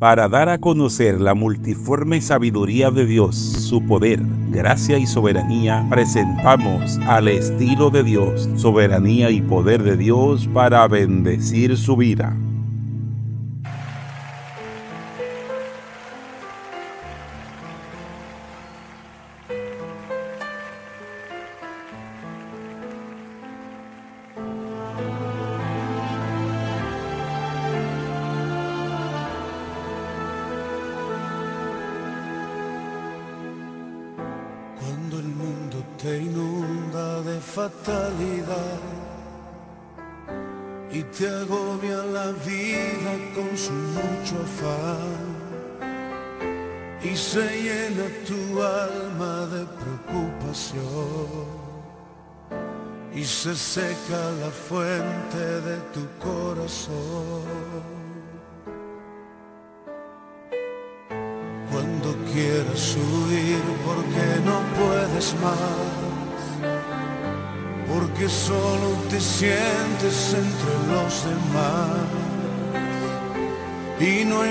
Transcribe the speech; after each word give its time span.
para 0.00 0.30
dar 0.30 0.48
a 0.48 0.56
conocer 0.56 1.20
la 1.20 1.34
multiforme 1.34 2.22
sabiduría 2.22 2.90
de 2.90 3.04
Dios, 3.04 3.36
su 3.36 3.84
poder, 3.84 4.22
gracia 4.48 4.96
y 4.96 5.06
soberanía, 5.06 5.86
presentamos 5.90 6.96
al 7.06 7.28
estilo 7.28 7.90
de 7.90 8.02
Dios, 8.02 8.48
soberanía 8.56 9.30
y 9.30 9.42
poder 9.42 9.82
de 9.82 9.98
Dios 9.98 10.48
para 10.54 10.88
bendecir 10.88 11.76
su 11.76 11.98
vida. 11.98 12.34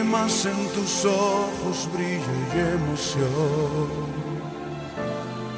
Más 0.09 0.45
en 0.45 0.67
tus 0.69 1.05
ojos 1.05 1.87
brillo 1.93 2.33
y 2.53 2.59
emoción 2.77 3.89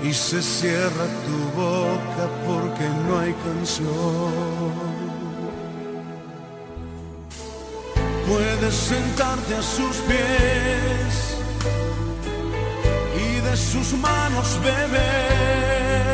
y 0.04 0.14
se 0.14 0.42
cierra 0.42 1.06
tu 1.26 1.62
boca 1.62 2.24
porque 2.48 2.88
no 3.06 3.20
hay 3.20 3.34
canción. 3.46 4.74
Puedes 8.28 8.74
sentarte 8.74 9.56
a 9.56 9.62
sus 9.62 9.96
pies 10.08 11.32
de 13.52 13.58
sus 13.58 13.94
manos 13.94 14.60
beber 14.64 16.12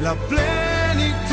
la 0.00 0.14
plenitud 0.14 1.23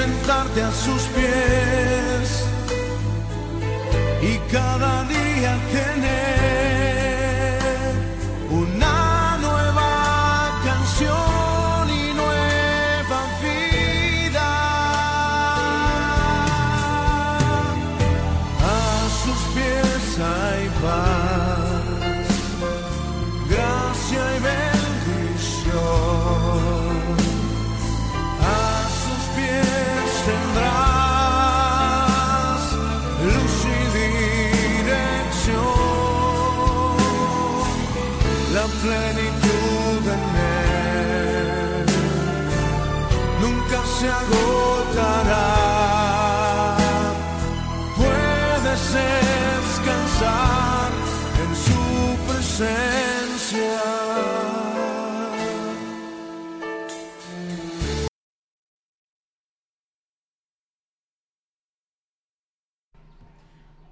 sentarte 0.00 0.62
a 0.62 0.72
sus 0.72 1.02
pies 1.14 2.26
y 4.22 4.38
cada 4.50 5.04
día 5.04 5.52
tener 5.72 6.69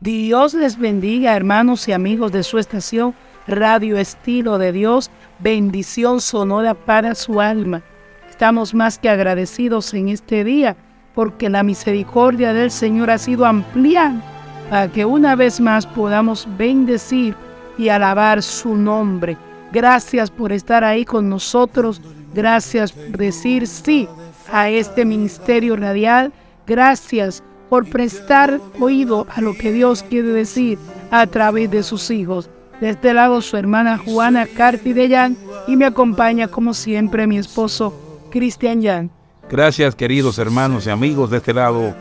Dios 0.08 0.54
les 0.54 0.78
bendiga, 0.78 1.36
hermanos 1.36 1.86
y 1.86 1.92
amigos 1.92 2.32
de 2.32 2.42
su 2.42 2.56
estación 2.56 3.14
Radio 3.46 3.98
Estilo 3.98 4.56
de 4.56 4.72
Dios, 4.72 5.10
bendición 5.38 6.22
sonora 6.22 6.72
para 6.72 7.14
su 7.14 7.42
alma. 7.42 7.82
Estamos 8.30 8.72
más 8.72 8.98
que 8.98 9.10
agradecidos 9.10 9.92
en 9.92 10.08
este 10.08 10.44
día 10.44 10.78
porque 11.14 11.50
la 11.50 11.62
misericordia 11.62 12.54
del 12.54 12.70
Señor 12.70 13.10
ha 13.10 13.18
sido 13.18 13.44
ampliada 13.44 14.22
para 14.70 14.88
que 14.88 15.04
una 15.04 15.36
vez 15.36 15.60
más 15.60 15.86
podamos 15.86 16.48
bendecir 16.56 17.34
y 17.76 17.90
alabar 17.90 18.42
su 18.42 18.76
nombre. 18.76 19.36
Gracias 19.72 20.30
por 20.30 20.52
estar 20.52 20.84
ahí 20.84 21.04
con 21.04 21.28
nosotros. 21.28 22.00
Gracias 22.32 22.92
por 22.92 23.18
decir 23.18 23.66
sí 23.66 24.08
a 24.50 24.70
este 24.70 25.04
ministerio 25.04 25.76
radial. 25.76 26.32
Gracias 26.66 27.42
por 27.68 27.88
prestar 27.88 28.60
oído 28.80 29.26
a 29.34 29.40
lo 29.40 29.54
que 29.54 29.72
Dios 29.72 30.02
quiere 30.02 30.28
decir 30.28 30.78
a 31.10 31.26
través 31.26 31.70
de 31.70 31.82
sus 31.82 32.10
hijos. 32.10 32.50
De 32.80 32.90
este 32.90 33.12
lado 33.12 33.40
su 33.40 33.56
hermana 33.56 33.98
Juana 33.98 34.46
Carti 34.46 34.92
de 34.92 35.34
y 35.66 35.76
me 35.76 35.84
acompaña 35.84 36.48
como 36.48 36.74
siempre 36.74 37.26
mi 37.26 37.38
esposo 37.38 37.92
Cristian 38.30 38.80
Yang. 38.80 39.10
Gracias 39.50 39.94
queridos 39.94 40.38
hermanos 40.38 40.86
y 40.86 40.90
amigos 40.90 41.30
de 41.30 41.38
este 41.38 41.54
lado. 41.54 41.94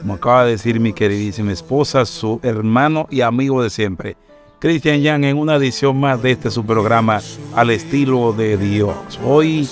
Como 0.00 0.14
acaba 0.14 0.44
de 0.44 0.52
decir 0.52 0.78
mi 0.78 0.92
queridísima 0.92 1.52
esposa, 1.52 2.04
su 2.04 2.40
hermano 2.42 3.06
y 3.10 3.20
amigo 3.20 3.62
de 3.62 3.70
siempre. 3.70 4.16
Cristian 4.58 5.00
Yang 5.00 5.24
en 5.24 5.38
una 5.38 5.56
edición 5.56 5.98
más 5.98 6.20
de 6.20 6.32
este 6.32 6.50
su 6.50 6.64
programa 6.64 7.20
al 7.54 7.70
estilo 7.70 8.32
de 8.32 8.56
Dios. 8.56 8.96
Hoy 9.24 9.68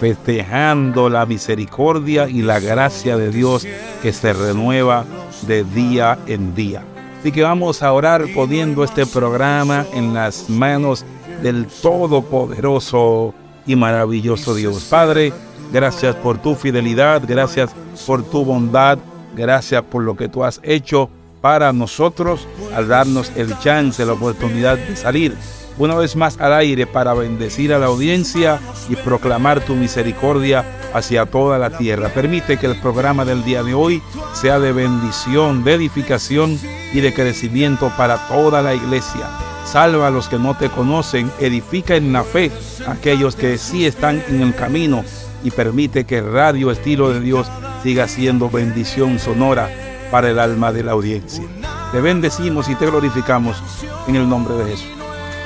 festejando 0.00 1.08
la 1.08 1.26
misericordia 1.26 2.28
y 2.28 2.42
la 2.42 2.60
gracia 2.60 3.16
de 3.16 3.30
Dios 3.30 3.66
que 4.02 4.12
se 4.12 4.32
renueva 4.32 5.04
de 5.46 5.64
día 5.64 6.18
en 6.26 6.54
día. 6.54 6.82
Así 7.20 7.32
que 7.32 7.42
vamos 7.42 7.82
a 7.82 7.92
orar 7.92 8.24
poniendo 8.34 8.84
este 8.84 9.06
programa 9.06 9.84
en 9.92 10.14
las 10.14 10.48
manos 10.48 11.04
del 11.42 11.66
Todopoderoso 11.66 13.34
y 13.66 13.76
maravilloso 13.76 14.54
Dios. 14.54 14.84
Padre, 14.84 15.32
Gracias 15.72 16.16
por 16.16 16.38
tu 16.38 16.54
fidelidad, 16.54 17.22
gracias 17.26 17.70
por 18.06 18.22
tu 18.22 18.44
bondad, 18.44 18.98
gracias 19.36 19.82
por 19.82 20.02
lo 20.02 20.16
que 20.16 20.28
tú 20.28 20.42
has 20.42 20.60
hecho 20.62 21.10
para 21.42 21.72
nosotros 21.72 22.48
al 22.74 22.88
darnos 22.88 23.30
el 23.36 23.56
chance, 23.58 24.04
la 24.04 24.14
oportunidad 24.14 24.78
de 24.78 24.96
salir 24.96 25.36
una 25.78 25.94
vez 25.94 26.16
más 26.16 26.38
al 26.40 26.52
aire 26.52 26.86
para 26.86 27.14
bendecir 27.14 27.72
a 27.72 27.78
la 27.78 27.86
audiencia 27.86 28.60
y 28.88 28.96
proclamar 28.96 29.60
tu 29.60 29.74
misericordia 29.74 30.64
hacia 30.92 31.26
toda 31.26 31.58
la 31.58 31.70
tierra. 31.70 32.08
Permite 32.08 32.56
que 32.56 32.66
el 32.66 32.80
programa 32.80 33.24
del 33.24 33.44
día 33.44 33.62
de 33.62 33.74
hoy 33.74 34.02
sea 34.34 34.58
de 34.58 34.72
bendición, 34.72 35.64
de 35.64 35.74
edificación 35.74 36.58
y 36.92 37.00
de 37.00 37.14
crecimiento 37.14 37.92
para 37.96 38.16
toda 38.28 38.62
la 38.62 38.74
iglesia. 38.74 39.28
Salva 39.64 40.08
a 40.08 40.10
los 40.10 40.28
que 40.28 40.38
no 40.38 40.56
te 40.56 40.70
conocen, 40.70 41.30
edifica 41.40 41.94
en 41.96 42.12
la 42.12 42.24
fe 42.24 42.50
a 42.86 42.92
aquellos 42.92 43.36
que 43.36 43.58
sí 43.58 43.86
están 43.86 44.22
en 44.28 44.40
el 44.40 44.54
camino 44.54 45.04
y 45.44 45.50
permite 45.50 46.04
que 46.04 46.22
Radio 46.22 46.70
Estilo 46.70 47.10
de 47.10 47.20
Dios 47.20 47.48
siga 47.82 48.08
siendo 48.08 48.50
bendición 48.50 49.18
sonora 49.18 49.70
para 50.10 50.30
el 50.30 50.38
alma 50.38 50.72
de 50.72 50.82
la 50.82 50.92
audiencia. 50.92 51.44
Te 51.92 52.00
bendecimos 52.00 52.68
y 52.68 52.74
te 52.74 52.86
glorificamos 52.86 53.62
en 54.06 54.16
el 54.16 54.28
nombre 54.28 54.54
de 54.54 54.70
Jesús. 54.70 54.97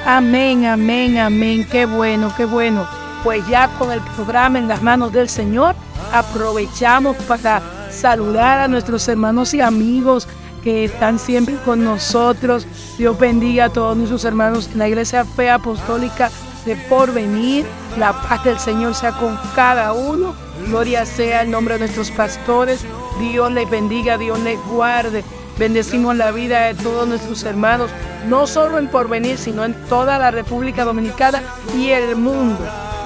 Amén, 0.04 0.66
amén, 0.66 1.16
amén. 1.16 1.66
Qué 1.70 1.86
bueno, 1.86 2.32
qué 2.36 2.44
bueno. 2.44 2.86
Pues 3.22 3.46
ya 3.46 3.68
con 3.78 3.92
el 3.92 4.00
programa 4.00 4.58
en 4.58 4.66
las 4.66 4.82
manos 4.82 5.12
del 5.12 5.28
Señor, 5.28 5.76
aprovechamos 6.12 7.16
para 7.28 7.62
saludar 7.88 8.58
a 8.58 8.68
nuestros 8.68 9.06
hermanos 9.06 9.54
y 9.54 9.60
amigos 9.60 10.26
que 10.64 10.86
están 10.86 11.20
siempre 11.20 11.54
con 11.64 11.84
nosotros. 11.84 12.66
Dios 12.98 13.16
bendiga 13.16 13.66
a 13.66 13.68
todos 13.70 13.96
nuestros 13.96 14.24
hermanos 14.24 14.70
en 14.72 14.80
la 14.80 14.88
Iglesia 14.88 15.24
Fe 15.24 15.50
Apostólica 15.50 16.30
de 16.64 16.74
porvenir. 16.88 17.64
La 17.96 18.12
paz 18.12 18.42
del 18.42 18.58
Señor 18.58 18.96
sea 18.96 19.12
con 19.12 19.38
cada 19.54 19.92
uno. 19.92 20.34
Gloria 20.66 21.06
sea 21.06 21.42
el 21.42 21.50
nombre 21.50 21.74
de 21.74 21.80
nuestros 21.80 22.10
pastores. 22.10 22.84
Dios 23.20 23.52
les 23.52 23.70
bendiga, 23.70 24.18
Dios 24.18 24.40
les 24.40 24.58
guarde. 24.66 25.22
Bendecimos 25.58 26.16
la 26.16 26.30
vida 26.30 26.66
de 26.66 26.74
todos 26.74 27.06
nuestros 27.06 27.42
hermanos, 27.44 27.90
no 28.28 28.46
solo 28.46 28.78
en 28.78 28.88
Porvenir, 28.88 29.38
sino 29.38 29.64
en 29.64 29.74
toda 29.88 30.18
la 30.18 30.30
República 30.30 30.84
Dominicana 30.84 31.42
y 31.76 31.90
el 31.90 32.16
mundo. 32.16 32.58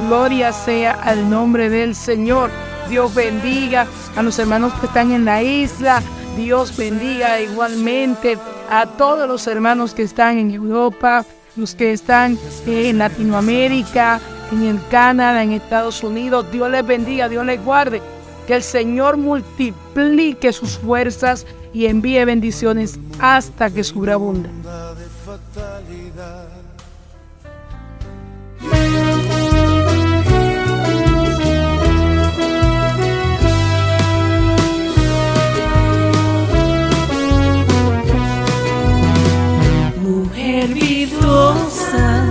Gloria 0.06 0.52
sea 0.52 0.92
al 0.92 1.28
nombre 1.28 1.68
del 1.70 1.94
Señor. 1.94 2.50
Dios 2.88 3.14
bendiga 3.14 3.86
a 4.14 4.22
los 4.22 4.38
hermanos 4.38 4.72
que 4.74 4.86
están 4.86 5.10
en 5.12 5.24
la 5.24 5.42
isla. 5.42 6.02
Dios 6.36 6.76
bendiga 6.76 7.40
igualmente 7.40 8.38
a 8.70 8.86
todos 8.86 9.26
los 9.26 9.46
hermanos 9.46 9.94
que 9.94 10.02
están 10.02 10.38
en 10.38 10.50
Europa, 10.50 11.24
los 11.56 11.74
que 11.74 11.92
están 11.92 12.38
en 12.66 12.98
Latinoamérica, 12.98 14.20
en 14.52 14.62
el 14.64 14.80
Canadá, 14.90 15.42
en 15.42 15.52
Estados 15.52 16.02
Unidos. 16.04 16.46
Dios 16.52 16.70
les 16.70 16.86
bendiga, 16.86 17.28
Dios 17.28 17.44
les 17.44 17.62
guarde. 17.64 18.02
Que 18.46 18.54
el 18.54 18.62
Señor 18.62 19.16
multiplique 19.16 20.52
sus 20.52 20.78
fuerzas 20.78 21.46
y 21.76 21.84
envíe 21.84 22.24
bendiciones 22.24 22.98
hasta 23.18 23.68
que 23.68 23.84
sobreabunde. 23.84 24.48
Mujer 40.00 40.72
virtuosa, 40.72 42.24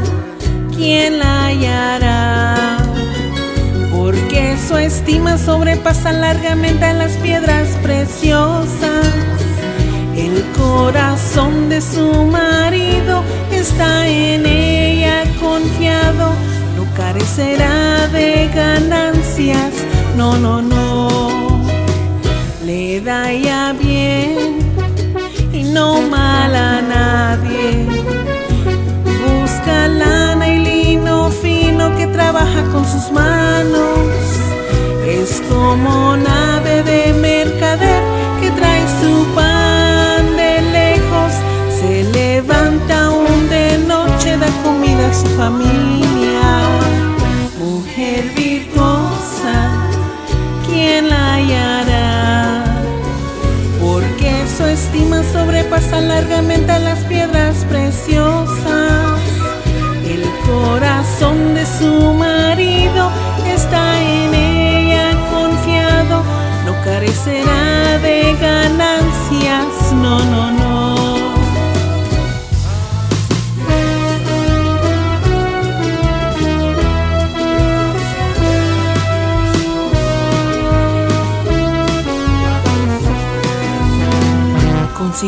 ¿quién 0.75 1.19
la 1.19 1.45
hallará? 1.45 2.77
Porque 3.93 4.57
su 4.67 4.75
estima 4.75 5.37
sobrepasa 5.37 6.11
largamente 6.13 6.83
a 6.83 6.93
las 6.93 7.11
piedras 7.17 7.67
preciosas. 7.83 9.34
El 10.15 10.45
corazón 10.57 11.67
de 11.67 11.81
su 11.81 12.09
marido 12.23 13.21
está 13.51 14.07
en 14.07 14.45
ella 14.45 15.23
confiado, 15.41 16.31
no 16.77 16.85
carecerá 16.95 18.07
de 18.07 18.49
ganancias, 18.55 19.73
no, 20.15 20.37
no, 20.37 20.61
no. 20.61 21.61
Le 22.65 23.01
da 23.01 23.33
ya 23.33 23.73
bien 23.73 24.59
y 25.51 25.63
no 25.63 26.01
mal 26.01 26.55
a 26.55 26.81
nadie. 26.81 27.85
Busca 29.03 29.89
lana 29.89 30.47
y 30.47 30.59
lino 30.59 31.29
fino 31.29 31.93
que 31.97 32.07
trabaja 32.07 32.63
con 32.71 32.85
sus 32.85 33.11
manos. 33.11 33.99
Es 35.05 35.41
como 35.49 36.15
nave 36.15 36.83
de 36.83 37.13
mercader 37.13 38.14
familia. 45.37 46.61
Mujer 47.59 48.23
virtuosa, 48.35 49.55
¿quién 50.67 51.09
la 51.09 51.35
hallará? 51.35 52.63
Porque 53.81 54.31
su 54.57 54.65
estima 54.65 55.21
sobrepasa 55.31 56.01
largamente 56.01 56.71
a 56.71 56.79
las 56.79 56.99
piedras 57.05 57.65
preciosas. 57.65 59.19
El 60.05 60.23
corazón 60.47 61.53
de 61.55 61.65
su 61.65 62.13
marido 62.13 63.09
está 63.53 64.01
en 64.01 64.33
ella 64.33 65.11
confiado, 65.31 66.23
no 66.65 66.73
carecerá 66.83 67.64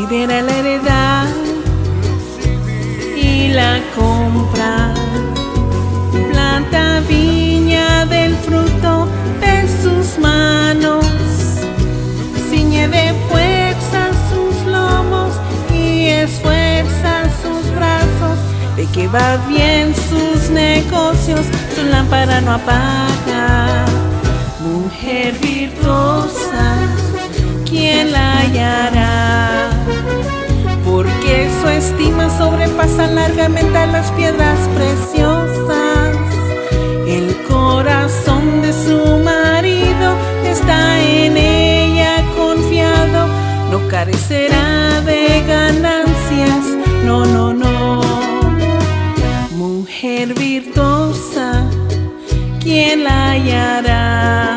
Considera 0.09 0.41
la 0.41 0.57
heredad 0.57 1.27
y 3.17 3.49
la 3.49 3.81
compra. 3.93 4.93
Planta 6.31 7.01
viña 7.09 8.05
del 8.05 8.33
fruto 8.37 9.09
de 9.41 9.67
sus 9.81 10.17
manos. 10.17 11.05
Ciñe 12.49 12.87
de 12.87 13.13
fuerza 13.29 14.07
sus 14.29 14.71
lomos 14.71 15.33
y 15.73 16.05
esfuerza 16.07 17.23
sus 17.41 17.69
brazos. 17.75 18.39
De 18.77 18.85
que 18.85 19.09
va 19.09 19.35
bien 19.49 19.93
sus 19.93 20.49
negocios, 20.49 21.41
su 21.75 21.83
lámpara 21.83 22.39
no 22.39 22.53
apaga. 22.53 23.85
Mujer 24.61 25.37
virtuosa 25.39 26.77
¿quién 27.65 28.11
la 28.13 28.39
hallará? 28.39 29.76
Porque 30.85 31.49
su 31.61 31.67
estima 31.67 32.29
sobrepasa 32.37 33.07
largamente 33.07 33.77
a 33.77 33.87
las 33.87 34.11
piedras 34.11 34.57
preciosas. 34.75 36.15
El 37.07 37.35
corazón 37.47 38.61
de 38.61 38.73
su 38.73 39.23
marido 39.23 40.15
está 40.45 41.01
en 41.01 41.37
ella 41.37 42.23
confiado, 42.35 43.27
no 43.71 43.87
carecerá 43.87 45.01
de 45.01 45.43
ganancias, 45.47 46.65
no, 47.05 47.25
no, 47.25 47.53
no. 47.53 48.01
Mujer 49.51 50.33
virtuosa, 50.33 51.63
¿quién 52.61 53.03
la 53.03 53.31
hallará? 53.31 54.56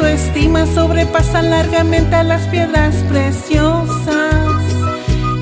Su 0.00 0.06
estima 0.06 0.66
sobrepasa 0.66 1.42
largamente 1.42 2.14
a 2.16 2.22
las 2.22 2.42
piedras 2.48 2.94
preciosas. 3.08 4.46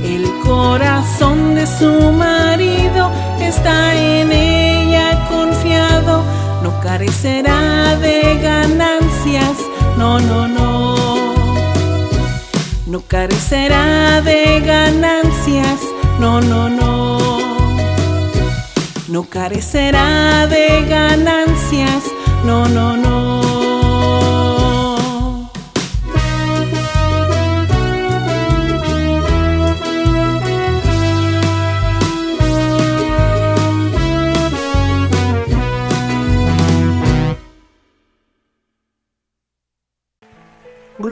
El 0.04 0.24
corazón 0.42 1.54
de 1.54 1.66
su 1.66 2.12
marido 2.12 3.10
está 3.40 3.94
en 3.94 4.32
ella 4.32 5.28
confiado, 5.30 6.24
no 6.62 6.80
carecerá 6.80 7.96
de 7.96 8.38
ganancias, 8.42 9.56
no, 9.96 10.18
no, 10.18 10.48
no. 10.48 10.96
No 12.86 13.00
carecerá 13.02 14.20
de 14.22 14.60
ganancias, 14.60 15.78
no, 16.18 16.40
no, 16.40 16.68
no. 16.68 17.18
No 19.06 19.22
carecerá 19.24 20.46
de 20.48 20.84
ganancias, 20.88 22.02
no, 22.44 22.66
no, 22.68 22.96
no. 22.96 23.47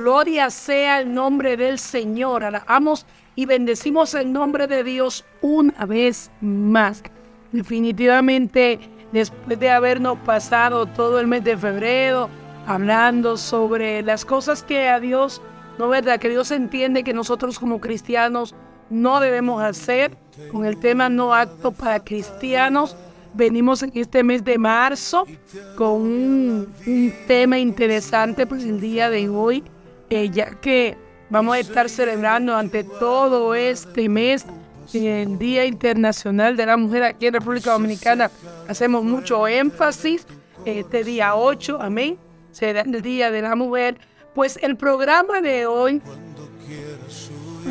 Gloria 0.06 0.50
sea 0.50 1.00
el 1.00 1.12
nombre 1.12 1.56
del 1.56 1.80
Señor. 1.80 2.44
Alabamos 2.44 3.04
y 3.34 3.44
bendecimos 3.44 4.14
el 4.14 4.32
nombre 4.32 4.68
de 4.68 4.84
Dios 4.84 5.24
una 5.40 5.84
vez 5.84 6.30
más. 6.40 7.02
Definitivamente, 7.50 8.78
después 9.10 9.58
de 9.58 9.68
habernos 9.68 10.16
pasado 10.20 10.86
todo 10.86 11.18
el 11.18 11.26
mes 11.26 11.42
de 11.42 11.56
febrero 11.56 12.30
hablando 12.68 13.36
sobre 13.36 14.00
las 14.02 14.24
cosas 14.24 14.62
que 14.62 14.88
a 14.88 15.00
Dios, 15.00 15.42
no 15.76 15.88
verdad, 15.88 16.20
que 16.20 16.28
Dios 16.28 16.52
entiende 16.52 17.02
que 17.02 17.12
nosotros 17.12 17.58
como 17.58 17.80
cristianos 17.80 18.54
no 18.88 19.18
debemos 19.18 19.60
hacer, 19.60 20.16
con 20.52 20.66
el 20.66 20.78
tema 20.78 21.08
no 21.08 21.34
acto 21.34 21.72
para 21.72 21.98
cristianos, 21.98 22.96
venimos 23.34 23.82
en 23.82 23.90
este 23.96 24.22
mes 24.22 24.44
de 24.44 24.56
marzo 24.56 25.26
con 25.74 25.94
un, 25.94 26.72
un 26.86 27.12
tema 27.26 27.58
interesante, 27.58 28.46
pues 28.46 28.62
el 28.62 28.80
día 28.80 29.10
de 29.10 29.28
hoy 29.28 29.64
ya 30.10 30.50
que 30.60 30.96
vamos 31.30 31.56
a 31.56 31.58
estar 31.58 31.88
celebrando 31.88 32.54
ante 32.56 32.84
todo 32.84 33.54
este 33.54 34.08
mes 34.08 34.46
el 34.94 35.38
Día 35.38 35.64
Internacional 35.64 36.56
de 36.56 36.66
la 36.66 36.76
Mujer 36.76 37.02
aquí 37.02 37.26
en 37.26 37.34
República 37.34 37.72
Dominicana. 37.72 38.30
Hacemos 38.68 39.02
mucho 39.02 39.46
énfasis 39.48 40.26
este 40.64 41.04
día 41.04 41.36
8, 41.36 41.78
amén, 41.80 42.18
será 42.52 42.82
el 42.82 43.02
Día 43.02 43.30
de 43.30 43.42
la 43.42 43.54
Mujer. 43.54 43.98
Pues 44.34 44.58
el 44.62 44.76
programa 44.76 45.40
de 45.40 45.66
hoy, 45.66 46.02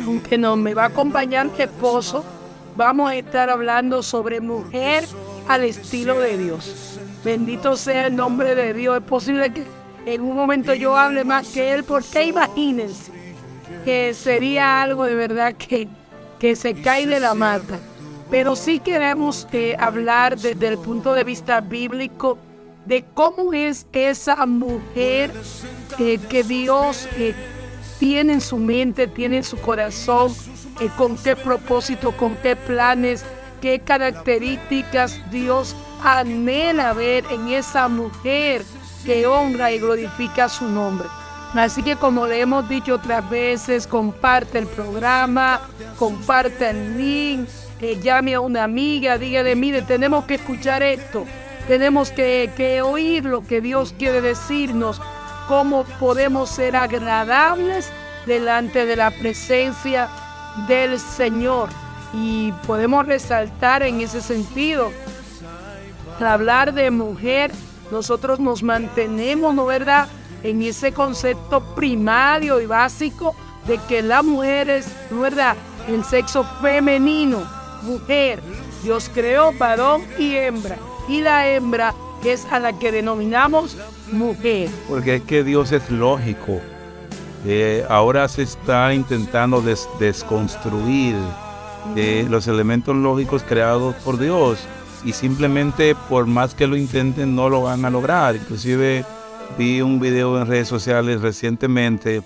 aunque 0.04 0.36
no 0.36 0.56
me 0.56 0.74
va 0.74 0.84
a 0.84 0.86
acompañar 0.86 1.46
mi 1.46 1.62
esposo, 1.62 2.24
vamos 2.76 3.10
a 3.10 3.16
estar 3.16 3.50
hablando 3.50 4.02
sobre 4.02 4.40
mujer 4.40 5.04
al 5.48 5.64
estilo 5.64 6.18
de 6.18 6.36
Dios. 6.36 6.98
Bendito 7.24 7.76
sea 7.76 8.08
el 8.08 8.16
nombre 8.16 8.54
de 8.54 8.74
Dios. 8.74 8.98
Es 8.98 9.04
posible 9.04 9.52
que 9.52 9.64
en 10.06 10.22
un 10.22 10.36
momento 10.36 10.72
yo 10.72 10.96
hable 10.96 11.24
más 11.24 11.48
que 11.48 11.74
él, 11.74 11.84
porque 11.84 12.24
imagínense 12.24 13.10
que 13.84 14.14
sería 14.14 14.80
algo 14.82 15.04
de 15.04 15.16
verdad 15.16 15.54
que, 15.54 15.88
que 16.38 16.54
se 16.54 16.74
cae 16.74 17.06
de 17.06 17.20
la 17.20 17.34
mata. 17.34 17.78
Pero 18.30 18.56
sí 18.56 18.78
queremos 18.78 19.46
eh, 19.52 19.76
hablar 19.78 20.38
desde 20.38 20.68
el 20.68 20.78
punto 20.78 21.12
de 21.12 21.24
vista 21.24 21.60
bíblico 21.60 22.38
de 22.84 23.04
cómo 23.14 23.52
es 23.52 23.86
esa 23.92 24.46
mujer 24.46 25.32
eh, 25.98 26.18
que 26.28 26.44
Dios 26.44 27.08
eh, 27.16 27.34
tiene 27.98 28.34
en 28.34 28.40
su 28.40 28.58
mente, 28.58 29.08
tiene 29.08 29.38
en 29.38 29.44
su 29.44 29.56
corazón, 29.58 30.32
con 30.96 31.16
qué 31.16 31.34
propósito, 31.34 32.12
con 32.12 32.36
qué 32.36 32.54
planes, 32.54 33.24
qué 33.60 33.80
características 33.80 35.18
Dios 35.30 35.74
anhela 36.02 36.92
ver 36.92 37.24
en 37.30 37.48
esa 37.48 37.88
mujer 37.88 38.62
que 39.06 39.26
honra 39.26 39.70
y 39.70 39.78
glorifica 39.78 40.48
su 40.48 40.68
nombre. 40.68 41.08
Así 41.54 41.82
que 41.82 41.96
como 41.96 42.26
le 42.26 42.40
hemos 42.40 42.68
dicho 42.68 42.96
otras 42.96 43.28
veces, 43.30 43.86
comparte 43.86 44.58
el 44.58 44.66
programa, 44.66 45.60
comparte 45.98 46.68
el 46.68 46.98
link, 46.98 47.48
eh, 47.80 47.98
llame 48.02 48.34
a 48.34 48.40
una 48.40 48.64
amiga, 48.64 49.16
dígale, 49.16 49.54
mire, 49.54 49.80
tenemos 49.82 50.24
que 50.24 50.34
escuchar 50.34 50.82
esto, 50.82 51.24
tenemos 51.68 52.10
que, 52.10 52.50
que 52.56 52.82
oír 52.82 53.24
lo 53.24 53.42
que 53.46 53.60
Dios 53.60 53.94
quiere 53.96 54.20
decirnos, 54.20 55.00
cómo 55.48 55.84
podemos 56.00 56.50
ser 56.50 56.76
agradables 56.76 57.90
delante 58.26 58.84
de 58.84 58.96
la 58.96 59.12
presencia 59.12 60.08
del 60.66 60.98
Señor. 60.98 61.68
Y 62.12 62.52
podemos 62.66 63.06
resaltar 63.06 63.82
en 63.82 64.00
ese 64.00 64.20
sentido, 64.20 64.90
hablar 66.20 66.74
de 66.74 66.90
mujer, 66.90 67.52
nosotros 67.90 68.40
nos 68.40 68.62
mantenemos, 68.62 69.54
¿no 69.54 69.66
verdad?, 69.66 70.08
en 70.42 70.62
ese 70.62 70.92
concepto 70.92 71.60
primario 71.74 72.60
y 72.60 72.66
básico 72.66 73.34
de 73.66 73.78
que 73.88 74.02
la 74.02 74.22
mujer 74.22 74.70
es, 74.70 74.88
¿no 75.10 75.20
verdad?, 75.20 75.56
el 75.88 76.04
sexo 76.04 76.44
femenino, 76.60 77.42
mujer. 77.82 78.42
Dios 78.82 79.10
creó 79.12 79.52
varón 79.52 80.02
y 80.18 80.34
hembra. 80.34 80.76
Y 81.08 81.20
la 81.20 81.48
hembra 81.48 81.94
es 82.30 82.44
a 82.50 82.58
la 82.58 82.78
que 82.78 82.92
denominamos 82.92 83.76
mujer. 84.10 84.68
Porque 84.88 85.16
es 85.16 85.22
que 85.22 85.44
Dios 85.44 85.72
es 85.72 85.90
lógico. 85.90 86.60
Eh, 87.44 87.84
ahora 87.88 88.28
se 88.28 88.42
está 88.42 88.92
intentando 88.92 89.62
desconstruir 90.00 91.14
eh, 91.94 92.26
los 92.28 92.48
elementos 92.48 92.96
lógicos 92.96 93.44
creados 93.44 93.94
por 93.96 94.18
Dios 94.18 94.58
y 95.06 95.12
simplemente 95.12 95.94
por 96.08 96.26
más 96.26 96.54
que 96.54 96.66
lo 96.66 96.76
intenten 96.76 97.36
no 97.36 97.48
lo 97.48 97.62
van 97.62 97.84
a 97.84 97.90
lograr. 97.90 98.34
Inclusive 98.34 99.04
vi 99.56 99.80
un 99.80 100.00
video 100.00 100.38
en 100.38 100.48
redes 100.48 100.66
sociales 100.66 101.20
recientemente 101.20 102.22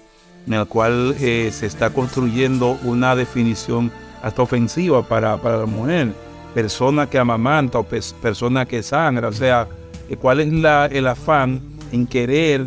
en 0.46 0.54
el 0.54 0.66
cual 0.66 1.14
eh, 1.20 1.50
se 1.52 1.66
está 1.66 1.90
construyendo 1.90 2.78
una 2.82 3.14
definición 3.14 3.92
hasta 4.22 4.40
ofensiva 4.40 5.06
para, 5.06 5.37
la 5.37 5.66
mujer. 5.66 6.14
Persona 6.54 7.06
que 7.08 7.18
amamanta 7.18 7.78
o 7.78 7.84
persona 7.84 8.64
que 8.64 8.82
sangra. 8.82 9.28
O 9.28 9.32
sea, 9.32 9.68
cuál 10.18 10.40
es 10.40 10.50
la, 10.50 10.87
el 10.87 11.06
afán 11.06 11.60
en 11.92 12.06
querer 12.06 12.66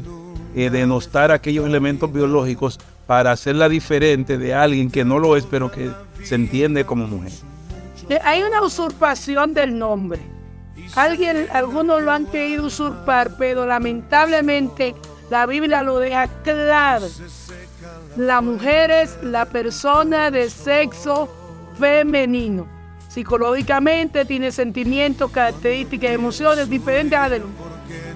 eh, 0.55 0.69
denostar 0.69 1.31
aquellos 1.31 1.65
elementos 1.65 2.13
biológicos 2.13 2.79
para 3.07 3.31
hacerla 3.31 3.67
diferente 3.67 4.37
de 4.37 4.53
alguien 4.53 4.91
que 4.91 5.03
no 5.03 5.17
lo 5.17 5.35
es, 5.35 5.45
pero 5.45 5.71
que 5.71 5.89
se 6.23 6.35
entiende 6.35 6.85
como 6.85 7.07
mujer. 7.07 7.31
Eh, 8.09 8.19
hay 8.23 8.43
una 8.43 8.61
usurpación 8.61 9.53
del 9.53 9.77
nombre. 9.77 10.19
Alguien, 10.95 11.47
algunos 11.51 12.01
lo 12.01 12.11
han 12.11 12.25
querido 12.25 12.65
usurpar, 12.65 13.37
pero 13.37 13.65
lamentablemente 13.65 14.95
la 15.29 15.45
Biblia 15.45 15.81
lo 15.83 15.99
deja 15.99 16.27
claro. 16.43 17.07
La 18.17 18.41
mujer 18.41 18.91
es 18.91 19.17
la 19.23 19.45
persona 19.45 20.29
de 20.29 20.49
sexo 20.49 21.29
femenino. 21.79 22.67
Psicológicamente 23.07 24.25
tiene 24.25 24.51
sentimientos, 24.51 25.31
características, 25.31 26.11
emociones 26.11 26.69
diferentes 26.69 27.17
a 27.17 27.29
del 27.29 27.43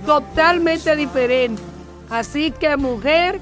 Totalmente 0.05 0.95
diferentes. 0.95 1.63
Así 2.09 2.51
que 2.51 2.77
mujer, 2.77 3.39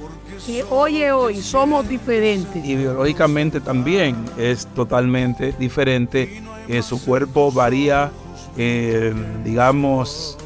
y 0.48 0.62
oye 0.70 1.12
hoy, 1.12 1.41
somos 1.41 1.88
diferentes. 1.88 2.63
Y 2.63 2.75
biológicamente 2.75 3.60
también 3.60 4.15
es 4.38 4.67
totalmente 4.67 5.53
diferente. 5.58 6.44
Eh, 6.67 6.82
su 6.82 7.03
cuerpo 7.03 7.51
varía, 7.51 8.12
eh, 8.58 9.13
digamos, 9.44 10.38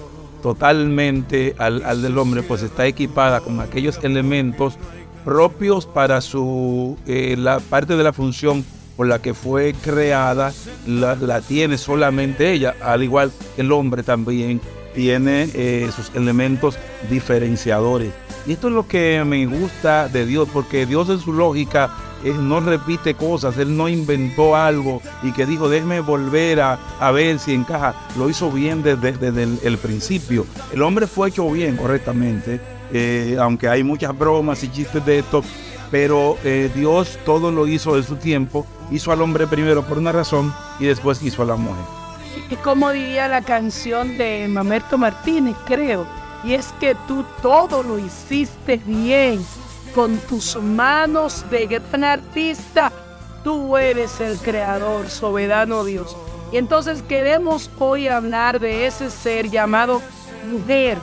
totalmente 0.42 1.56
al, 1.58 2.02
del 2.02 2.18
hombre, 2.18 2.44
pues 2.44 2.62
está 2.62 2.86
equipada 2.86 3.42
con 3.42 3.60
aquellos 3.60 4.00
elementos 4.04 4.76
propios 5.26 5.86
para 5.86 6.22
su 6.22 6.98
eh, 7.06 7.36
la 7.38 7.60
parte 7.60 7.98
de 7.98 8.04
la 8.04 8.14
función 8.14 8.66
por 8.96 9.08
la 9.08 9.22
que 9.22 9.34
fue 9.34 9.74
creada, 9.82 10.54
la, 10.86 11.16
la 11.16 11.42
tiene 11.42 11.78
solamente 11.78 12.52
ella, 12.52 12.76
al 12.82 13.04
igual 13.04 13.32
que 13.56 13.62
el 13.62 13.72
hombre 13.72 14.04
también 14.04 14.60
tiene 14.94 15.48
sus 15.92 16.12
elementos 16.16 16.78
diferenciadores. 17.10 18.12
Y 18.50 18.54
esto 18.54 18.68
es 18.68 18.74
lo 18.74 18.88
que 18.88 19.24
me 19.28 19.46
gusta 19.46 20.08
de 20.08 20.26
Dios, 20.26 20.50
porque 20.52 20.88
Dios 20.88 21.08
en 21.10 21.20
su 21.20 21.34
lógica 21.34 21.92
no 22.24 22.60
repite 22.60 23.14
cosas, 23.14 23.56
Él 23.60 23.78
no 23.78 23.88
inventó 23.88 24.56
algo 24.56 25.04
y 25.22 25.32
que 25.34 25.46
dijo, 25.46 25.70
déjeme 25.70 26.00
volver 26.00 26.60
a, 26.60 27.12
ver 27.12 27.38
si 27.38 27.54
encaja. 27.54 27.94
Lo 28.18 28.28
hizo 28.28 28.50
bien 28.50 28.82
desde, 28.82 29.10
el, 29.62 29.78
principio. 29.78 30.48
El 30.74 30.82
hombre 30.82 31.06
fue 31.06 31.30
hecho 31.30 31.48
bien 31.52 31.78
correctamente, 31.78 32.60
eh, 32.92 33.38
aunque 33.40 33.70
hay 33.70 33.84
muchas 33.84 34.18
bromas 34.18 34.64
y 34.64 34.72
chistes 34.72 35.06
de 35.06 35.20
esto, 35.20 35.44
pero 35.92 36.36
eh, 36.44 36.72
Dios 36.74 37.20
todo 37.28 37.52
lo 37.52 37.68
hizo 37.68 37.98
en 37.98 38.04
su 38.04 38.16
tiempo, 38.16 38.66
hizo 38.90 39.12
al 39.12 39.22
hombre 39.22 39.46
primero 39.46 39.84
por 39.84 40.00
una 40.00 40.12
razón 40.12 40.52
y 40.80 40.88
después 40.88 41.22
hizo 41.22 41.44
a 41.44 41.46
la 41.46 41.56
mujer. 41.56 41.86
Es 42.50 42.58
como 42.58 42.90
diría 42.90 43.28
la 43.28 43.44
canción 43.44 44.18
de 44.18 44.48
Mamerto 44.50 44.98
Martínez, 44.98 45.56
creo. 45.68 46.08
Y 46.44 46.54
es 46.54 46.74
que 46.80 46.96
tú 47.08 47.26
todo 47.42 47.84
lo 47.84 48.00
hiciste 48.00 48.78
bien. 48.86 49.46
Con 49.94 50.18
tus 50.18 50.56
manos 50.56 51.44
de 51.50 51.66
gran 51.66 52.04
artista, 52.04 52.92
tú 53.44 53.76
eres 53.76 54.20
el 54.22 54.38
creador, 54.38 55.10
soberano 55.10 55.84
Dios. 55.84 56.16
Y 56.52 56.58
entonces 56.58 57.02
queremos 57.04 57.70
hoy 57.80 58.08
hablar 58.08 58.60
de 58.60 58.88
ese 58.88 59.10
ser 59.10 59.50
llamado 59.50 60.02
mujer. 60.50 60.98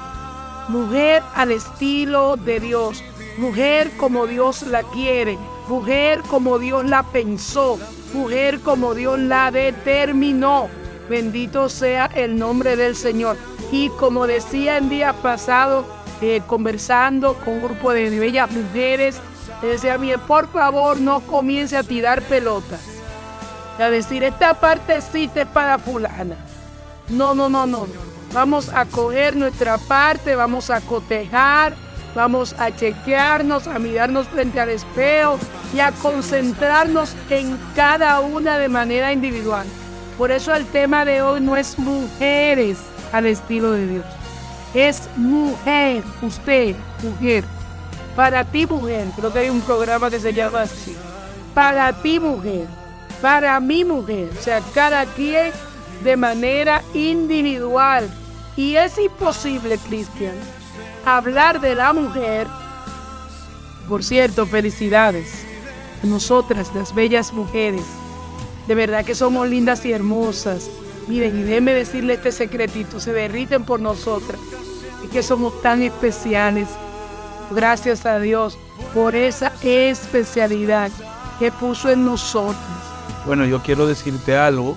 Mujer 0.68 1.22
al 1.34 1.52
estilo 1.52 2.36
de 2.36 2.60
Dios. 2.60 3.02
Mujer 3.38 3.90
como 3.96 4.26
Dios 4.26 4.62
la 4.62 4.82
quiere. 4.82 5.38
Mujer 5.68 6.22
como 6.28 6.58
Dios 6.58 6.84
la 6.84 7.02
pensó. 7.02 7.78
Mujer 8.12 8.60
como 8.60 8.94
Dios 8.94 9.18
la 9.18 9.50
determinó. 9.50 10.68
Bendito 11.08 11.68
sea 11.68 12.06
el 12.06 12.36
nombre 12.38 12.76
del 12.76 12.96
Señor. 12.96 13.36
Y 13.70 13.88
como 13.90 14.26
decía 14.26 14.78
el 14.78 14.88
día 14.88 15.12
pasado, 15.12 15.84
eh, 16.20 16.40
conversando 16.46 17.34
con 17.34 17.54
un 17.54 17.62
grupo 17.62 17.92
de 17.92 18.10
bellas 18.18 18.50
mujeres, 18.50 19.20
decía 19.60 19.96
bien, 19.96 20.20
por 20.20 20.48
favor 20.48 21.00
no 21.00 21.20
comience 21.20 21.76
a 21.76 21.82
tirar 21.82 22.22
pelotas. 22.22 22.80
A 23.78 23.90
decir, 23.90 24.24
esta 24.24 24.54
partecita 24.54 25.42
es 25.42 25.48
para 25.48 25.78
fulana. 25.78 26.36
No, 27.08 27.34
no, 27.34 27.48
no, 27.48 27.66
no. 27.66 27.86
Vamos 28.32 28.70
a 28.70 28.86
coger 28.86 29.36
nuestra 29.36 29.78
parte, 29.78 30.34
vamos 30.34 30.70
a 30.70 30.80
cotejar, 30.80 31.74
vamos 32.14 32.54
a 32.58 32.74
chequearnos, 32.74 33.66
a 33.66 33.78
mirarnos 33.78 34.28
frente 34.28 34.60
al 34.60 34.70
espejo 34.70 35.38
y 35.74 35.80
a 35.80 35.92
concentrarnos 35.92 37.14
en 37.28 37.58
cada 37.74 38.20
una 38.20 38.58
de 38.58 38.68
manera 38.68 39.12
individual. 39.12 39.66
Por 40.16 40.30
eso 40.30 40.54
el 40.54 40.66
tema 40.66 41.04
de 41.04 41.20
hoy 41.20 41.40
no 41.40 41.56
es 41.56 41.78
mujeres 41.78 42.78
al 43.12 43.26
estilo 43.26 43.72
de 43.72 43.86
Dios. 43.86 44.04
Es 44.74 45.08
mujer, 45.16 46.02
usted, 46.22 46.76
mujer. 47.02 47.44
Para 48.14 48.44
ti, 48.44 48.66
mujer. 48.66 49.08
Creo 49.16 49.32
que 49.32 49.38
hay 49.40 49.48
un 49.48 49.60
programa 49.60 50.10
que 50.10 50.20
se 50.20 50.32
llama 50.32 50.62
así. 50.62 50.96
Para 51.54 51.92
ti, 51.92 52.20
mujer. 52.20 52.66
Para 53.20 53.58
mi 53.60 53.84
mujer. 53.84 54.30
O 54.38 54.42
sea, 54.42 54.60
cada 54.74 55.04
quien 55.06 55.52
de 56.02 56.16
manera 56.16 56.82
individual. 56.94 58.08
Y 58.56 58.76
es 58.76 58.98
imposible, 58.98 59.78
Cristian, 59.78 60.34
hablar 61.04 61.60
de 61.60 61.74
la 61.74 61.92
mujer. 61.92 62.46
Por 63.88 64.02
cierto, 64.02 64.46
felicidades 64.46 65.44
a 66.02 66.06
nosotras, 66.06 66.70
las 66.74 66.94
bellas 66.94 67.32
mujeres 67.32 67.84
de 68.66 68.74
verdad 68.74 69.04
que 69.04 69.14
somos 69.14 69.48
lindas 69.48 69.84
y 69.84 69.92
hermosas. 69.92 70.70
Miren, 71.08 71.38
y 71.38 71.42
déjenme 71.42 71.72
decirle 71.72 72.14
este 72.14 72.32
secretito, 72.32 72.98
se 73.00 73.12
derriten 73.12 73.64
por 73.64 73.80
nosotras. 73.80 74.40
Y 75.04 75.08
que 75.08 75.22
somos 75.22 75.60
tan 75.62 75.82
especiales. 75.82 76.68
Gracias 77.50 78.06
a 78.06 78.18
Dios 78.18 78.58
por 78.92 79.14
esa 79.14 79.52
especialidad 79.62 80.90
que 81.38 81.52
puso 81.52 81.90
en 81.90 82.04
nosotros. 82.04 82.56
Bueno, 83.24 83.44
yo 83.44 83.62
quiero 83.62 83.86
decirte 83.86 84.36
algo. 84.36 84.76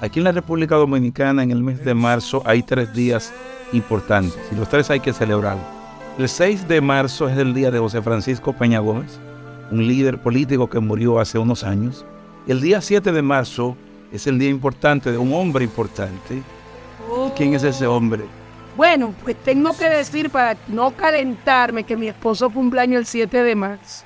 Aquí 0.00 0.20
en 0.20 0.24
la 0.24 0.32
República 0.32 0.76
Dominicana, 0.76 1.42
en 1.42 1.50
el 1.50 1.62
mes 1.62 1.84
de 1.84 1.94
marzo, 1.94 2.42
hay 2.44 2.62
tres 2.62 2.92
días 2.92 3.32
importantes 3.72 4.38
y 4.52 4.54
los 4.54 4.68
tres 4.68 4.90
hay 4.90 5.00
que 5.00 5.12
celebrarlos. 5.12 5.64
El 6.18 6.28
6 6.28 6.68
de 6.68 6.80
marzo 6.80 7.28
es 7.28 7.36
el 7.36 7.54
día 7.54 7.72
de 7.72 7.80
José 7.80 8.00
Francisco 8.00 8.52
Peña 8.52 8.78
Gómez, 8.78 9.18
un 9.72 9.86
líder 9.86 10.18
político 10.18 10.70
que 10.70 10.78
murió 10.78 11.18
hace 11.18 11.38
unos 11.38 11.64
años. 11.64 12.06
El 12.46 12.60
día 12.60 12.80
7 12.80 13.10
de 13.10 13.22
marzo 13.22 13.76
es 14.16 14.26
el 14.26 14.38
día 14.38 14.48
importante 14.48 15.10
de 15.10 15.18
un 15.18 15.32
hombre 15.34 15.64
importante. 15.64 16.42
¿Quién 17.36 17.54
es 17.54 17.64
ese 17.64 17.86
hombre? 17.86 18.24
Bueno, 18.76 19.14
pues 19.22 19.36
tengo 19.44 19.76
que 19.76 19.88
decir 19.88 20.30
para 20.30 20.56
no 20.68 20.92
calentarme 20.92 21.84
que 21.84 21.96
mi 21.96 22.08
esposo 22.08 22.50
cumpleaños 22.50 23.00
el 23.00 23.06
7 23.06 23.42
de 23.42 23.54
marzo. 23.54 24.04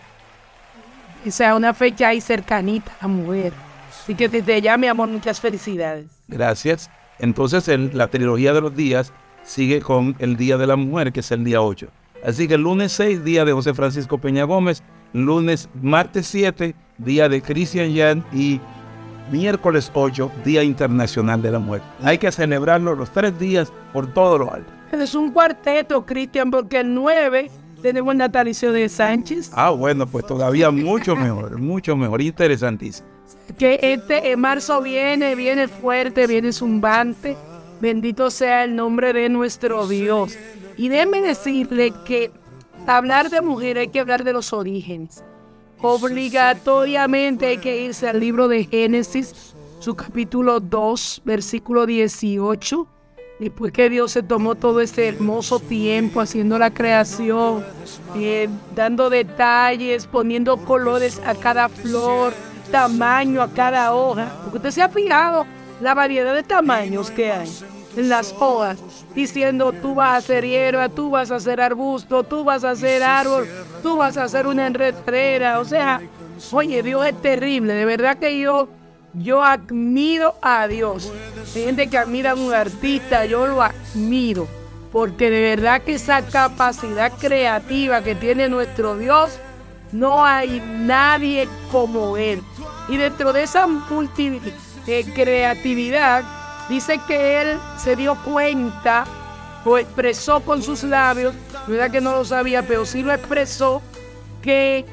O 1.26 1.30
sea, 1.30 1.54
una 1.54 1.74
fecha 1.74 2.08
ahí 2.08 2.20
cercanita 2.20 2.92
a 3.00 3.08
mujer. 3.08 3.52
Así 3.90 4.14
que 4.14 4.28
desde 4.28 4.60
ya, 4.60 4.76
mi 4.76 4.86
amor, 4.86 5.08
muchas 5.08 5.40
felicidades. 5.40 6.06
Gracias. 6.28 6.90
Entonces, 7.18 7.68
en 7.68 7.96
la 7.96 8.08
trilogía 8.08 8.52
de 8.52 8.60
los 8.60 8.74
días 8.74 9.12
sigue 9.42 9.80
con 9.80 10.16
el 10.18 10.36
Día 10.36 10.56
de 10.56 10.66
la 10.66 10.76
Mujer, 10.76 11.12
que 11.12 11.20
es 11.20 11.30
el 11.32 11.44
día 11.44 11.60
8. 11.60 11.88
Así 12.24 12.48
que 12.48 12.54
el 12.54 12.62
lunes 12.62 12.92
6, 12.92 13.24
día 13.24 13.44
de 13.44 13.52
José 13.52 13.74
Francisco 13.74 14.18
Peña 14.18 14.44
Gómez, 14.44 14.82
lunes, 15.12 15.68
martes 15.80 16.26
7, 16.26 16.74
día 16.98 17.28
de 17.28 17.40
Christian 17.42 17.94
Jan 17.96 18.24
y 18.32 18.60
miércoles 19.30 19.90
8, 19.94 20.30
Día 20.44 20.62
Internacional 20.62 21.42
de 21.42 21.50
la 21.50 21.58
Mujer. 21.58 21.82
Hay 22.02 22.18
que 22.18 22.30
celebrarlo 22.32 22.94
los 22.94 23.10
tres 23.10 23.38
días 23.38 23.72
por 23.92 24.12
todo 24.12 24.38
lo 24.38 24.52
alto. 24.52 24.72
Es 24.92 25.14
un 25.14 25.30
cuarteto, 25.30 26.04
Cristian, 26.06 26.50
porque 26.50 26.80
el 26.80 26.94
9 26.94 27.50
tenemos 27.82 28.12
el 28.12 28.18
natalicio 28.18 28.72
de 28.72 28.88
Sánchez. 28.88 29.50
Ah, 29.54 29.70
bueno, 29.70 30.06
pues 30.06 30.26
todavía 30.26 30.70
mucho 30.70 31.14
mejor, 31.14 31.58
mucho 31.58 31.96
mejor, 31.96 32.22
interesantísimo. 32.22 33.08
Que 33.58 33.78
este 33.82 34.32
en 34.32 34.40
marzo 34.40 34.80
viene, 34.82 35.34
viene 35.34 35.68
fuerte, 35.68 36.26
viene 36.26 36.52
zumbante. 36.52 37.36
Bendito 37.80 38.30
sea 38.30 38.64
el 38.64 38.74
nombre 38.74 39.12
de 39.12 39.28
nuestro 39.28 39.86
Dios. 39.86 40.36
Y 40.76 40.88
déjeme 40.88 41.20
decirle 41.20 41.92
que 42.04 42.32
hablar 42.86 43.30
de 43.30 43.40
mujer 43.40 43.78
hay 43.78 43.88
que 43.88 44.00
hablar 44.00 44.24
de 44.24 44.32
los 44.32 44.52
orígenes. 44.52 45.22
Obligatoriamente 45.80 47.46
hay 47.46 47.58
que 47.58 47.82
irse 47.82 48.08
al 48.08 48.18
libro 48.18 48.48
de 48.48 48.64
Génesis, 48.64 49.54
su 49.78 49.94
capítulo 49.94 50.58
2, 50.58 51.22
versículo 51.24 51.86
18. 51.86 52.86
Después 53.38 53.72
que 53.72 53.88
Dios 53.88 54.10
se 54.10 54.24
tomó 54.24 54.56
todo 54.56 54.80
ese 54.80 55.06
hermoso 55.06 55.60
tiempo 55.60 56.20
haciendo 56.20 56.58
la 56.58 56.74
creación, 56.74 57.64
eh, 58.16 58.48
dando 58.74 59.08
detalles, 59.08 60.08
poniendo 60.08 60.56
colores 60.56 61.20
a 61.24 61.36
cada 61.36 61.68
flor, 61.68 62.32
tamaño 62.72 63.40
a 63.40 63.52
cada 63.52 63.94
hoja. 63.94 64.36
Porque 64.42 64.56
usted 64.56 64.70
se 64.72 64.82
ha 64.82 64.88
fijado 64.88 65.46
la 65.80 65.94
variedad 65.94 66.34
de 66.34 66.42
tamaños 66.42 67.12
que 67.12 67.30
hay 67.30 67.48
las 68.06 68.34
hojas, 68.38 68.78
diciendo 69.14 69.72
tú 69.72 69.94
vas 69.94 70.18
a 70.18 70.26
ser 70.26 70.44
hierba, 70.44 70.88
tú 70.88 71.10
vas 71.10 71.30
a 71.30 71.40
ser 71.40 71.60
arbusto, 71.60 72.22
tú 72.22 72.44
vas 72.44 72.64
a 72.64 72.76
ser 72.76 73.02
árbol, 73.02 73.48
tú 73.82 73.96
vas 73.96 74.16
a 74.16 74.28
ser 74.28 74.46
una 74.46 74.66
enredadera. 74.66 75.58
O 75.58 75.64
sea, 75.64 76.00
oye, 76.52 76.82
Dios 76.82 77.06
es 77.06 77.20
terrible. 77.20 77.74
De 77.74 77.84
verdad 77.84 78.18
que 78.18 78.38
yo, 78.38 78.68
yo 79.14 79.42
admiro 79.42 80.34
a 80.42 80.68
Dios. 80.68 81.12
Hay 81.54 81.64
gente 81.64 81.88
que 81.88 81.98
admira 81.98 82.32
a 82.32 82.34
un 82.34 82.52
artista, 82.52 83.24
yo 83.26 83.46
lo 83.46 83.62
admiro. 83.62 84.46
Porque 84.92 85.30
de 85.30 85.40
verdad 85.56 85.82
que 85.82 85.94
esa 85.94 86.22
capacidad 86.22 87.12
creativa 87.18 88.02
que 88.02 88.14
tiene 88.14 88.48
nuestro 88.48 88.96
Dios, 88.96 89.38
no 89.92 90.24
hay 90.24 90.60
nadie 90.60 91.48
como 91.70 92.16
Él. 92.16 92.42
Y 92.88 92.96
dentro 92.96 93.32
de 93.32 93.42
esa 93.42 93.66
multi 93.66 94.40
creatividad, 95.14 96.24
dice 96.68 97.00
que 97.06 97.40
él 97.40 97.58
se 97.76 97.96
dio 97.96 98.16
cuenta, 98.24 99.04
o 99.64 99.78
expresó 99.78 100.40
con 100.40 100.62
sus 100.62 100.82
labios, 100.82 101.34
verdad 101.66 101.90
que 101.90 102.00
no 102.00 102.12
lo 102.12 102.24
sabía, 102.24 102.62
pero 102.62 102.86
sí 102.86 103.02
lo 103.02 103.12
expresó, 103.12 103.82
que, 104.42 104.84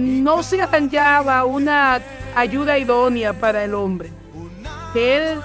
no 0.00 0.42
se 0.42 0.60
hallaba 0.62 1.44
una 1.44 2.00
ayuda 2.34 2.76
idónea 2.76 3.32
para 3.32 3.62
el 3.62 3.72
hombre. 3.74 4.10
Él 4.96 5.40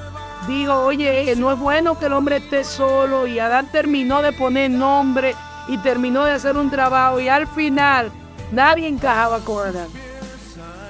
dijo, 0.47 0.73
oye, 0.79 1.35
no 1.35 1.51
es 1.51 1.59
bueno 1.59 1.99
que 1.99 2.07
el 2.07 2.13
hombre 2.13 2.37
esté 2.37 2.63
solo 2.63 3.27
y 3.27 3.37
Adán 3.37 3.69
terminó 3.71 4.23
de 4.23 4.31
poner 4.31 4.71
nombre 4.71 5.35
y 5.67 5.77
terminó 5.77 6.23
de 6.25 6.31
hacer 6.31 6.57
un 6.57 6.71
trabajo 6.71 7.19
y 7.19 7.29
al 7.29 7.45
final 7.47 8.11
nadie 8.51 8.87
encajaba 8.87 9.39
con 9.41 9.67
Adán. 9.67 9.89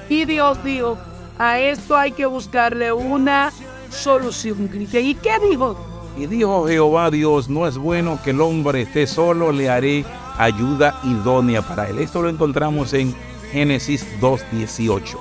Y 0.08 0.24
Dios 0.24 0.64
dijo, 0.64 0.98
a 1.38 1.60
esto 1.60 1.98
hay 1.98 2.14
que 2.14 2.26
buscarle 2.26 2.94
una 2.94 3.52
solución. 3.92 4.70
¿Y 4.74 5.16
qué 5.16 5.40
dijo? 5.40 5.78
Y 6.18 6.26
dijo 6.26 6.68
Jehová 6.68 7.10
Dios, 7.10 7.50
no 7.50 7.68
es 7.68 7.78
bueno 7.78 8.20
que 8.24 8.32
el 8.32 8.42
hombre 8.42 8.82
esté 8.82 9.08
solo, 9.08 9.52
le 9.52 9.70
haré 9.70 10.06
ayuda 10.38 11.00
idónea 11.04 11.62
para 11.62 11.88
él. 11.90 12.00
Esto 12.00 12.22
lo 12.22 12.30
encontramos 12.30 12.94
en 12.94 13.16
Génesis 13.52 14.06
2.18. 14.20 15.18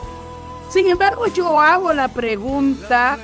Sin 0.70 0.87
embargo, 0.88 1.26
yo 1.28 1.61
hago 1.61 1.92
la 1.92 2.09
pregunta, 2.09 3.18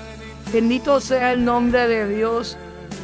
bendito 0.52 1.00
sea 1.00 1.32
el 1.32 1.44
nombre 1.44 1.87
de 1.88 2.16
Dios, 2.16 2.56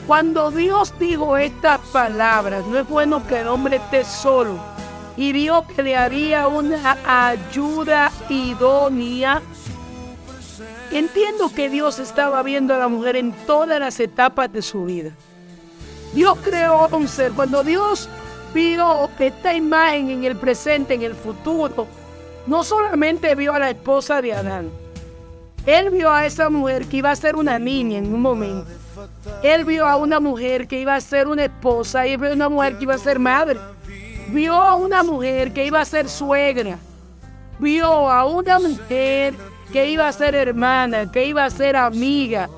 cuando 0.07 0.51
Dios 0.51 0.93
dijo 0.99 1.37
estas 1.37 1.81
palabras, 1.93 2.67
no 2.67 2.79
es 2.79 2.89
bueno 2.89 3.25
que 3.27 3.41
el 3.41 3.49
hombre 3.49 3.77
esté 3.77 4.05
solo, 4.05 4.59
y 5.17 5.33
dijo 5.33 5.65
que 5.69 5.83
le 5.83 5.97
haría 5.97 6.49
una 6.49 6.97
ayuda 7.07 8.11
idónea 8.29 9.41
Entiendo 10.93 11.51
que 11.55 11.71
Dios 11.71 11.99
estaba 11.99 12.43
viendo 12.43 12.75
a 12.75 12.79
la 12.79 12.89
mujer 12.89 13.17
en 13.17 13.33
todas 13.47 13.81
las 13.81 13.99
etapas 13.99 14.53
de 14.53 14.61
su 14.61 14.85
vida. 14.85 15.13
Dios 16.13 16.37
creó 16.45 16.87
un 16.93 17.09
ser. 17.09 17.33
Cuando 17.33 17.65
Dios 17.65 18.11
vio 18.53 19.09
esta 19.19 19.55
imagen 19.55 20.11
en 20.11 20.25
el 20.25 20.37
presente, 20.37 20.93
en 20.93 21.03
el 21.03 21.15
futuro, 21.15 21.87
no 22.47 22.63
solamente 22.63 23.35
vio 23.35 23.55
a 23.55 23.59
la 23.59 23.71
esposa 23.71 24.21
de 24.21 24.35
Adán, 24.35 24.71
Él 25.65 25.89
vio 25.89 26.11
a 26.11 26.27
esa 26.27 26.51
mujer 26.51 26.87
que 26.87 26.99
iba 26.99 27.11
a 27.11 27.17
ser 27.17 27.37
una 27.37 27.59
niña 27.59 27.97
en 27.97 28.13
un 28.13 28.21
momento. 28.21 28.67
Él 29.43 29.65
vio 29.65 29.87
a 29.87 29.97
una 29.97 30.21
mujer 30.21 30.69
que 30.69 30.79
iba 30.79 30.95
a 30.95 31.01
ser 31.01 31.27
una 31.27 31.45
esposa 31.45 32.07
y 32.07 32.19
vio 32.19 32.31
a 32.31 32.35
una 32.35 32.49
mujer 32.51 32.77
que 32.77 32.85
iba 32.85 32.95
a 32.95 32.99
ser 32.99 33.19
madre. 33.19 33.59
Vio 34.29 34.55
a 34.55 34.75
una 34.75 35.03
mujer 35.03 35.55
que 35.55 35.65
iba 35.65 35.81
a 35.81 35.85
ser 35.87 36.07
suegra. 36.09 36.77
Vio 37.59 37.87
a 37.87 38.27
una 38.27 38.59
mujer 38.59 39.35
que 39.73 39.91
iba 39.91 40.07
a 40.07 40.13
ser 40.13 40.35
hermana, 40.35 41.11
que 41.11 41.25
iba 41.25 41.45
a 41.45 41.51
ser 41.51 41.77
amiga. 41.77 42.49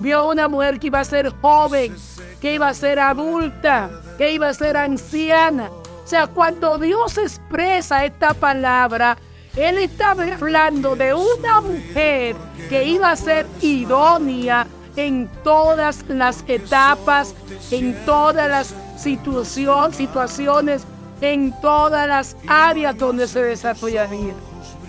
Vio 0.00 0.28
una 0.28 0.48
mujer 0.48 0.80
que 0.80 0.88
iba 0.88 1.00
a 1.00 1.04
ser 1.04 1.30
joven, 1.40 1.94
que 2.40 2.54
iba 2.54 2.68
a 2.68 2.74
ser 2.74 2.98
adulta, 2.98 3.90
que 4.18 4.32
iba 4.32 4.48
a 4.48 4.54
ser 4.54 4.76
anciana. 4.76 5.70
O 5.70 6.06
sea, 6.06 6.26
cuando 6.26 6.78
Dios 6.78 7.18
expresa 7.18 8.04
esta 8.04 8.34
palabra, 8.34 9.16
Él 9.54 9.78
estaba 9.78 10.24
hablando 10.24 10.96
de 10.96 11.14
una 11.14 11.60
mujer 11.60 12.34
que 12.68 12.84
iba 12.84 13.10
a 13.10 13.16
ser 13.16 13.46
idónea 13.60 14.66
en 14.96 15.28
todas 15.44 16.04
las 16.08 16.42
etapas, 16.48 17.34
en 17.70 17.94
todas 18.04 18.48
las 18.48 18.74
situaciones, 18.96 20.84
en 21.20 21.54
todas 21.60 22.08
las 22.08 22.36
áreas 22.48 22.96
donde 22.98 23.28
se 23.28 23.42
desarrollaría. 23.42 24.34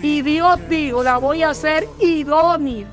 Y 0.04 0.20
Dios 0.20 0.60
dijo, 0.68 1.02
la 1.02 1.16
voy 1.16 1.42
a 1.42 1.48
hacer 1.48 1.88
idónea. 1.98 2.86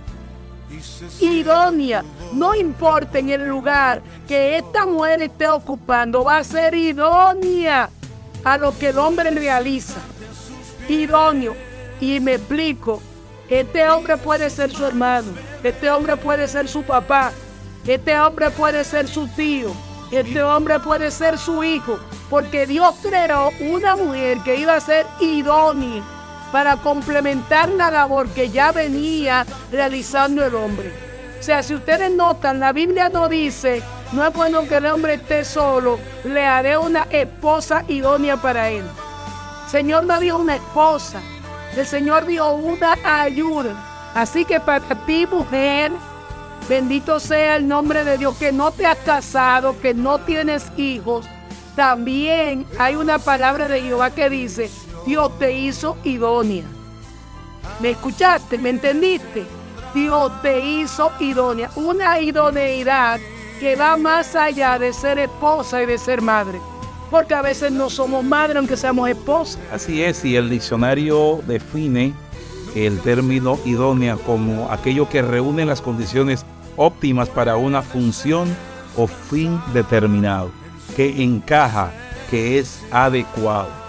Idónea. 1.19 2.06
No 2.32 2.56
importa 2.56 3.19
en 3.19 3.32
el 3.32 3.50
lugar 3.50 4.02
que 4.30 4.58
esta 4.58 4.86
mujer 4.86 5.21
esté 5.21 5.50
ocupando, 5.50 6.24
va 6.24 6.38
a 6.38 6.43
ser 6.45 6.74
idónea 6.74 7.89
a 8.45 8.58
lo 8.58 8.71
que 8.80 8.88
el 8.88 8.97
hombre 8.97 9.30
realiza. 9.30 10.00
Idóneo. 10.88 11.54
Y 12.00 12.21
me 12.21 12.36
explico, 12.36 13.02
este 13.50 13.89
hombre 13.89 14.15
puede 14.15 14.50
ser 14.50 14.71
su 14.71 14.86
hermano, 14.86 15.34
este 15.65 15.91
hombre 15.91 16.15
puede 16.15 16.47
ser 16.47 16.69
su 16.69 16.82
papá, 16.82 17.34
este 17.86 18.17
hombre 18.17 18.52
puede 18.52 18.86
ser 18.86 19.10
su 19.10 19.28
tío, 19.28 19.74
este 20.12 20.41
hombre 20.41 20.80
puede 20.80 21.12
ser 21.12 21.38
su 21.38 21.62
hijo, 21.62 22.00
porque 22.30 22.65
Dios 22.65 22.95
creó 23.02 23.50
una 23.60 23.97
mujer 23.97 24.38
que 24.45 24.56
iba 24.56 24.78
a 24.78 24.80
ser 24.80 25.06
idónea 25.19 26.02
para 26.52 26.78
complementar 26.78 27.70
la 27.70 27.90
labor 27.90 28.28
que 28.30 28.50
ya 28.50 28.72
venía 28.72 29.46
realizando 29.72 30.46
el 30.46 30.56
hombre. 30.56 30.94
O 31.40 31.44
sea, 31.44 31.64
si 31.64 31.74
ustedes 31.74 32.12
notan, 32.12 32.60
la 32.60 32.72
Biblia 32.72 33.10
no 33.10 33.28
dice, 33.28 33.82
no 34.12 34.26
es 34.26 34.34
bueno 34.34 34.68
que 34.68 34.76
el 34.76 34.86
hombre 34.86 35.16
esté 35.16 35.44
solo, 35.44 35.98
le 36.24 36.46
haré 36.46 36.78
una 36.78 37.08
esposa 37.10 37.84
idónea 37.88 38.38
para 38.38 38.70
él. 38.70 38.86
El 39.66 39.72
Señor 39.72 40.06
no 40.06 40.20
dijo 40.20 40.38
una 40.38 40.56
esposa, 40.56 41.20
el 41.76 41.86
Señor 41.88 42.26
dio 42.26 42.52
una 42.54 42.96
ayuda. 43.04 43.74
Así 44.14 44.46
que 44.46 44.60
para 44.60 45.06
ti, 45.06 45.26
mujer, 45.26 45.92
bendito 46.68 47.20
sea 47.20 47.56
el 47.56 47.68
nombre 47.68 48.04
de 48.04 48.18
Dios, 48.18 48.38
que 48.38 48.52
no 48.52 48.72
te 48.72 48.86
has 48.86 48.98
casado, 48.98 49.80
que 49.82 49.94
no 49.94 50.20
tienes 50.20 50.66
hijos, 50.78 51.26
también 51.76 52.66
hay 52.78 52.96
una 52.96 53.18
palabra 53.18 53.68
de 53.68 53.82
Jehová 53.82 54.12
que 54.12 54.30
dice, 54.30 54.70
Dios 55.06 55.32
te 55.40 55.52
hizo 55.52 55.98
idónea. 56.04 56.64
¿Me 57.80 57.92
escuchaste? 57.92 58.58
¿Me 58.58 58.70
entendiste? 58.70 59.46
Dios 59.94 60.32
te 60.42 60.60
hizo 60.60 61.12
idónea. 61.20 61.72
Una 61.76 62.20
idoneidad 62.20 63.20
que 63.60 63.76
va 63.76 63.98
más 63.98 64.36
allá 64.36 64.78
de 64.80 64.94
ser 64.94 65.20
esposa 65.20 65.82
y 65.82 65.86
de 65.86 65.98
ser 65.98 66.22
madre. 66.22 66.60
Porque 67.10 67.34
a 67.34 67.42
veces 67.42 67.72
no 67.72 67.90
somos 67.90 68.24
madre 68.24 68.58
aunque 68.58 68.78
seamos 68.78 69.10
esposas. 69.10 69.60
Así 69.72 70.04
es, 70.04 70.24
y 70.24 70.36
el 70.36 70.50
diccionario 70.50 71.42
define 71.46 72.14
el 72.76 73.00
término 73.02 73.60
idónea 73.66 74.16
como 74.16 74.72
aquello 74.72 75.10
que 75.10 75.22
reúne 75.22 75.66
las 75.66 75.82
condiciones 75.82 76.46
óptimas 76.78 77.28
para 77.28 77.58
una 77.58 77.82
función 77.82 78.56
o 78.96 79.08
fin 79.08 79.62
determinado, 79.74 80.52
que 80.96 81.22
encaja, 81.22 81.92
que 82.30 82.60
es 82.60 82.82
adecuado. 82.92 83.81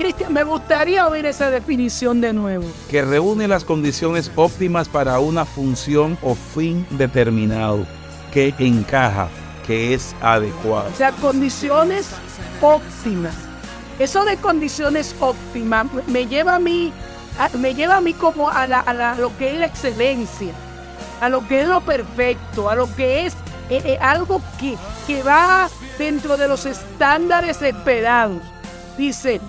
Cristian, 0.00 0.32
me 0.32 0.44
gustaría 0.44 1.06
oír 1.06 1.26
esa 1.26 1.50
definición 1.50 2.22
de 2.22 2.32
nuevo. 2.32 2.64
Que 2.88 3.02
reúne 3.02 3.46
las 3.46 3.64
condiciones 3.64 4.32
óptimas 4.34 4.88
para 4.88 5.18
una 5.18 5.44
función 5.44 6.16
o 6.22 6.34
fin 6.34 6.86
determinado, 6.92 7.86
que 8.32 8.54
encaja, 8.58 9.28
que 9.66 9.92
es 9.92 10.16
adecuado. 10.22 10.88
O 10.90 10.96
sea, 10.96 11.12
condiciones 11.12 12.08
óptimas. 12.62 13.34
Eso 13.98 14.24
de 14.24 14.38
condiciones 14.38 15.14
óptimas 15.20 15.86
me 16.06 16.26
lleva 16.26 16.54
a 16.54 16.58
mí, 16.58 16.94
me 17.58 17.74
lleva 17.74 17.98
a 17.98 18.00
mí 18.00 18.14
como 18.14 18.48
a, 18.48 18.66
lo 19.18 19.36
que 19.36 19.50
es 19.50 19.58
la 19.58 19.66
excelencia, 19.66 20.54
a 21.20 21.28
lo 21.28 21.46
que 21.46 21.60
es 21.60 21.68
lo 21.68 21.82
perfecto, 21.82 22.70
a 22.70 22.74
lo 22.74 22.86
que 22.96 23.26
es 23.26 23.34
eh, 23.68 23.82
eh, 23.84 23.98
algo 24.00 24.40
que, 24.58 24.78
que 25.06 25.22
va 25.22 25.68
dentro 25.98 26.38
de 26.38 26.48
los 26.48 26.64
estándares 26.64 27.60
esperados. 27.60 28.40
Dice, 28.96 29.42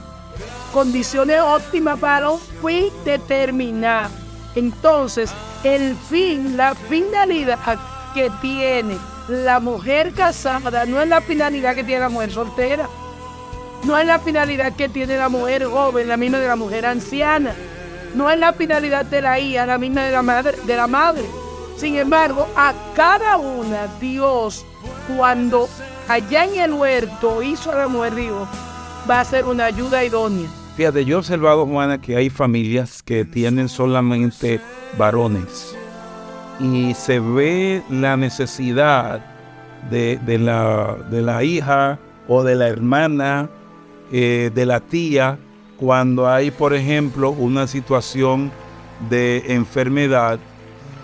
condiciones 0.71 1.39
óptimas 1.41 1.99
para 1.99 2.29
un 2.29 2.39
fin 2.39 2.91
determinado. 3.05 4.09
Entonces, 4.55 5.31
el 5.63 5.95
fin, 5.95 6.57
la 6.57 6.75
finalidad 6.75 7.79
que 8.13 8.29
tiene 8.41 8.97
la 9.27 9.59
mujer 9.59 10.13
casada 10.13 10.85
no 10.85 11.01
es 11.01 11.07
la 11.07 11.21
finalidad 11.21 11.75
que 11.75 11.83
tiene 11.83 12.01
la 12.01 12.09
mujer 12.09 12.31
soltera. 12.31 12.89
No 13.83 13.97
es 13.97 14.05
la 14.05 14.19
finalidad 14.19 14.73
que 14.73 14.89
tiene 14.89 15.17
la 15.17 15.29
mujer 15.29 15.65
joven, 15.65 16.07
la 16.07 16.17
misma 16.17 16.39
de 16.39 16.47
la 16.47 16.55
mujer 16.55 16.85
anciana. 16.85 17.55
No 18.13 18.29
es 18.29 18.37
la 18.37 18.53
finalidad 18.53 19.05
de 19.05 19.21
la 19.21 19.39
hija, 19.39 19.65
la 19.65 19.77
misma 19.77 20.03
de 20.03 20.11
la 20.11 20.21
madre. 20.21 20.57
De 20.65 20.75
la 20.75 20.87
madre. 20.87 21.25
Sin 21.77 21.95
embargo, 21.97 22.47
a 22.55 22.73
cada 22.95 23.37
una 23.37 23.87
Dios, 23.99 24.65
cuando 25.15 25.67
allá 26.07 26.45
en 26.45 26.59
el 26.59 26.73
huerto 26.73 27.41
hizo 27.41 27.71
a 27.71 27.75
la 27.75 27.87
mujer, 27.87 28.13
dijo, 28.13 28.47
va 29.09 29.21
a 29.21 29.25
ser 29.25 29.45
una 29.45 29.65
ayuda 29.65 30.03
idónea. 30.03 30.47
Fíjate, 30.75 31.05
yo 31.05 31.17
he 31.17 31.19
observado, 31.19 31.65
Juana, 31.65 31.99
que 31.99 32.15
hay 32.15 32.29
familias 32.29 33.03
que 33.03 33.25
tienen 33.25 33.69
solamente 33.69 34.59
varones 34.97 35.75
y 36.59 36.93
se 36.93 37.19
ve 37.19 37.83
la 37.89 38.15
necesidad 38.17 39.21
de, 39.89 40.19
la, 40.39 40.95
de 41.09 41.21
la, 41.21 41.43
hija 41.43 41.99
o 42.27 42.43
de 42.43 42.55
la 42.55 42.67
hermana, 42.67 43.49
eh, 44.11 44.51
de 44.53 44.65
la 44.65 44.79
tía, 44.79 45.39
cuando 45.77 46.29
hay, 46.29 46.51
por 46.51 46.73
ejemplo, 46.73 47.31
una 47.31 47.67
situación 47.67 48.51
de 49.09 49.43
enfermedad 49.47 50.39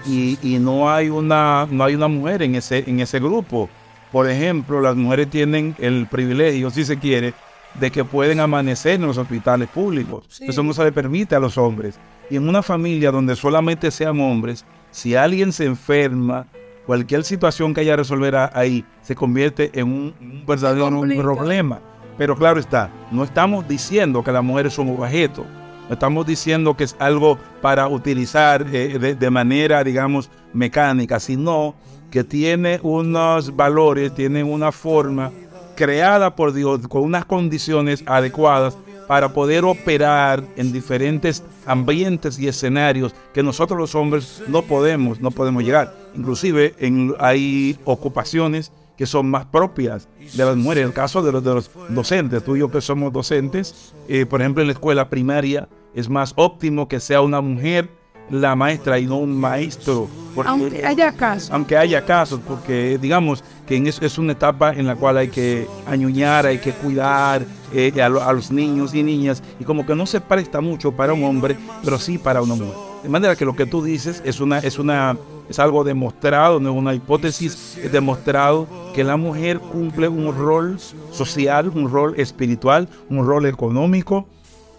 y, 0.05 0.57
no, 0.61 0.89
hay 0.89 1.09
una, 1.09 1.67
no 1.69 1.83
hay 1.83 1.95
una 1.95 2.07
mujer 2.07 2.43
en 2.43 2.55
ese, 2.55 2.83
en 2.87 2.99
ese 2.99 3.19
grupo. 3.19 3.69
Por 4.11 4.29
ejemplo, 4.29 4.79
las 4.79 4.95
mujeres 4.95 5.29
tienen 5.29 5.75
el 5.79 6.07
privilegio, 6.07 6.69
si 6.69 6.85
se 6.85 6.97
quiere, 6.97 7.33
de 7.79 7.91
que 7.91 8.03
pueden 8.03 8.39
amanecer 8.39 8.93
en 8.93 9.07
los 9.07 9.17
hospitales 9.17 9.69
públicos. 9.69 10.25
Eso 10.41 10.63
no 10.63 10.73
se 10.73 10.83
le 10.83 10.91
permite 10.91 11.35
a 11.35 11.39
los 11.39 11.57
hombres. 11.57 11.99
Y 12.29 12.35
en 12.35 12.47
una 12.47 12.61
familia 12.61 13.11
donde 13.11 13.35
solamente 13.35 13.91
sean 13.91 14.19
hombres, 14.19 14.65
si 14.91 15.15
alguien 15.15 15.51
se 15.51 15.65
enferma, 15.65 16.47
cualquier 16.85 17.23
situación 17.23 17.73
que 17.73 17.81
haya 17.81 17.93
que 17.93 17.97
resolver 17.97 18.35
ahí 18.53 18.83
se 19.01 19.15
convierte 19.15 19.71
en 19.79 19.87
un, 19.87 20.43
verdadero 20.45 21.01
problema. 21.17 21.79
Pero 22.17 22.35
claro 22.35 22.59
está, 22.59 22.89
no 23.11 23.23
estamos 23.23 23.67
diciendo 23.67 24.23
que 24.23 24.31
las 24.31 24.43
mujeres 24.43 24.73
son 24.73 24.89
objetos. 24.89 25.45
No 25.87 25.93
estamos 25.93 26.25
diciendo 26.25 26.75
que 26.75 26.83
es 26.83 26.95
algo 26.99 27.37
para 27.61 27.87
utilizar 27.87 28.65
eh, 28.73 28.99
de, 28.99 29.15
de 29.15 29.29
manera, 29.29 29.83
digamos, 29.83 30.29
mecánica, 30.51 31.19
sino 31.19 31.75
que 32.11 32.23
tiene 32.23 32.79
unos 32.83 33.55
valores, 33.55 34.13
tiene 34.13 34.43
una 34.43 34.71
forma 34.71 35.31
creada 35.77 36.35
por 36.35 36.51
Dios 36.51 36.85
con 36.89 37.03
unas 37.03 37.23
condiciones 37.23 38.03
adecuadas 38.05 38.75
para 39.07 39.31
poder 39.31 39.63
operar 39.63 40.43
en 40.57 40.73
diferentes 40.73 41.41
ambientes 41.65 42.37
y 42.37 42.49
escenarios 42.49 43.15
que 43.33 43.41
nosotros 43.41 43.79
los 43.79 43.95
hombres 43.95 44.43
no 44.49 44.63
podemos, 44.63 45.21
no 45.21 45.31
podemos 45.31 45.63
llegar. 45.63 45.95
Inclusive 46.13 46.75
en, 46.79 47.15
hay 47.19 47.79
ocupaciones 47.85 48.73
que 48.97 49.05
son 49.05 49.29
más 49.29 49.45
propias 49.45 50.09
de 50.19 50.43
las 50.43 50.57
mujeres. 50.57 50.81
En 50.81 50.87
el 50.89 50.93
caso 50.93 51.21
de 51.21 51.31
los, 51.31 51.43
de 51.43 51.53
los 51.53 51.71
docentes, 51.89 52.43
tú 52.43 52.57
y 52.57 52.59
yo 52.59 52.69
que 52.69 52.81
somos 52.81 53.13
docentes, 53.13 53.93
eh, 54.09 54.25
por 54.25 54.41
ejemplo 54.41 54.61
en 54.61 54.67
la 54.67 54.73
escuela 54.73 55.09
primaria, 55.09 55.69
es 55.93 56.09
más 56.09 56.33
óptimo 56.35 56.87
que 56.89 56.99
sea 56.99 57.21
una 57.21 57.39
mujer 57.39 57.89
la 58.29 58.55
maestra 58.55 58.99
y 58.99 59.05
no 59.05 59.17
un 59.17 59.39
maestro. 59.39 60.09
aunque 60.45 60.85
haya 60.85 61.11
casos. 61.13 61.51
Aunque 61.51 61.77
haya 61.77 62.05
casos, 62.05 62.41
porque 62.45 62.97
digamos 63.01 63.43
que 63.67 63.77
es, 63.77 64.01
es 64.01 64.17
una 64.17 64.31
etapa 64.31 64.71
en 64.71 64.87
la 64.87 64.95
cual 64.95 65.17
hay 65.17 65.27
que 65.27 65.67
añuñar, 65.85 66.45
hay 66.45 66.57
que 66.57 66.71
cuidar 66.71 67.45
eh, 67.73 67.91
a, 68.01 68.09
los 68.09 68.49
niños 68.49 68.95
y 68.95 69.03
niñas, 69.03 69.43
y 69.59 69.65
como 69.65 69.85
que 69.85 69.93
no 69.93 70.05
se 70.05 70.21
presta 70.21 70.61
mucho 70.61 70.93
para 70.93 71.13
un 71.13 71.23
hombre, 71.25 71.57
pero 71.83 71.99
sí 71.99 72.17
para 72.17 72.41
una 72.41 72.55
mujer. 72.55 72.73
De 73.03 73.09
manera 73.09 73.35
que 73.35 73.45
lo 73.45 73.55
que 73.55 73.65
tú 73.65 73.83
dices 73.83 74.23
es 74.25 74.39
una, 74.39 74.59
es 74.59 74.79
una, 74.79 75.17
es 75.49 75.59
algo 75.59 75.83
demostrado, 75.83 76.59
no 76.59 76.71
es 76.71 76.75
una 76.77 76.93
hipótesis, 76.93 77.77
es 77.77 77.91
demostrado 77.91 78.67
que 78.95 79.03
la 79.03 79.17
mujer 79.17 79.59
cumple 79.59 80.07
un 80.07 80.35
rol 80.35 80.79
social, 81.11 81.69
un 81.75 81.91
rol 81.91 82.13
espiritual, 82.17 82.87
un 83.09 83.27
rol 83.27 83.45
económico, 83.45 84.27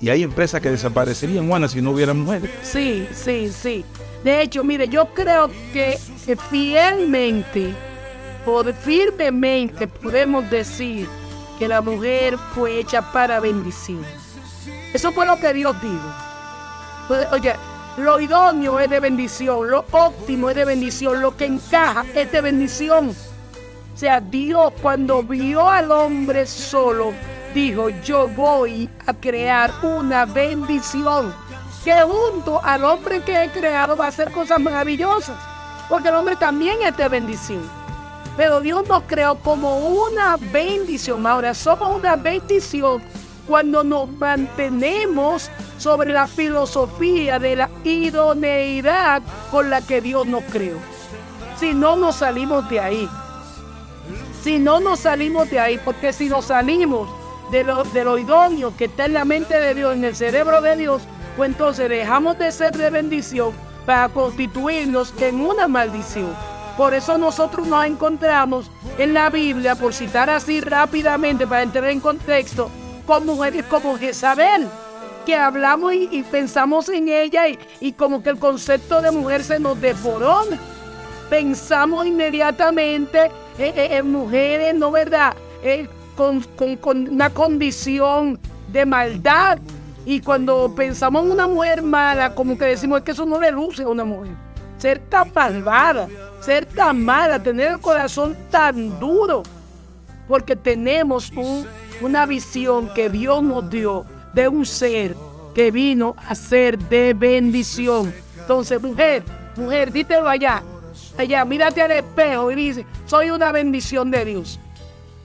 y 0.01 0.09
hay 0.09 0.22
empresas 0.22 0.61
que 0.61 0.70
desaparecerían, 0.70 1.46
Juana, 1.48 1.68
si 1.68 1.83
no 1.83 1.90
hubiera 1.90 2.14
mujeres. 2.14 2.51
Sí, 2.62 3.07
sí, 3.12 3.51
sí. 3.51 3.85
De 4.24 4.42
hecho, 4.42 4.64
mire, 4.64 4.88
yo 4.88 5.07
creo 5.14 5.51
que 5.72 5.98
fielmente, 6.51 7.74
por 8.44 8.72
firmemente 8.72 9.87
podemos 9.87 10.48
decir 10.51 11.09
que 11.59 11.68
la 11.68 11.81
mujer 11.81 12.38
fue 12.55 12.79
hecha 12.79 13.12
para 13.12 13.40
bendición. 13.40 14.05
Eso 14.92 15.12
fue 15.12 15.27
lo 15.27 15.38
que 15.38 15.53
Dios 15.53 15.81
dijo. 15.83 16.12
Pues, 17.09 17.27
oye, 17.33 17.55
lo 17.98 18.20
idóneo 18.20 18.79
es 18.79 18.88
de 18.88 19.01
bendición, 19.01 19.68
lo 19.68 19.85
óptimo 19.90 20.51
es 20.51 20.57
de 20.57 20.64
bendición, 20.64 21.20
lo 21.20 21.37
que 21.37 21.46
encaja 21.46 22.05
es 22.14 22.31
de 22.31 22.40
bendición. 22.40 23.11
O 23.94 23.96
sea, 23.98 24.20
Dios 24.20 24.72
cuando 24.81 25.22
vio 25.24 25.68
al 25.68 25.90
hombre 25.90 26.46
solo, 26.46 27.12
dijo, 27.53 27.88
yo 27.88 28.29
voy 28.29 28.88
a 29.07 29.14
crear 29.14 29.72
una 29.83 30.24
bendición 30.24 31.35
que 31.83 31.94
junto 32.03 32.62
al 32.62 32.85
hombre 32.85 33.22
que 33.22 33.44
he 33.44 33.51
creado 33.51 33.96
va 33.96 34.07
a 34.07 34.09
hacer 34.09 34.31
cosas 34.31 34.61
maravillosas, 34.61 35.37
porque 35.88 36.09
el 36.09 36.14
hombre 36.14 36.37
también 36.37 36.83
es 36.83 36.96
de 36.96 37.09
bendición. 37.09 37.88
Pero 38.38 38.61
Dios 38.61 38.87
nos 38.88 39.03
creó 39.03 39.35
como 39.35 39.79
una 39.79 40.37
bendición. 40.37 41.27
Ahora 41.27 41.55
somos 41.55 41.96
una 41.96 42.14
bendición 42.14 43.03
cuando 43.48 43.83
nos 43.83 44.09
mantenemos 44.12 45.51
sobre 45.77 46.12
la 46.12 46.29
filosofía 46.29 47.40
de 47.40 47.57
la 47.57 47.68
idoneidad 47.83 49.22
con 49.51 49.70
la 49.70 49.81
que 49.81 50.01
Dios 50.01 50.24
nos 50.29 50.44
creó. 50.44 50.79
Si 51.59 51.74
no 51.74 51.96
nos 51.96 52.14
salimos 52.14 52.70
de 52.70 52.79
ahí, 52.79 53.09
si 54.44 54.61
no 54.61 54.79
nos 54.79 55.01
salimos 55.01 55.51
de 55.51 55.59
ahí, 55.59 55.81
porque 55.85 56.12
si 56.12 56.29
nos 56.29 56.44
salimos 56.44 57.09
de 57.51 57.64
lo, 57.64 57.83
de 57.83 58.05
lo 58.05 58.18
idóneo 58.18 58.72
que 58.77 58.85
está 58.85 59.07
en 59.07 59.14
la 59.14 59.24
mente 59.24 59.59
de 59.59 59.74
Dios, 59.74 59.96
en 59.96 60.05
el 60.05 60.14
cerebro 60.14 60.61
de 60.61 60.77
Dios, 60.77 61.03
pues 61.37 61.51
entonces 61.51 61.88
dejamos 61.88 62.38
de 62.38 62.53
ser 62.53 62.77
de 62.77 62.88
bendición 62.90 63.51
para 63.85 64.09
constituirnos 64.11 65.12
en 65.20 65.40
una 65.40 65.66
maldición. 65.66 66.33
Por 66.79 66.95
eso 66.95 67.19
nosotros 67.19 67.67
nos 67.67 67.85
encontramos 67.87 68.71
en 68.99 69.12
la 69.12 69.31
Biblia, 69.31 69.75
por 69.75 69.93
citar 69.93 70.31
así 70.31 70.61
rápidamente 70.61 71.45
para 71.45 71.64
entrar 71.64 71.87
en 71.87 71.99
contexto, 71.99 72.71
con 73.05 73.27
mujeres 73.27 73.64
como 73.64 73.99
Jezabel, 73.99 74.69
que 75.27 75.35
hablamos 75.35 75.93
y, 75.93 76.23
pensamos 76.31 76.88
en 76.88 77.09
ella 77.09 77.47
y, 77.81 77.93
como 77.95 78.23
que 78.23 78.31
el 78.31 78.38
concepto 78.38 79.03
de 79.03 79.11
mujer 79.11 79.43
se 79.43 79.59
nos 79.59 79.81
desborona. 79.81 80.57
Pensamos 81.29 82.07
inmediatamente 82.07 83.29
en, 83.59 84.12
mujeres, 84.12 84.73
¿no 84.77 84.93
verdad? 84.93 85.35
con, 86.17 86.47
una 87.11 87.31
condición 87.31 88.38
de 88.71 88.87
maldad. 88.87 89.59
Y 90.07 90.21
cuando 90.21 90.73
pensamos 90.77 91.25
en 91.25 91.33
una 91.33 91.49
mujer 91.49 91.83
mala, 91.83 92.37
como 92.37 92.57
que 92.57 92.67
decimos 92.67 92.99
es 92.99 93.05
que 93.05 93.11
eso 93.11 93.27
no 93.27 93.41
le 93.41 93.51
luce 93.51 93.83
a 93.83 93.88
una 93.88 94.05
mujer. 94.05 94.47
Ser 94.79 94.99
tan 95.11 95.33
malvada, 95.35 96.09
ser 96.41 96.64
tan 96.67 97.05
mala, 97.05 97.43
tener 97.43 97.73
el 97.73 97.81
corazón 97.81 98.37
tan 98.51 98.99
duro. 98.99 99.43
Porque 100.27 100.57
tenemos 100.57 101.33
una 102.01 102.27
visión 102.27 102.93
que 102.95 103.09
Dios 103.11 103.43
nos 103.43 103.69
dio 103.69 104.05
de 104.35 104.49
un 104.49 104.64
ser 104.64 105.17
que 105.55 105.71
vino 105.71 106.14
a 106.17 106.35
ser 106.35 106.79
de 106.79 107.14
bendición. 107.14 108.14
Entonces, 108.38 108.81
mujer, 108.81 109.25
Mujer, 109.59 109.93
dítelo 109.93 110.29
allá. 110.29 110.62
Allá, 111.19 111.45
mírate 111.45 111.83
al 111.83 111.91
espejo 111.91 112.51
y 112.53 112.55
dice, 112.55 112.87
soy 113.07 113.31
una 113.31 113.51
bendición 113.51 114.11
de 114.11 114.25
Dios. 114.25 114.61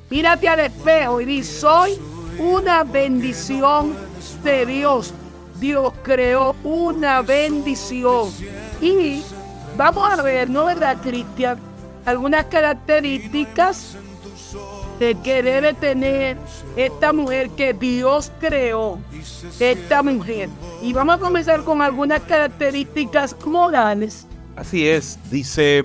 Mírate 0.09 0.49
al 0.49 0.59
espejo 0.61 1.21
y 1.21 1.25
dice, 1.25 1.59
soy 1.59 1.99
una 2.39 2.83
bendición 2.83 3.95
de 4.43 4.65
Dios. 4.65 5.13
Dios 5.59 5.93
creó 6.01 6.55
una 6.63 7.21
bendición. 7.21 8.31
Y 8.81 9.21
vamos 9.77 10.09
a 10.09 10.21
ver, 10.21 10.49
¿no 10.49 10.65
verdad, 10.65 10.97
Cristian? 11.01 11.57
Algunas 12.05 12.45
características 12.45 13.95
de 14.99 15.15
que 15.15 15.41
debe 15.41 15.73
tener 15.73 16.37
esta 16.75 17.13
mujer 17.13 17.49
que 17.51 17.73
Dios 17.73 18.31
creó, 18.39 18.99
esta 19.59 20.03
mujer. 20.03 20.49
Y 20.81 20.93
vamos 20.93 21.15
a 21.15 21.19
comenzar 21.19 21.63
con 21.63 21.81
algunas 21.81 22.21
características 22.21 23.35
morales. 23.45 24.27
Así 24.55 24.87
es, 24.87 25.17
dice 25.31 25.81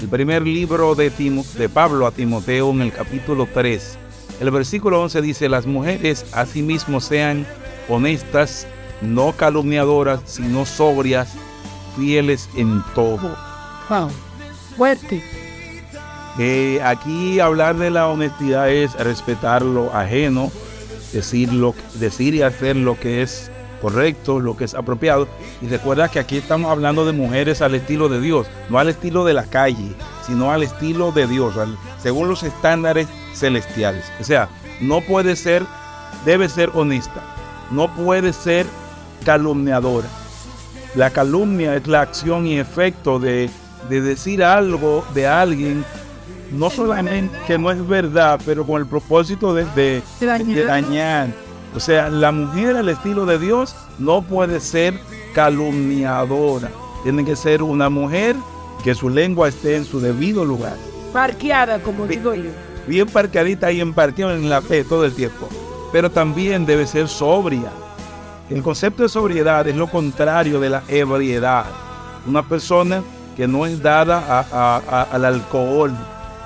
el 0.00 0.08
primer 0.08 0.42
libro 0.42 0.94
de, 0.94 1.10
de 1.10 1.68
Pablo 1.68 2.06
a 2.06 2.12
Timoteo 2.12 2.70
en 2.70 2.82
el 2.82 2.92
capítulo 2.92 3.48
3. 3.52 3.98
El 4.40 4.50
versículo 4.52 5.02
11 5.02 5.20
dice, 5.20 5.48
las 5.48 5.66
mujeres 5.66 6.24
asimismo 6.32 7.00
sean 7.00 7.44
honestas, 7.88 8.66
no 9.02 9.32
calumniadoras, 9.32 10.20
sino 10.26 10.64
sobrias, 10.64 11.34
fieles 11.98 12.48
en 12.54 12.82
todo. 12.94 13.36
Wow, 13.88 14.10
fuerte. 14.76 15.22
Eh, 16.38 16.80
aquí 16.84 17.40
hablar 17.40 17.76
de 17.76 17.90
la 17.90 18.06
honestidad 18.06 18.70
es 18.70 18.94
respetar 18.94 19.62
lo 19.62 19.92
ajeno, 19.94 20.52
decir, 21.12 21.50
decir 21.94 22.34
y 22.34 22.42
hacer 22.42 22.76
lo 22.76 22.98
que 22.98 23.22
es 23.22 23.50
correcto, 23.82 24.38
lo 24.38 24.56
que 24.56 24.64
es 24.64 24.74
apropiado. 24.74 25.26
Y 25.60 25.66
recuerda 25.66 26.08
que 26.08 26.20
aquí 26.20 26.36
estamos 26.36 26.70
hablando 26.70 27.04
de 27.04 27.12
mujeres 27.12 27.60
al 27.60 27.74
estilo 27.74 28.08
de 28.08 28.20
Dios, 28.20 28.46
no 28.70 28.78
al 28.78 28.88
estilo 28.88 29.24
de 29.24 29.34
la 29.34 29.44
calle, 29.44 29.94
sino 30.26 30.52
al 30.52 30.62
estilo 30.62 31.10
de 31.10 31.26
Dios, 31.26 31.54
según 32.00 32.28
los 32.28 32.42
estándares 32.44 33.08
celestiales. 33.34 34.04
O 34.20 34.24
sea, 34.24 34.48
no 34.80 35.00
puede 35.00 35.34
ser, 35.34 35.64
debe 36.24 36.48
ser 36.48 36.70
honesta, 36.74 37.22
no 37.70 37.92
puede 37.94 38.32
ser 38.32 38.66
calumniadora. 39.24 40.08
La 40.98 41.10
calumnia 41.10 41.76
es 41.76 41.86
la 41.86 42.00
acción 42.00 42.44
y 42.44 42.58
efecto 42.58 43.20
de, 43.20 43.48
de 43.88 44.00
decir 44.00 44.42
algo 44.42 45.04
de 45.14 45.28
alguien 45.28 45.84
no 46.50 46.70
solamente 46.70 47.38
que 47.46 47.56
no 47.56 47.70
es 47.70 47.86
verdad, 47.86 48.40
pero 48.44 48.66
con 48.66 48.82
el 48.82 48.88
propósito 48.88 49.54
de, 49.54 49.64
de, 49.76 50.02
dañar. 50.64 51.28
O 51.72 51.78
sea, 51.78 52.08
la 52.08 52.32
mujer 52.32 52.74
al 52.74 52.88
estilo 52.88 53.26
de 53.26 53.38
Dios 53.38 53.76
no 54.00 54.22
puede 54.22 54.58
ser 54.58 54.98
calumniadora. 55.36 56.68
Tiene 57.04 57.24
que 57.24 57.36
ser 57.36 57.62
una 57.62 57.88
mujer 57.88 58.34
que 58.82 58.92
su 58.96 59.08
lengua 59.08 59.46
esté 59.46 59.76
en 59.76 59.84
su 59.84 60.00
debido 60.00 60.44
lugar. 60.44 60.74
Parqueada, 61.12 61.80
como 61.80 62.08
digo 62.08 62.34
yo. 62.34 62.50
Bien 62.88 63.06
parqueadita 63.06 63.70
y 63.70 63.80
emparqueada 63.80 64.34
en 64.34 64.50
la 64.50 64.62
fe 64.62 64.82
todo 64.82 65.04
el 65.04 65.14
tiempo. 65.14 65.48
Pero 65.92 66.10
también 66.10 66.66
debe 66.66 66.88
ser 66.88 67.06
sobria. 67.06 67.70
El 68.50 68.62
concepto 68.62 69.02
de 69.02 69.10
sobriedad 69.10 69.68
es 69.68 69.76
lo 69.76 69.88
contrario 69.88 70.58
de 70.58 70.70
la 70.70 70.82
ebriedad. 70.88 71.66
Una 72.26 72.42
persona 72.42 73.02
que 73.36 73.46
no 73.46 73.66
es 73.66 73.82
dada 73.82 74.40
al 75.10 75.24
alcohol, 75.24 75.92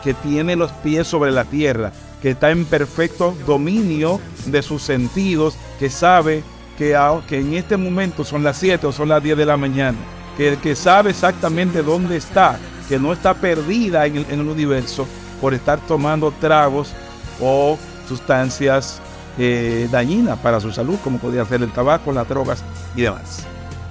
que 0.02 0.12
tiene 0.12 0.56
los 0.56 0.72
pies 0.72 1.06
sobre 1.06 1.30
la 1.30 1.44
tierra, 1.44 1.92
que 2.20 2.30
está 2.30 2.50
en 2.50 2.64
perfecto 2.64 3.34
dominio 3.46 4.20
de 4.46 4.62
sus 4.62 4.82
sentidos, 4.82 5.54
que 5.78 5.90
sabe 5.90 6.42
que, 6.76 6.98
que 7.28 7.38
en 7.38 7.54
este 7.54 7.76
momento 7.76 8.24
son 8.24 8.42
las 8.42 8.56
7 8.58 8.86
o 8.88 8.92
son 8.92 9.08
las 9.08 9.22
10 9.22 9.36
de 9.36 9.46
la 9.46 9.56
mañana, 9.56 9.98
que, 10.36 10.58
que 10.60 10.74
sabe 10.74 11.10
exactamente 11.10 11.82
dónde 11.82 12.16
está, 12.16 12.58
que 12.88 12.98
no 12.98 13.12
está 13.12 13.34
perdida 13.34 14.06
en 14.06 14.26
el, 14.28 14.40
universo 14.40 15.06
por 15.40 15.54
estar 15.54 15.78
tomando 15.86 16.32
tragos 16.40 16.92
o 17.40 17.78
sustancias 18.08 19.00
eh, 19.38 19.88
dañinas 19.90 20.38
para 20.38 20.60
su 20.60 20.72
salud, 20.72 20.98
como 21.02 21.18
podría 21.18 21.44
ser 21.44 21.62
el 21.62 21.72
tabaco, 21.72 22.12
las 22.12 22.28
drogas 22.28 22.62
y 22.94 23.02
demás. 23.02 23.46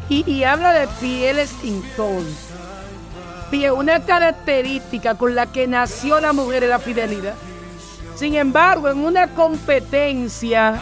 Y, 0.10 0.44
habla 0.44 0.74
de 0.74 0.88
fieles 0.88 1.54
entonces 1.64 2.52
una 3.74 4.00
característica 4.00 5.16
con 5.16 5.36
la 5.36 5.46
que 5.52 5.68
nació 5.68 6.20
la 6.22 6.32
mujer 6.32 6.64
es 6.64 6.70
la 6.70 6.80
fidelidad. 6.80 7.36
Sin 8.16 8.36
embargo, 8.36 8.88
en 8.88 9.00
una 9.00 9.28
competencia 9.28 10.80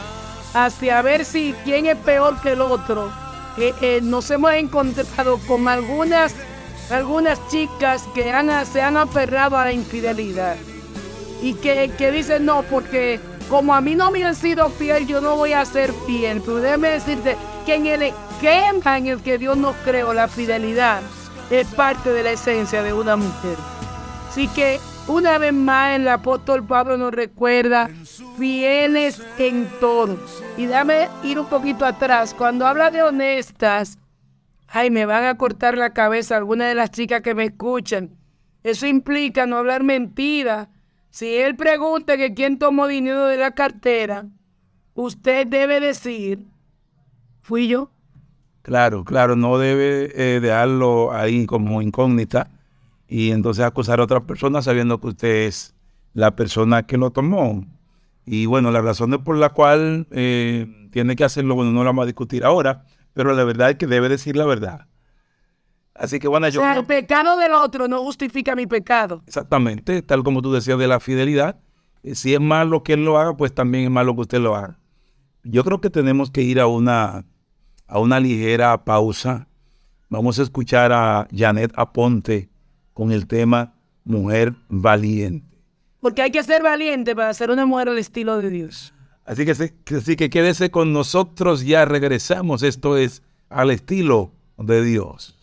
hacia 0.53 1.01
ver 1.01 1.25
si 1.25 1.55
quién 1.63 1.87
es 1.87 1.97
peor 1.97 2.39
que 2.41 2.51
el 2.51 2.61
otro, 2.61 3.11
eh, 3.57 3.73
eh, 3.81 3.99
nos 4.03 4.29
hemos 4.29 4.53
encontrado 4.53 5.39
con 5.47 5.67
algunas, 5.67 6.35
algunas 6.91 7.39
chicas 7.49 8.03
que 8.13 8.23
se 8.71 8.81
han 8.81 8.97
aferrado 8.97 9.57
a 9.57 9.65
la 9.65 9.71
infidelidad 9.71 10.55
y 11.41 11.53
que 11.55 12.11
dicen 12.11 12.45
no, 12.45 12.63
porque 12.63 13.19
como 13.49 13.73
a 13.73 13.81
mí 13.81 13.95
no 13.95 14.11
me 14.11 14.23
han 14.23 14.35
sido 14.35 14.69
fiel, 14.69 15.07
yo 15.07 15.21
no 15.21 15.35
voy 15.35 15.53
a 15.53 15.65
ser 15.65 15.91
fiel. 16.05 16.41
Pero 16.41 16.57
déjeme 16.57 16.89
decirte 16.89 17.35
que 17.65 17.75
en 17.75 17.87
el 17.87 18.03
esquema 18.03 18.97
en 18.97 19.07
el 19.07 19.21
que 19.21 19.37
Dios 19.37 19.57
nos 19.57 19.75
creó 19.77 20.13
la 20.13 20.27
fidelidad, 20.27 21.01
es 21.49 21.67
parte 21.67 22.11
de 22.11 22.23
la 22.23 22.31
esencia 22.31 22.83
de 22.83 22.93
una 22.93 23.15
mujer. 23.15 23.57
Así 24.29 24.47
que 24.49 24.79
una 25.07 25.39
vez 25.39 25.53
más 25.53 25.95
el 25.95 26.07
apóstol 26.07 26.63
Pablo 26.63 26.95
nos 26.95 27.11
recuerda, 27.11 27.89
fieles 28.37 29.21
en 29.39 29.67
todo. 29.79 30.19
Y 30.55 30.67
dame 30.67 31.09
ir 31.23 31.39
un 31.39 31.47
poquito 31.47 31.85
atrás. 31.85 32.35
Cuando 32.35 32.67
habla 32.67 32.91
de 32.91 33.01
honestas, 33.01 33.97
ay, 34.67 34.91
me 34.91 35.07
van 35.07 35.23
a 35.23 35.35
cortar 35.35 35.75
la 35.75 35.93
cabeza 35.93 36.37
algunas 36.37 36.67
de 36.67 36.75
las 36.75 36.91
chicas 36.91 37.21
que 37.21 37.33
me 37.33 37.45
escuchan. 37.45 38.11
Eso 38.63 38.85
implica 38.85 39.47
no 39.47 39.57
hablar 39.57 39.83
mentira. 39.83 40.69
Si 41.09 41.35
él 41.37 41.55
pregunta 41.55 42.17
que 42.17 42.33
quién 42.33 42.59
tomó 42.59 42.87
dinero 42.87 43.25
de 43.25 43.37
la 43.37 43.51
cartera, 43.51 44.27
usted 44.93 45.47
debe 45.47 45.79
decir, 45.79 46.45
fui 47.41 47.67
yo. 47.67 47.89
Claro, 48.61 49.03
claro, 49.03 49.35
no 49.35 49.57
debe 49.57 50.11
eh, 50.13 50.39
dejarlo 50.39 51.11
ahí 51.11 51.45
como 51.45 51.81
incógnita 51.81 52.51
y 53.07 53.31
entonces 53.31 53.65
acusar 53.65 53.99
a 53.99 54.03
otra 54.03 54.21
persona 54.21 54.61
sabiendo 54.61 54.99
que 54.99 55.07
usted 55.07 55.47
es 55.47 55.73
la 56.13 56.35
persona 56.35 56.85
que 56.85 56.97
lo 56.97 57.09
tomó. 57.09 57.65
Y 58.25 58.45
bueno, 58.45 58.69
la 58.69 58.81
razón 58.81 59.11
por 59.23 59.37
la 59.37 59.49
cual 59.49 60.05
eh, 60.11 60.89
tiene 60.91 61.15
que 61.15 61.23
hacerlo, 61.23 61.55
bueno, 61.55 61.71
no 61.71 61.79
lo 61.79 61.85
vamos 61.85 62.03
a 62.03 62.05
discutir 62.05 62.45
ahora, 62.45 62.85
pero 63.13 63.33
la 63.33 63.43
verdad 63.43 63.71
es 63.71 63.77
que 63.77 63.87
debe 63.87 64.09
decir 64.09 64.35
la 64.35 64.45
verdad. 64.45 64.85
Así 65.99 66.17
que 66.17 66.29
bueno, 66.29 66.47
yo... 66.47 66.61
O 66.61 66.63
sea, 66.63 66.77
el 66.77 66.85
pecado 66.85 67.37
del 67.37 67.51
otro 67.51 67.89
no 67.89 68.01
justifica 68.01 68.55
mi 68.55 68.65
pecado. 68.65 69.21
Exactamente, 69.27 70.01
tal 70.01 70.23
como 70.23 70.41
tú 70.41 70.53
decías 70.53 70.79
de 70.79 70.87
la 70.87 71.01
fidelidad. 71.01 71.59
Eh, 72.03 72.15
si 72.15 72.33
es 72.33 72.39
malo 72.39 72.83
que 72.83 72.93
él 72.93 73.03
lo 73.03 73.19
haga, 73.19 73.35
pues 73.35 73.53
también 73.53 73.83
es 73.83 73.91
malo 73.91 74.15
que 74.15 74.21
usted 74.21 74.39
lo 74.39 74.55
haga. 74.55 74.79
Yo 75.43 75.63
creo 75.65 75.81
que 75.81 75.89
tenemos 75.89 76.31
que 76.31 76.41
ir 76.41 76.61
a 76.61 76.67
una 76.67 77.25
a 77.89 77.99
una 77.99 78.19
ligera 78.19 78.85
pausa. 78.85 79.47
Vamos 80.09 80.39
a 80.39 80.43
escuchar 80.43 80.93
a 80.93 81.27
Janet 81.35 81.73
Aponte 81.75 82.49
con 82.93 83.11
el 83.11 83.27
tema 83.27 83.73
Mujer 84.05 84.53
Valiente. 84.69 85.57
Porque 85.99 86.21
hay 86.21 86.31
que 86.31 86.43
ser 86.43 86.63
valiente 86.63 87.15
para 87.15 87.33
ser 87.33 87.51
una 87.51 87.65
mujer 87.65 87.89
al 87.89 87.97
estilo 87.97 88.37
de 88.37 88.49
Dios. 88.49 88.93
Así 89.25 89.45
que, 89.45 89.51
así 89.51 90.15
que 90.15 90.29
quédese 90.29 90.71
con 90.71 90.93
nosotros, 90.93 91.65
ya 91.65 91.83
regresamos. 91.83 92.63
Esto 92.63 92.95
es 92.95 93.21
al 93.49 93.69
estilo 93.71 94.31
de 94.57 94.83
Dios. 94.83 95.38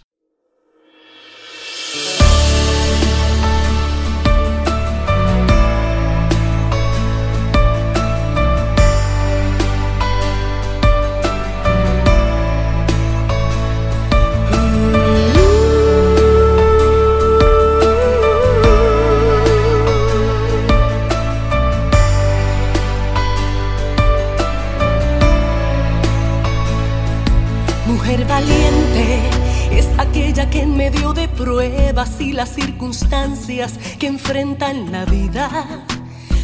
Pruebas 31.36 32.20
y 32.20 32.32
las 32.32 32.54
circunstancias 32.54 33.78
que 33.98 34.06
enfrentan 34.06 34.90
la 34.90 35.04
vida 35.04 35.84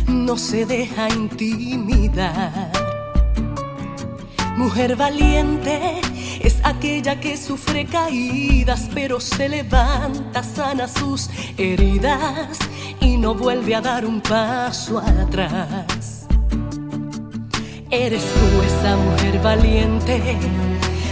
no 0.07 0.37
se 0.37 0.67
deja 0.67 1.09
intimidar. 1.09 2.71
Mujer 4.57 4.97
valiente 4.97 6.01
es 6.41 6.61
aquella 6.63 7.19
que 7.19 7.37
sufre 7.37 7.87
caídas 7.87 8.89
pero 8.93 9.19
se 9.19 9.49
levanta, 9.49 10.43
sana 10.43 10.87
sus 10.87 11.31
heridas 11.57 12.59
y 13.01 13.17
no 13.17 13.35
vuelve 13.35 13.75
a 13.75 13.81
dar 13.81 14.05
un 14.05 14.21
paso 14.21 14.99
atrás. 14.99 16.27
Eres 17.91 18.23
tú 18.23 18.63
esa 18.63 18.97
mujer 18.97 19.41
valiente 19.43 20.37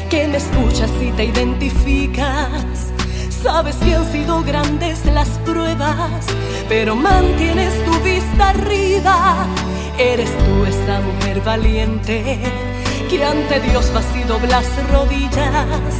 que 0.08 0.28
me 0.28 0.38
escuchas 0.38 0.90
y 1.00 1.10
te 1.12 1.24
identificas 1.24 2.69
Sabes 3.42 3.76
que 3.76 3.94
han 3.94 4.04
sido 4.12 4.42
grandes 4.42 5.06
las 5.06 5.28
pruebas, 5.46 6.26
pero 6.68 6.94
mantienes 6.94 7.72
tu 7.86 7.92
vista 8.00 8.50
arriba. 8.50 9.46
Eres 9.98 10.30
tú 10.44 10.66
esa 10.66 11.00
mujer 11.00 11.40
valiente 11.40 12.38
que 13.08 13.24
ante 13.24 13.60
Dios 13.60 13.90
vas 13.94 14.04
y 14.14 14.24
doblas 14.24 14.66
rodillas, 14.92 15.94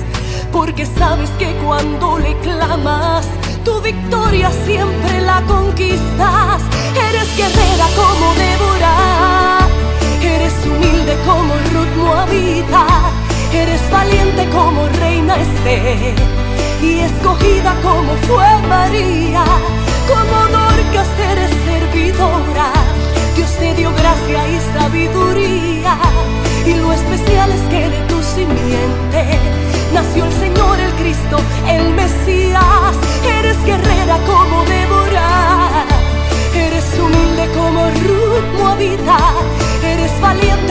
porque 0.52 0.84
sabes 0.84 1.30
que 1.38 1.50
cuando 1.64 2.18
le 2.18 2.36
clamas, 2.40 3.26
tu 3.64 3.80
victoria 3.80 4.50
siempre 4.66 5.22
la 5.22 5.40
conquistas. 5.48 6.60
Eres 7.08 7.36
guerrera 7.38 7.86
como 7.96 8.34
Débora, 8.34 9.58
eres 10.22 10.54
humilde 10.66 11.16
como 11.24 11.54
Ruth 11.72 11.96
Moabita, 11.96 12.86
eres 13.54 13.80
valiente 13.90 14.46
como 14.50 14.86
Reina 15.00 15.36
Esther 15.36 16.39
y 16.82 17.00
escogida 17.00 17.74
como 17.82 18.14
fue 18.26 18.68
María, 18.68 19.44
como 20.08 20.36
Dorcas 20.48 21.08
eres 21.30 21.50
servidora. 21.64 22.72
Dios 23.36 23.50
te 23.58 23.74
dio 23.74 23.92
gracia 23.92 24.48
y 24.48 24.60
sabiduría, 24.78 25.98
y 26.66 26.74
lo 26.74 26.92
especial 26.92 27.50
es 27.52 27.60
que 27.70 27.88
de 27.88 28.00
tu 28.08 28.22
simiente 28.22 29.38
nació 29.92 30.24
el 30.24 30.32
Señor, 30.32 30.80
el 30.80 30.92
Cristo, 30.94 31.38
el 31.68 31.94
Mesías. 31.94 32.96
Eres 33.38 33.62
guerrera 33.64 34.18
como 34.26 34.64
Débora, 34.64 35.84
eres 36.54 36.84
humilde 36.98 37.48
como 37.54 37.84
Ruth 37.90 38.58
Moabita, 38.58 39.18
eres 39.84 40.20
valiente 40.20 40.69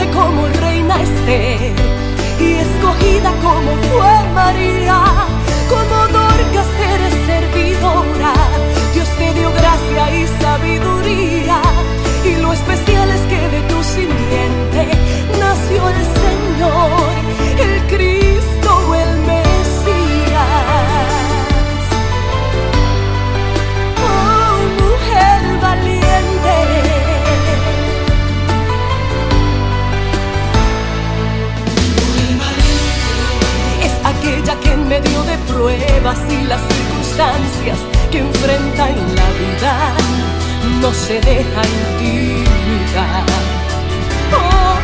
se 41.10 41.20
deja 41.22 41.62
intimidar. 41.80 43.26
Oh, 44.32 44.76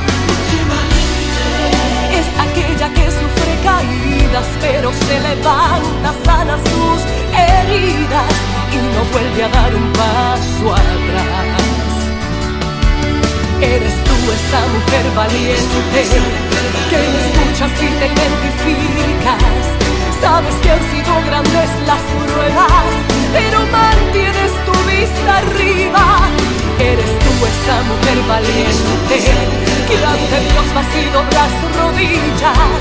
es 2.19 2.29
aquella 2.47 2.89
que 2.97 3.07
sufre 3.19 3.53
caídas 3.63 4.49
pero 4.61 4.93
se 4.93 5.21
levanta, 5.21 6.11
sana 6.25 6.57
sus 6.67 7.01
heridas 7.45 8.35
y 8.75 8.79
no 8.95 9.03
vuelve 9.13 9.45
a 9.45 9.49
dar 9.49 9.73
un 9.73 9.93
paso 9.93 10.67
atrás. 10.75 11.63
Eres 13.61 13.95
tú 14.07 14.17
esa 14.39 14.61
mujer 14.75 15.07
valiente 15.15 16.01
que 16.91 16.99
me 17.13 17.19
escuchas 17.25 17.73
y 17.87 17.89
te 18.01 18.07
identificas. 18.15 19.63
Sabes 20.21 20.55
que 20.57 20.71
han 20.71 20.83
sido 20.91 21.13
grandes 21.29 21.71
las 21.87 22.05
pruebas, 22.19 22.91
pero 23.33 23.59
mantienes 23.71 24.53
tu 24.67 24.76
vista 24.99 25.39
arriba. 25.39 26.05
Eres 26.79 27.13
tú 27.23 27.33
esa 27.53 27.77
mujer 27.91 28.19
valiente 28.29 29.17
que 29.89 29.97
ante 30.15 30.37
Dios 30.51 30.67
vas 30.75 30.91
y 30.97 31.05
doblas 31.17 31.53
rodillas, 31.79 32.81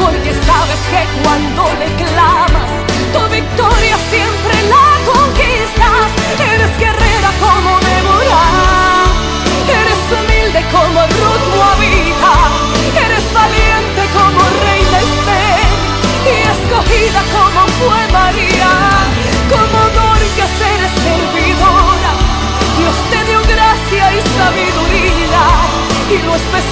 porque 0.00 0.32
sabes 0.48 0.80
que 0.92 1.02
cuando 1.22 1.62
le 1.80 1.88
clamas, 2.00 2.70
tu 3.12 3.22
victoria 3.32 3.96
siempre 4.12 4.54
la 4.74 4.86
conquistas. 5.12 6.08
Eres 6.52 6.72
guerrera 6.78 7.30
como 7.44 7.70
Deborah. 7.88 8.90
Eres 9.80 10.02
humilde 10.16 10.60
como 10.72 11.00
Ruth 11.18 11.44
Moabita, 11.54 12.34
eres 13.04 13.26
valiente 13.32 14.02
como 14.16 14.40
Reina 14.64 14.98
Esther 15.06 15.70
y 16.26 16.36
escogida 16.54 17.22
como 17.36 17.60
fue 17.78 18.00
María, 18.12 18.72
Dios 22.90 23.10
te 23.10 23.24
dio 23.24 23.40
gracia 23.42 24.12
y 24.16 24.20
sabiduría 24.36 25.44
y 26.10 26.26
lo 26.26 26.34
especial 26.34 26.69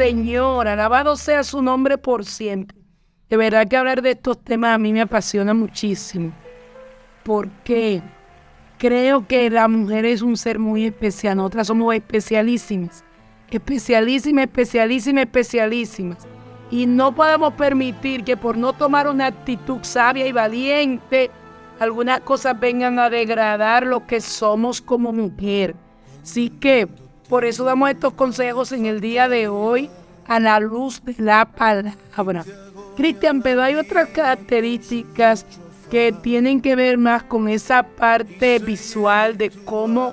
Señor. 0.00 0.66
Alabado 0.66 1.14
sea 1.14 1.44
su 1.44 1.60
nombre 1.60 1.98
por 1.98 2.24
siempre. 2.24 2.78
De 3.28 3.36
verdad 3.36 3.68
que 3.68 3.76
hablar 3.76 4.00
de 4.00 4.12
estos 4.12 4.42
temas 4.42 4.74
a 4.74 4.78
mí 4.78 4.94
me 4.94 5.02
apasiona 5.02 5.52
muchísimo. 5.52 6.32
Porque 7.22 8.00
creo 8.78 9.26
que 9.26 9.50
la 9.50 9.68
mujer 9.68 10.06
es 10.06 10.22
un 10.22 10.38
ser 10.38 10.58
muy 10.58 10.86
especial. 10.86 11.36
Nosotras 11.36 11.66
somos 11.66 11.94
especialísimas. 11.94 13.04
Especialísimas, 13.50 14.46
especialísimas, 14.46 15.24
especialísimas. 15.24 16.26
Y 16.70 16.86
no 16.86 17.14
podemos 17.14 17.52
permitir 17.52 18.24
que 18.24 18.38
por 18.38 18.56
no 18.56 18.72
tomar 18.72 19.06
una 19.06 19.26
actitud 19.26 19.80
sabia 19.82 20.26
y 20.26 20.32
valiente, 20.32 21.30
algunas 21.78 22.20
cosas 22.20 22.58
vengan 22.58 22.98
a 22.98 23.10
degradar 23.10 23.84
lo 23.84 24.06
que 24.06 24.22
somos 24.22 24.80
como 24.80 25.12
mujer. 25.12 25.76
Así 26.22 26.48
que 26.48 26.88
por 27.30 27.44
eso 27.44 27.62
damos 27.62 27.88
estos 27.88 28.12
consejos 28.14 28.72
en 28.72 28.86
el 28.86 29.00
día 29.00 29.28
de 29.28 29.46
hoy 29.46 29.88
a 30.26 30.40
la 30.40 30.58
luz 30.58 31.00
de 31.04 31.14
la 31.18 31.44
palabra. 31.44 32.44
Cristian, 32.96 33.40
pero 33.40 33.62
hay 33.62 33.76
otras 33.76 34.08
características 34.08 35.46
que 35.88 36.12
tienen 36.22 36.60
que 36.60 36.74
ver 36.74 36.98
más 36.98 37.22
con 37.22 37.48
esa 37.48 37.84
parte 37.84 38.58
visual 38.58 39.38
de 39.38 39.50
cómo, 39.50 40.12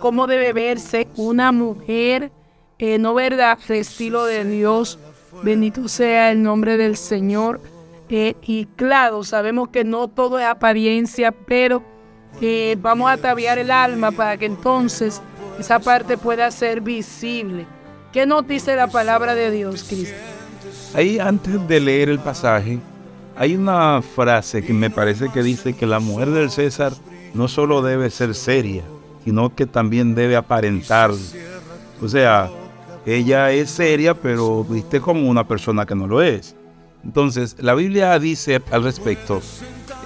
cómo 0.00 0.26
debe 0.26 0.52
verse 0.52 1.06
una 1.14 1.52
mujer, 1.52 2.32
eh, 2.80 2.98
no 2.98 3.14
verdad, 3.14 3.58
de 3.68 3.78
estilo 3.78 4.24
de 4.24 4.44
Dios. 4.44 4.98
Bendito 5.44 5.86
sea 5.86 6.32
el 6.32 6.42
nombre 6.42 6.76
del 6.76 6.96
Señor. 6.96 7.60
Eh, 8.08 8.34
y 8.42 8.66
claro, 8.74 9.22
sabemos 9.22 9.68
que 9.68 9.84
no 9.84 10.08
todo 10.08 10.40
es 10.40 10.46
apariencia, 10.46 11.30
pero 11.30 11.84
eh, 12.40 12.76
vamos 12.80 13.08
a 13.08 13.12
ataviar 13.12 13.58
el 13.58 13.70
alma 13.70 14.10
para 14.10 14.36
que 14.36 14.46
entonces 14.46 15.22
esa 15.58 15.78
parte 15.78 16.16
pueda 16.16 16.50
ser 16.50 16.80
visible. 16.80 17.66
¿Qué 18.12 18.26
nos 18.26 18.46
dice 18.46 18.76
la 18.76 18.88
palabra 18.88 19.34
de 19.34 19.50
Dios, 19.50 19.84
Cristo? 19.84 20.16
Ahí 20.94 21.18
antes 21.18 21.66
de 21.68 21.80
leer 21.80 22.08
el 22.08 22.18
pasaje, 22.18 22.78
hay 23.36 23.54
una 23.54 24.00
frase 24.02 24.64
que 24.64 24.72
me 24.72 24.90
parece 24.90 25.28
que 25.30 25.42
dice 25.42 25.74
que 25.74 25.86
la 25.86 26.00
mujer 26.00 26.30
del 26.30 26.50
César 26.50 26.92
no 27.34 27.48
solo 27.48 27.82
debe 27.82 28.08
ser 28.10 28.34
seria, 28.34 28.82
sino 29.24 29.54
que 29.54 29.66
también 29.66 30.14
debe 30.14 30.36
aparentar. 30.36 31.10
O 32.00 32.08
sea, 32.08 32.50
ella 33.04 33.52
es 33.52 33.70
seria, 33.70 34.14
pero 34.14 34.64
viste 34.64 35.00
como 35.00 35.28
una 35.28 35.46
persona 35.46 35.84
que 35.84 35.94
no 35.94 36.06
lo 36.06 36.22
es. 36.22 36.56
Entonces, 37.04 37.56
la 37.58 37.74
Biblia 37.74 38.18
dice 38.18 38.62
al 38.70 38.82
respecto, 38.82 39.40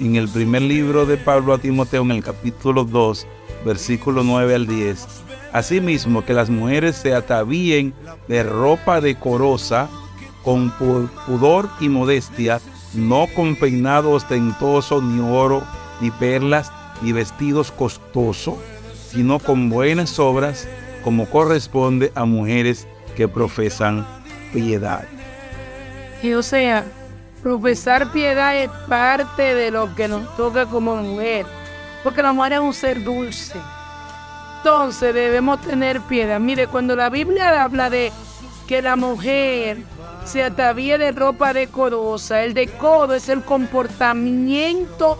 en 0.01 0.17
el 0.17 0.29
primer 0.29 0.63
libro 0.63 1.07
de 1.07 1.17
Pablo 1.17 1.55
a 1.55 1.59
Timoteo, 1.59 2.03
en 2.03 2.11
el 2.11 2.25
capítulo 2.25 2.85
2, 2.85 3.27
versículo 3.65 4.23
9 4.23 4.55
al 4.55 4.67
10, 4.67 5.07
asimismo 5.53 6.25
que 6.25 6.35
las 6.35 6.51
mujeres 6.51 6.97
se 6.97 7.15
atavíen 7.15 7.95
de 8.29 8.43
ropa 8.43 9.01
decorosa, 9.01 9.89
con 10.45 10.71
pudor 11.27 11.69
y 11.81 11.89
modestia, 11.89 12.61
no 12.95 13.27
con 13.35 13.57
peinado 13.57 14.13
ostentoso, 14.13 15.03
ni 15.03 15.21
oro, 15.21 15.63
ni 16.01 16.11
perlas, 16.11 16.73
ni 17.03 17.13
vestidos 17.13 17.71
costosos, 17.71 18.55
sino 19.11 19.39
con 19.39 19.69
buenas 19.69 20.19
obras, 20.19 20.67
como 21.05 21.27
corresponde 21.27 22.13
a 22.15 22.25
mujeres 22.25 22.87
que 23.17 23.29
profesan 23.29 24.07
piedad. 24.53 25.05
Y 26.23 26.33
o 26.35 26.43
sea, 26.43 26.85
profesar 27.43 28.13
piedad 28.13 28.57
es 28.57 28.71
parte 28.89 29.55
de 29.55 29.71
lo 29.71 29.95
que 29.95 30.09
nos 30.09 30.37
toca 30.37 30.67
como 30.67 30.97
mujer, 30.97 31.47
porque 32.03 32.23
la 32.23 32.33
mujer 32.33 32.55
es 32.55 32.61
un 32.61 32.75
ser 32.75 33.03
dulce. 33.03 33.57
Entonces 34.63 35.15
debemos 35.15 35.59
tener 35.63 36.03
piedad. 36.03 36.39
Mire, 36.39 36.67
cuando 36.67 36.95
la 36.95 37.09
Biblia 37.09 37.63
habla 37.63 37.89
de 37.89 38.13
que 38.69 38.83
la 38.83 38.95
mujer 38.95 39.79
se 40.27 40.45
atavíe 40.45 40.99
de 40.99 41.13
ropa 41.13 41.55
decorosa, 41.55 42.43
el 42.43 42.53
decoro 42.53 43.15
es 43.15 43.31
el 43.31 43.43
comportamiento 43.43 45.17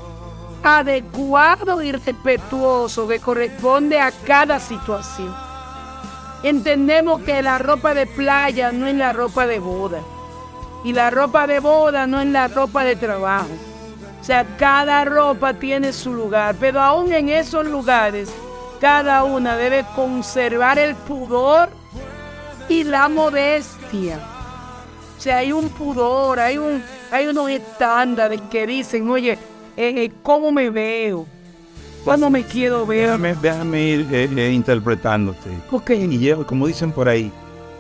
adecuado 0.63 1.81
y 1.83 1.91
respetuoso 1.91 3.09
que 3.09 3.19
corresponde 3.19 3.99
a 3.99 4.13
cada 4.27 4.61
situación. 4.61 5.35
Entendemos 6.43 7.23
que 7.23 7.41
la 7.41 7.57
ropa 7.57 7.95
de 7.95 8.07
playa 8.07 8.73
no 8.73 8.87
es 8.87 8.95
la 8.95 9.15
ropa 9.15 9.47
de 9.47 9.59
boda. 9.59 10.01
Y 10.85 10.93
la 10.93 11.09
ropa 11.09 11.47
de 11.47 11.61
boda 11.61 12.07
no 12.07 12.21
es 12.21 12.27
la 12.27 12.49
ropa 12.49 12.85
de 12.85 12.95
trabajo. 12.95 13.49
O 14.21 14.25
sea, 14.25 14.45
cada 14.59 15.03
ropa 15.07 15.55
tiene 15.55 15.95
su 15.95 16.13
lugar. 16.13 16.57
Pero 16.61 16.83
aún 16.83 17.11
en 17.15 17.31
esos 17.31 17.67
lugares, 17.67 18.31
cada 18.81 19.25
una 19.25 19.57
debe 19.57 19.85
conservar 19.95 20.79
el 20.79 20.95
pudor 20.95 21.69
y 22.69 22.85
la 22.85 23.09
modestia. 23.09 24.19
O 25.19 25.21
sea, 25.21 25.39
hay 25.39 25.53
un 25.53 25.69
pudor, 25.69 26.41
hay, 26.41 26.57
un, 26.57 26.83
hay 27.11 27.27
unos 27.27 27.51
estándares 27.51 28.41
que 28.51 28.67
dicen, 28.67 29.09
oye, 29.11 29.33
eh, 29.33 29.39
eh, 29.77 30.13
¿cómo 30.23 30.51
me 30.51 30.71
veo? 30.71 31.27
¿Cuándo 32.05 32.31
me 32.31 32.43
quiero 32.43 32.87
ver? 32.87 33.19
Déjame, 33.19 33.83
ir 33.83 34.09
eh, 34.11 34.53
interpretándote. 34.53 35.51
Ok. 35.71 35.91
Y 35.91 36.33
como 36.47 36.67
dicen 36.67 36.93
por 36.93 37.11
ahí, 37.11 37.31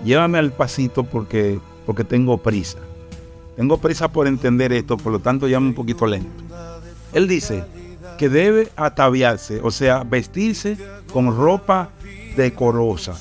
llévame 0.05 0.39
al 0.39 0.53
pasito 0.53 1.05
porque, 1.05 1.59
porque 1.87 2.05
tengo 2.05 2.37
prisa. 2.37 2.79
Tengo 3.57 3.79
prisa 3.79 4.09
por 4.09 4.27
entender 4.27 4.73
esto, 4.75 4.99
por 4.99 5.13
lo 5.13 5.19
tanto 5.19 5.47
llamo 5.47 5.69
un 5.69 5.75
poquito 5.75 6.07
lento. 6.07 6.45
Él 7.15 7.27
dice 7.27 7.65
que 8.21 8.29
debe 8.29 8.69
ataviarse, 8.77 9.63
o 9.63 9.71
sea, 9.71 10.05
vestirse 10.05 10.77
con 11.11 11.35
ropa 11.35 11.89
decorosa. 12.37 13.15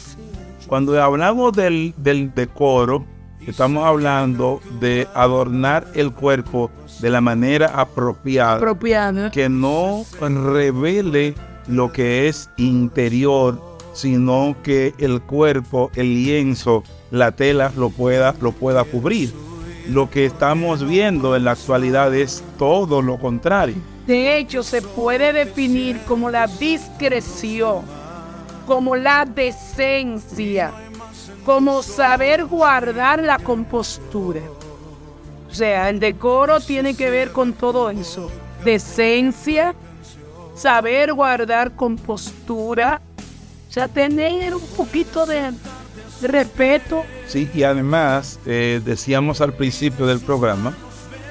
Cuando 0.67 1.01
hablamos 1.01 1.53
del, 1.53 1.93
del 1.95 2.35
decoro, 2.35 3.05
estamos 3.47 3.85
hablando 3.85 4.59
de 4.81 5.07
adornar 5.13 5.87
el 5.95 6.11
cuerpo 6.11 6.69
de 6.99 7.11
la 7.11 7.21
manera 7.21 7.67
apropiada, 7.67 8.57
apropiada. 8.57 9.31
que 9.31 9.47
no 9.47 10.03
revele 10.19 11.33
lo 11.69 11.93
que 11.93 12.27
es 12.27 12.49
interior, 12.57 13.57
sino 13.93 14.57
que 14.63 14.93
el 14.97 15.21
cuerpo, 15.21 15.91
el 15.95 16.13
lienzo, 16.13 16.83
la 17.09 17.31
tela 17.31 17.71
lo 17.77 17.89
pueda, 17.89 18.35
lo 18.41 18.51
pueda 18.51 18.83
cubrir. 18.83 19.31
Lo 19.87 20.09
que 20.09 20.25
estamos 20.25 20.85
viendo 20.85 21.37
en 21.37 21.45
la 21.45 21.51
actualidad 21.51 22.13
es 22.13 22.43
todo 22.57 23.01
lo 23.01 23.17
contrario. 23.17 23.77
De 24.09 24.39
hecho, 24.39 24.63
se 24.63 24.81
puede 24.81 25.31
definir 25.31 26.01
como 26.07 26.31
la 26.31 26.47
discreción, 26.47 27.83
como 28.65 28.95
la 28.95 29.23
decencia, 29.23 30.71
como 31.45 31.83
saber 31.83 32.45
guardar 32.45 33.21
la 33.21 33.37
compostura. 33.37 34.41
O 35.47 35.53
sea, 35.53 35.91
el 35.91 35.99
decoro 35.99 36.59
tiene 36.59 36.95
que 36.95 37.11
ver 37.11 37.31
con 37.31 37.53
todo 37.53 37.91
eso. 37.91 38.31
Decencia, 38.65 39.75
saber 40.55 41.13
guardar 41.13 41.75
compostura, 41.75 43.01
o 43.69 43.71
sea, 43.71 43.87
tener 43.87 44.55
un 44.55 44.67
poquito 44.75 45.27
de 45.27 45.53
respeto. 46.23 47.03
Sí, 47.27 47.47
y 47.53 47.61
además 47.61 48.39
eh, 48.47 48.81
decíamos 48.83 49.39
al 49.39 49.53
principio 49.53 50.07
del 50.07 50.19
programa 50.19 50.75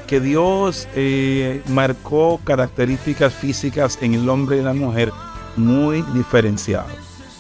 que 0.09 0.21
Dios 0.21 0.89
eh, 0.97 1.63
marcó 1.69 2.41
características 2.43 3.33
físicas 3.33 3.99
en 4.01 4.15
el 4.15 4.29
hombre 4.29 4.59
y 4.59 4.63
la 4.63 4.73
mujer 4.73 5.13
muy 5.57 6.03
diferenciadas. 6.15 6.93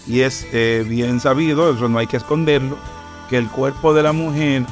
Y 0.07 0.21
es 0.21 0.47
eh, 0.53 0.85
bien 0.89 1.19
sabido, 1.19 1.75
eso 1.75 1.89
no 1.89 1.99
hay 1.99 2.07
que 2.07 2.19
esconderlo, 2.19 2.77
que 3.29 3.39
el 3.39 3.49
cuerpo 3.49 3.93
de 3.93 4.03
la 4.05 4.13
mujer 4.13 4.65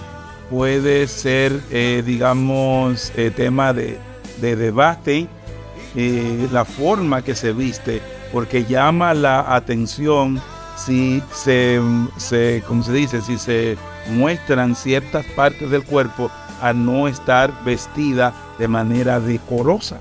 puede 0.48 1.08
ser, 1.08 1.60
digamos, 2.04 3.12
tema 3.34 3.72
de, 3.72 3.98
de 4.40 4.54
debate, 4.54 5.26
la 6.52 6.64
forma 6.64 7.22
que 7.22 7.34
se 7.34 7.52
viste, 7.52 8.00
porque 8.32 8.64
llama 8.64 9.12
la 9.12 9.56
atención 9.56 10.40
si 10.76 11.22
se, 11.32 11.80
se, 12.16 12.62
como 12.66 12.82
se 12.82 12.92
dice, 12.92 13.22
si 13.22 13.38
se 13.38 13.76
muestran 14.10 14.76
ciertas 14.76 15.24
partes 15.34 15.70
del 15.70 15.82
cuerpo 15.82 16.30
a 16.60 16.72
no 16.72 17.08
estar 17.08 17.64
vestida 17.64 18.32
de 18.58 18.68
manera 18.68 19.20
decorosa. 19.20 19.98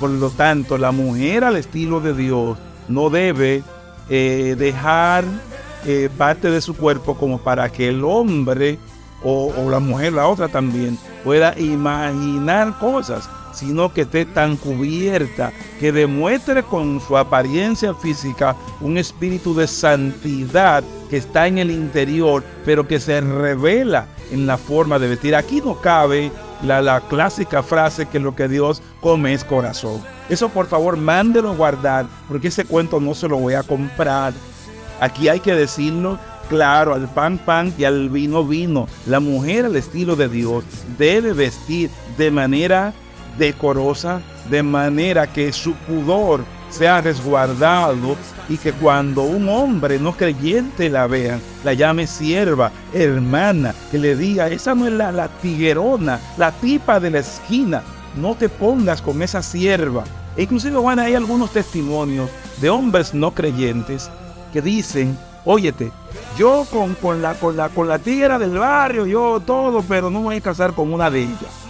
Por 0.00 0.10
lo 0.10 0.30
tanto, 0.30 0.78
la 0.78 0.92
mujer 0.92 1.44
al 1.44 1.56
estilo 1.56 2.00
de 2.00 2.14
Dios 2.14 2.58
no 2.88 3.10
debe 3.10 3.62
eh, 4.08 4.54
dejar 4.58 5.24
eh, 5.86 6.08
parte 6.16 6.50
de 6.50 6.60
su 6.60 6.76
cuerpo 6.76 7.16
como 7.16 7.38
para 7.38 7.70
que 7.70 7.88
el 7.88 8.04
hombre 8.04 8.78
o, 9.22 9.52
o 9.56 9.70
la 9.70 9.80
mujer, 9.80 10.12
la 10.12 10.28
otra 10.28 10.48
también, 10.48 10.98
pueda 11.24 11.58
imaginar 11.58 12.78
cosas 12.78 13.28
sino 13.58 13.92
que 13.92 14.02
esté 14.02 14.24
tan 14.24 14.56
cubierta, 14.56 15.52
que 15.80 15.90
demuestre 15.90 16.62
con 16.62 17.00
su 17.00 17.16
apariencia 17.16 17.92
física 17.94 18.54
un 18.80 18.98
espíritu 18.98 19.54
de 19.54 19.66
santidad 19.66 20.84
que 21.08 21.16
está 21.16 21.46
en 21.46 21.58
el 21.58 21.70
interior, 21.70 22.44
pero 22.64 22.86
que 22.86 23.00
se 23.00 23.20
revela 23.20 24.06
en 24.30 24.46
la 24.46 24.58
forma 24.58 24.98
de 24.98 25.08
vestir. 25.08 25.34
Aquí 25.34 25.60
no 25.64 25.80
cabe 25.80 26.30
la, 26.62 26.82
la 26.82 27.00
clásica 27.00 27.62
frase 27.62 28.06
que 28.06 28.20
lo 28.20 28.34
que 28.34 28.48
Dios 28.48 28.82
come 29.00 29.32
es 29.32 29.44
corazón. 29.44 30.02
Eso 30.28 30.48
por 30.48 30.66
favor 30.66 30.96
mándelo 30.96 31.54
guardar, 31.54 32.06
porque 32.28 32.48
ese 32.48 32.64
cuento 32.64 33.00
no 33.00 33.14
se 33.14 33.28
lo 33.28 33.38
voy 33.38 33.54
a 33.54 33.62
comprar. 33.62 34.32
Aquí 35.00 35.28
hay 35.28 35.40
que 35.40 35.54
decirlo 35.54 36.18
claro, 36.48 36.94
al 36.94 37.08
pan 37.08 37.38
pan 37.38 37.72
y 37.78 37.84
al 37.84 38.08
vino 38.08 38.44
vino. 38.44 38.88
La 39.06 39.20
mujer 39.20 39.66
al 39.66 39.76
estilo 39.76 40.16
de 40.16 40.28
Dios 40.28 40.64
debe 40.98 41.32
vestir 41.32 41.90
de 42.16 42.30
manera 42.30 42.92
decorosa, 43.38 44.20
de 44.50 44.62
manera 44.62 45.26
que 45.26 45.52
su 45.52 45.74
pudor 45.74 46.44
sea 46.70 47.00
resguardado 47.00 48.16
y 48.48 48.56
que 48.56 48.72
cuando 48.72 49.22
un 49.22 49.48
hombre 49.48 49.98
no 49.98 50.12
creyente 50.12 50.88
la 50.88 51.06
vea, 51.06 51.38
la 51.64 51.74
llame 51.74 52.06
sierva, 52.06 52.70
hermana, 52.92 53.74
que 53.90 53.98
le 53.98 54.16
diga, 54.16 54.48
esa 54.48 54.74
no 54.74 54.86
es 54.86 54.92
la, 54.92 55.12
la 55.12 55.28
tiguerona, 55.28 56.20
la 56.36 56.52
tipa 56.52 57.00
de 57.00 57.10
la 57.10 57.18
esquina, 57.18 57.82
no 58.16 58.34
te 58.34 58.48
pongas 58.48 59.02
con 59.02 59.22
esa 59.22 59.42
sierva. 59.42 60.04
E 60.36 60.42
inclusive, 60.42 60.76
Juan, 60.76 60.98
hay 60.98 61.14
algunos 61.14 61.50
testimonios 61.50 62.30
de 62.60 62.70
hombres 62.70 63.12
no 63.12 63.32
creyentes 63.32 64.10
que 64.52 64.62
dicen, 64.62 65.18
óyete, 65.44 65.90
yo 66.38 66.64
con, 66.70 66.94
con, 66.94 67.20
la, 67.20 67.34
con, 67.34 67.56
la, 67.56 67.68
con 67.68 67.88
la 67.88 67.98
tigra 67.98 68.38
del 68.38 68.58
barrio, 68.58 69.06
yo 69.06 69.40
todo, 69.44 69.82
pero 69.82 70.10
no 70.10 70.22
voy 70.22 70.36
a 70.36 70.40
casar 70.40 70.72
con 70.74 70.92
una 70.92 71.10
de 71.10 71.22
ellas. 71.22 71.68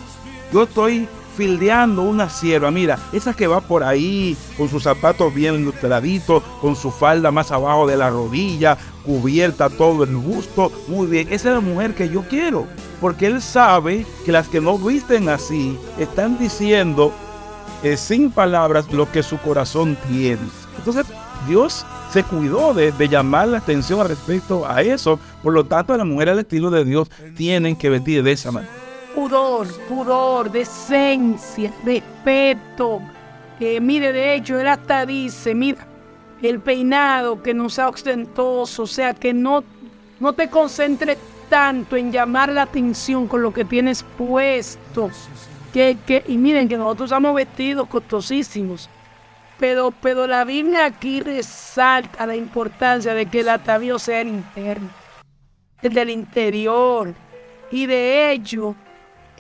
Yo 0.53 0.65
estoy 0.65 1.09
fildeando 1.39 2.03
una 2.03 2.29
sierva. 2.29 2.73
Mira, 2.73 2.99
esa 3.13 3.33
que 3.33 3.47
va 3.47 3.61
por 3.61 3.85
ahí 3.85 4.37
con 4.57 4.69
sus 4.69 4.83
zapatos 4.83 5.33
bien 5.33 5.55
ilustraditos, 5.55 6.43
con 6.61 6.75
su 6.75 6.91
falda 6.91 7.31
más 7.31 7.53
abajo 7.53 7.87
de 7.87 7.97
la 7.97 8.11
rodilla, 8.11 8.77
cubierta 9.07 9.71
todo 9.71 10.03
el 10.03 10.17
busto. 10.17 10.73
Muy 10.89 11.07
bien, 11.07 11.29
esa 11.31 11.51
es 11.51 11.55
la 11.55 11.61
mujer 11.61 11.95
que 11.95 12.09
yo 12.09 12.25
quiero. 12.29 12.67
Porque 13.01 13.27
él 13.27 13.41
sabe 13.41 14.05
que 14.27 14.33
las 14.33 14.49
que 14.49 14.61
no 14.61 14.77
visten 14.79 15.29
así 15.29 15.79
están 15.97 16.41
diciendo 16.41 17.13
eh, 17.85 17.97
sin 17.97 18.33
palabras 18.33 18.93
lo 18.93 19.11
que 19.13 19.23
su 19.23 19.39
corazón 19.39 19.97
tiene. 20.09 20.43
Entonces, 20.77 21.07
Dios 21.47 21.87
se 22.13 22.25
cuidó 22.25 22.75
de, 22.75 22.91
de, 22.91 23.09
llamar 23.09 23.47
la 23.47 23.59
atención 23.59 24.05
respecto 24.09 24.69
a 24.69 24.83
eso. 24.83 25.21
Por 25.41 25.53
lo 25.53 25.63
tanto, 25.63 25.97
las 25.97 26.05
mujeres 26.05 26.33
al 26.33 26.41
estilo 26.41 26.69
de 26.71 26.85
Dios 26.85 27.09
tienen 27.37 27.77
que 27.77 27.91
vestir 27.91 28.25
de 28.25 28.33
esa 28.33 28.51
manera 28.51 28.78
pudor, 29.19 29.67
pudor, 29.89 30.49
decencia, 30.49 31.73
respeto. 31.85 33.03
que 33.59 33.81
mire, 33.81 34.13
de 34.13 34.35
hecho, 34.35 34.61
él 34.61 34.69
hasta 34.69 35.05
dice, 35.05 35.57
mira, 35.57 35.85
el 36.41 36.61
peinado 36.61 37.43
que 37.43 37.53
no 37.53 37.69
sea 37.69 37.89
ostentoso, 37.89 38.85
o 38.85 38.87
sea, 38.87 39.15
que 39.15 39.33
no, 39.35 39.65
no 40.21 40.33
te 40.35 40.49
concentres 40.49 41.19
tanto 41.49 41.97
en 41.97 42.13
llamar 42.13 42.51
la 42.51 42.63
atención 42.63 43.27
con 43.27 43.43
lo 43.43 43.53
que 43.53 43.65
tienes 43.65 44.05
puesto. 44.17 45.11
Que, 45.73 45.99
que, 46.07 46.23
y 46.29 46.37
miren 46.39 46.69
que 46.69 46.77
nosotros 46.77 47.07
usamos 47.07 47.35
vestidos 47.35 47.89
costosísimos. 47.89 48.89
Pero, 49.59 49.93
pero 50.01 50.29
la 50.29 50.45
Biblia 50.45 50.85
aquí 50.85 51.23
resalta 51.23 52.25
la 52.25 52.37
importancia 52.37 53.15
de 53.15 53.27
que 53.27 53.41
el 53.41 53.49
atavío 53.49 53.99
sea 53.99 54.21
el 54.21 54.29
interno, 54.29 54.91
el 55.83 55.93
del 55.93 56.11
interior. 56.11 57.13
Y 57.73 57.87
de 57.87 58.31
hecho, 58.31 58.77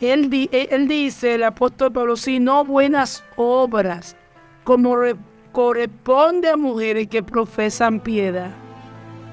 él, 0.00 0.48
él 0.52 0.88
dice, 0.88 1.34
el 1.34 1.44
apóstol 1.44 1.92
Pablo, 1.92 2.16
si 2.16 2.38
no 2.38 2.64
buenas 2.64 3.24
obras, 3.36 4.16
como 4.64 4.96
corresponde 5.52 6.48
a 6.48 6.56
mujeres 6.56 7.08
que 7.08 7.22
profesan 7.22 8.00
piedad. 8.00 8.50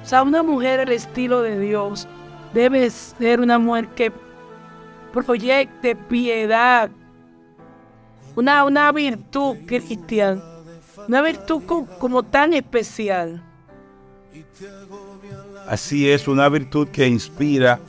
O 0.02 0.06
sea, 0.08 0.24
una 0.24 0.44
mujer 0.44 0.80
al 0.80 0.92
estilo 0.92 1.42
de 1.42 1.60
Dios 1.60 2.08
debe 2.54 2.90
ser 2.90 3.40
una 3.40 3.60
mujer 3.60 3.88
que 3.90 4.12
proyecte 5.14 5.96
piedad, 5.96 6.90
una, 8.36 8.64
una 8.66 8.92
virtud 8.92 9.58
cristiana, 9.66 10.42
una 11.08 11.22
virtud 11.22 11.64
como 12.00 12.24
tan 12.24 12.54
especial. 12.54 13.44
Así 15.68 16.10
es, 16.10 16.28
una 16.28 16.50
virtud 16.50 16.88
que 16.90 17.08
inspira 17.08 17.80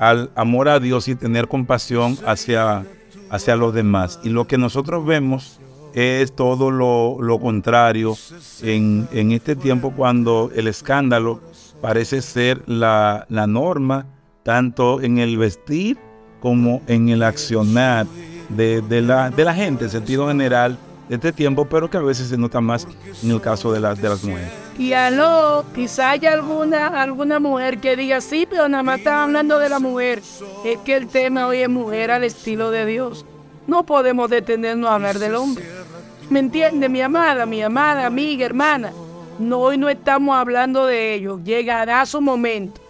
al 0.00 0.30
amor 0.34 0.70
a 0.70 0.80
Dios 0.80 1.08
y 1.08 1.14
tener 1.14 1.46
compasión 1.46 2.16
hacia, 2.26 2.86
hacia 3.28 3.54
los 3.54 3.74
demás. 3.74 4.18
Y 4.24 4.30
lo 4.30 4.46
que 4.46 4.56
nosotros 4.56 5.04
vemos 5.04 5.60
es 5.92 6.34
todo 6.34 6.70
lo, 6.70 7.38
contrario 7.38 8.16
en, 8.62 9.08
este 9.12 9.56
tiempo 9.56 9.92
cuando 9.94 10.50
el 10.56 10.68
escándalo 10.68 11.42
parece 11.82 12.22
ser 12.22 12.62
la, 12.66 13.26
norma, 13.28 14.06
tanto 14.42 15.02
en 15.02 15.18
el 15.18 15.36
vestir 15.36 15.98
como 16.40 16.80
en 16.86 17.10
el 17.10 17.22
accionar 17.22 18.06
de, 18.48 18.82
la, 19.02 19.28
de 19.28 19.44
la 19.44 19.52
gente, 19.52 19.84
en 19.84 19.90
sentido 19.90 20.28
general, 20.28 20.78
este 21.10 21.32
tiempo, 21.32 21.64
pero 21.64 21.90
que 21.90 21.96
a 21.96 22.02
veces 22.02 22.28
se 22.28 22.38
nota 22.38 22.60
más 22.60 22.86
en 23.22 23.30
el 23.30 23.40
caso 23.40 23.72
de, 23.72 23.80
las 23.80 24.00
de 24.00 24.08
las 24.08 24.22
mujeres. 24.22 24.50
Y 24.78 24.92
aló, 24.92 25.64
quizá 25.74 26.10
haya 26.10 26.32
alguna, 26.32 26.86
alguna 26.86 27.40
mujer 27.40 27.80
que 27.80 27.96
diga, 27.96 28.20
sí, 28.20 28.46
pero 28.48 28.68
nada 28.68 28.84
más 28.84 28.98
está 28.98 29.24
hablando 29.24 29.58
de 29.58 29.68
la 29.68 29.80
mujer. 29.80 30.22
Es 30.64 30.78
que 30.84 30.96
el 30.96 31.08
tema 31.08 31.48
hoy 31.48 31.58
es 31.58 31.68
mujer 31.68 32.12
al 32.12 32.22
estilo 32.22 32.70
de 32.70 32.86
Dios. 32.86 33.26
No 33.66 33.84
podemos 33.84 34.30
detenernos 34.30 34.88
a 34.88 34.94
hablar 34.94 35.18
del 35.18 35.34
hombre. 35.34 35.64
¿Me 36.30 36.38
entiende, 36.38 36.88
mi 36.88 37.00
amada, 37.00 37.44
mi 37.44 37.60
amada, 37.60 38.06
amiga, 38.06 38.46
hermana? 38.46 38.92
No, 39.40 39.58
hoy 39.58 39.78
no 39.78 39.88
estamos 39.88 40.36
hablando 40.36 40.86
de 40.86 41.14
ello. 41.14 41.40
Llegará 41.42 42.06
su 42.06 42.20
momento. 42.20 42.80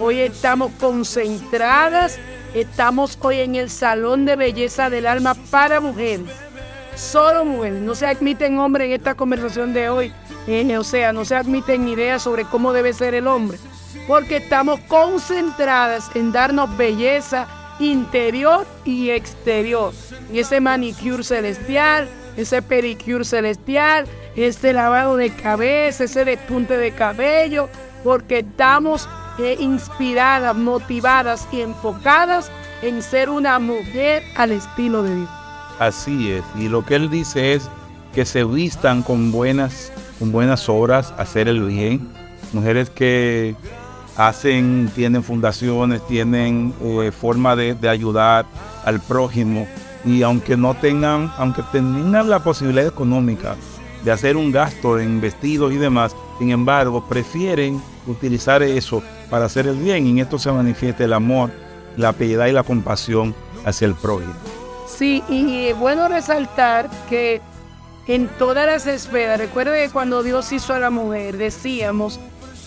Hoy 0.00 0.18
estamos 0.18 0.72
concentradas, 0.80 2.18
estamos 2.54 3.16
hoy 3.22 3.40
en 3.40 3.54
el 3.54 3.70
salón 3.70 4.24
de 4.24 4.34
belleza 4.34 4.90
del 4.90 5.06
alma 5.06 5.34
para 5.50 5.80
mujeres 5.80 6.47
solo 6.98 7.44
mujeres. 7.44 7.80
No 7.80 7.94
se 7.94 8.06
admiten 8.06 8.58
hombres 8.58 8.86
en 8.86 8.92
esta 8.92 9.14
conversación 9.14 9.72
de 9.72 9.88
hoy. 9.88 10.12
Eh, 10.46 10.76
o 10.76 10.84
sea, 10.84 11.12
no 11.12 11.24
se 11.24 11.36
admiten 11.36 11.88
ideas 11.88 12.22
sobre 12.22 12.44
cómo 12.44 12.72
debe 12.72 12.92
ser 12.92 13.14
el 13.14 13.26
hombre. 13.26 13.58
Porque 14.06 14.38
estamos 14.38 14.80
concentradas 14.80 16.10
en 16.14 16.32
darnos 16.32 16.76
belleza 16.76 17.46
interior 17.78 18.66
y 18.84 19.10
exterior. 19.10 19.92
Y 20.32 20.40
ese 20.40 20.60
manicure 20.60 21.22
celestial, 21.22 22.08
ese 22.36 22.60
pedicure 22.62 23.24
celestial, 23.24 24.06
este 24.36 24.72
lavado 24.72 25.16
de 25.16 25.30
cabeza, 25.30 26.04
ese 26.04 26.24
despunte 26.24 26.76
de 26.76 26.92
cabello. 26.92 27.68
Porque 28.02 28.40
estamos 28.40 29.08
eh, 29.38 29.56
inspiradas, 29.58 30.56
motivadas 30.56 31.46
y 31.52 31.60
enfocadas 31.60 32.50
en 32.82 33.02
ser 33.02 33.28
una 33.28 33.58
mujer 33.58 34.22
al 34.36 34.52
estilo 34.52 35.02
de 35.02 35.16
Dios. 35.16 35.37
Así 35.78 36.32
es. 36.32 36.44
Y 36.58 36.68
lo 36.68 36.84
que 36.84 36.96
él 36.96 37.10
dice 37.10 37.54
es 37.54 37.68
que 38.12 38.24
se 38.24 38.44
vistan 38.44 39.02
con 39.02 39.30
buenas, 39.30 39.92
con 40.18 40.32
buenas 40.32 40.68
obras, 40.68 41.14
hacer 41.18 41.48
el 41.48 41.62
bien. 41.62 42.08
Mujeres 42.52 42.90
que 42.90 43.54
hacen, 44.16 44.90
tienen 44.94 45.22
fundaciones, 45.22 46.04
tienen 46.06 46.74
eh, 46.82 47.12
forma 47.12 47.54
de, 47.54 47.76
ayudar 47.88 48.46
al 48.84 49.00
prójimo. 49.00 49.68
Y 50.04 50.22
aunque 50.22 50.56
no 50.56 50.74
tengan, 50.74 51.32
aunque 51.38 51.62
tengan 51.70 52.28
la 52.28 52.42
posibilidad 52.42 52.86
económica 52.86 53.56
de 54.04 54.10
hacer 54.10 54.36
un 54.36 54.50
gasto 54.50 54.98
en 54.98 55.20
vestidos 55.20 55.72
y 55.72 55.76
demás, 55.76 56.16
sin 56.38 56.50
embargo, 56.50 57.04
prefieren 57.08 57.80
utilizar 58.06 58.62
eso 58.62 59.02
para 59.30 59.44
hacer 59.44 59.66
el 59.66 59.76
bien. 59.76 60.06
Y 60.06 60.10
en 60.10 60.18
esto 60.18 60.38
se 60.38 60.50
manifiesta 60.50 61.04
el 61.04 61.12
amor, 61.12 61.50
la 61.96 62.12
piedad 62.12 62.46
y 62.46 62.52
la 62.52 62.64
compasión 62.64 63.34
hacia 63.64 63.86
el 63.86 63.94
prójimo. 63.94 64.34
Sí, 64.98 65.22
y 65.28 65.72
bueno 65.74 66.08
resaltar 66.08 66.90
que 67.08 67.40
en 68.08 68.26
todas 68.26 68.66
las 68.66 68.84
esferas, 68.88 69.38
recuerde 69.38 69.84
que 69.84 69.92
cuando 69.92 70.24
Dios 70.24 70.50
hizo 70.50 70.74
a 70.74 70.80
la 70.80 70.90
mujer, 70.90 71.36
decíamos 71.36 72.18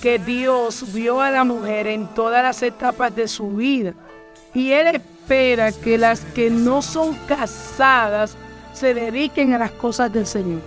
que 0.01 0.17
Dios 0.17 0.93
vio 0.93 1.19
a 1.19 1.29
la 1.29 1.43
mujer 1.43 1.87
en 1.87 2.07
todas 2.07 2.41
las 2.41 2.63
etapas 2.63 3.13
de 3.13 3.27
su 3.27 3.49
vida. 3.49 3.93
Y 4.53 4.71
Él 4.71 4.87
espera 4.95 5.73
que 5.73 5.97
las 5.97 6.21
que 6.21 6.49
no 6.49 6.81
son 6.81 7.15
casadas 7.27 8.37
se 8.71 8.93
dediquen 8.93 9.51
a 9.53 9.57
las 9.57 9.71
cosas 9.71 10.13
del 10.13 10.25
Señor. 10.25 10.61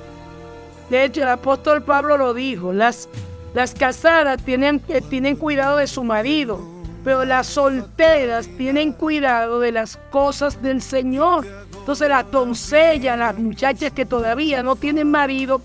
De 0.90 1.02
hecho, 1.02 1.22
el 1.22 1.28
apóstol 1.28 1.82
Pablo 1.82 2.18
lo 2.18 2.34
dijo, 2.34 2.74
las, 2.74 3.08
las 3.54 3.72
casadas 3.72 4.42
tienen, 4.44 4.80
tienen 5.08 5.36
cuidado 5.36 5.78
de 5.78 5.86
su 5.86 6.04
marido, 6.04 6.73
pero 7.04 7.24
las 7.24 7.46
solteras 7.46 8.48
tienen 8.56 8.92
cuidado 8.92 9.60
de 9.60 9.72
las 9.72 9.98
cosas 10.10 10.62
del 10.62 10.80
Señor. 10.80 11.46
Entonces 11.78 12.08
la 12.08 12.22
doncella, 12.22 13.16
las 13.16 13.36
muchachas 13.36 13.92
que 13.92 14.06
todavía 14.06 14.62
no 14.62 14.74
tienen 14.74 15.10
marido, 15.10 15.60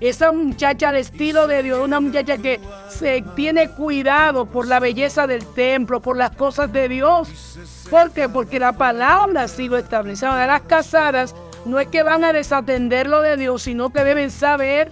esa 0.00 0.32
muchacha 0.32 0.90
al 0.90 0.96
estilo 0.96 1.46
de 1.46 1.62
Dios, 1.62 1.78
una 1.78 2.00
muchacha 2.00 2.36
que 2.36 2.60
se 2.88 3.24
tiene 3.36 3.70
cuidado 3.70 4.46
por 4.46 4.66
la 4.66 4.80
belleza 4.80 5.26
del 5.26 5.46
templo, 5.46 6.00
por 6.00 6.16
las 6.16 6.32
cosas 6.32 6.72
de 6.72 6.88
Dios. 6.88 7.56
¿Por 7.88 8.10
qué? 8.10 8.28
Porque 8.28 8.58
la 8.58 8.72
palabra 8.72 9.44
ha 9.44 9.48
sido 9.48 9.78
establecida. 9.78 10.46
las 10.46 10.62
casadas 10.62 11.34
no 11.64 11.78
es 11.78 11.86
que 11.86 12.02
van 12.02 12.24
a 12.24 12.32
desatender 12.32 13.06
lo 13.06 13.22
de 13.22 13.36
Dios, 13.36 13.62
sino 13.62 13.90
que 13.90 14.02
deben 14.02 14.30
saber 14.30 14.90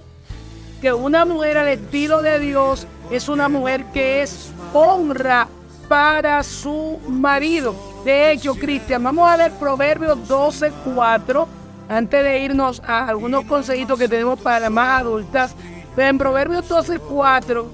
que 0.80 0.92
una 0.92 1.24
mujer 1.24 1.58
al 1.58 1.68
estilo 1.68 2.22
de 2.22 2.38
Dios 2.38 2.86
es 3.10 3.28
una 3.28 3.48
mujer 3.48 3.84
que 3.92 4.22
es 4.22 4.52
honra 4.72 5.48
para 5.90 6.44
su 6.44 7.00
marido. 7.08 7.74
De 8.04 8.30
hecho, 8.30 8.54
Cristian, 8.54 9.02
vamos 9.02 9.28
a 9.28 9.36
ver 9.36 9.50
Proverbios 9.58 10.28
12, 10.28 10.70
4, 10.94 11.48
antes 11.88 12.22
de 12.22 12.38
irnos 12.38 12.80
a 12.86 13.08
algunos 13.08 13.44
consejitos 13.44 13.98
que 13.98 14.06
tenemos 14.06 14.38
para 14.38 14.70
más 14.70 15.00
adultas. 15.00 15.52
Pero 15.96 16.08
en 16.08 16.16
Proverbios 16.16 16.68
12, 16.68 17.00
4, 17.00 17.66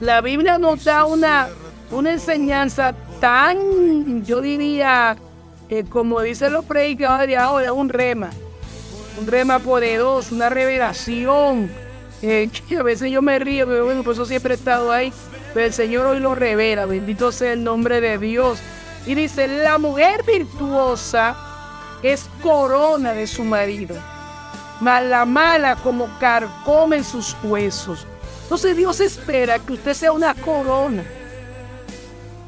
la 0.00 0.20
Biblia 0.22 0.58
nos 0.58 0.82
da 0.82 1.04
una, 1.04 1.46
una 1.92 2.10
enseñanza 2.10 2.96
tan, 3.20 4.24
yo 4.24 4.40
diría, 4.40 5.16
eh, 5.68 5.84
como 5.88 6.20
dicen 6.22 6.52
los 6.52 6.64
predicadores 6.64 7.28
de 7.28 7.36
ahora, 7.36 7.72
un 7.72 7.90
rema. 7.90 8.30
Un 9.20 9.28
rema 9.28 9.60
poderoso, 9.60 10.34
una 10.34 10.48
revelación. 10.48 11.70
Eh, 12.22 12.50
que 12.68 12.76
a 12.76 12.82
veces 12.82 13.12
yo 13.12 13.22
me 13.22 13.38
río, 13.38 13.68
pero 13.68 13.84
bueno, 13.84 14.02
por 14.02 14.14
eso 14.14 14.26
siempre 14.26 14.54
he 14.54 14.56
estado 14.56 14.90
ahí. 14.90 15.12
Pero 15.52 15.66
el 15.66 15.72
Señor 15.72 16.06
hoy 16.06 16.20
lo 16.20 16.34
revela, 16.34 16.86
bendito 16.86 17.32
sea 17.32 17.52
el 17.52 17.64
nombre 17.64 18.00
de 18.00 18.18
Dios. 18.18 18.60
Y 19.06 19.14
dice, 19.14 19.48
la 19.48 19.78
mujer 19.78 20.24
virtuosa 20.24 21.36
es 22.02 22.28
corona 22.42 23.12
de 23.12 23.26
su 23.26 23.44
marido, 23.44 23.96
mas 24.80 25.04
la 25.04 25.24
mala 25.24 25.76
como 25.76 26.08
carcome 26.18 26.98
en 26.98 27.04
sus 27.04 27.36
huesos. 27.42 28.06
Entonces 28.42 28.76
Dios 28.76 29.00
espera 29.00 29.58
que 29.58 29.74
usted 29.74 29.94
sea 29.94 30.12
una 30.12 30.34
corona. 30.34 31.04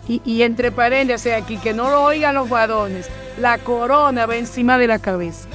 Y, 0.08 0.42
entre 0.42 0.72
paréntesis 0.72 1.32
aquí, 1.32 1.58
que 1.58 1.72
no 1.72 1.88
lo 1.88 2.02
oigan 2.02 2.34
los 2.34 2.48
varones, 2.48 3.08
la 3.38 3.58
corona 3.58 4.26
va 4.26 4.36
encima 4.36 4.76
de 4.76 4.88
la 4.88 4.98
cabeza. 4.98 5.48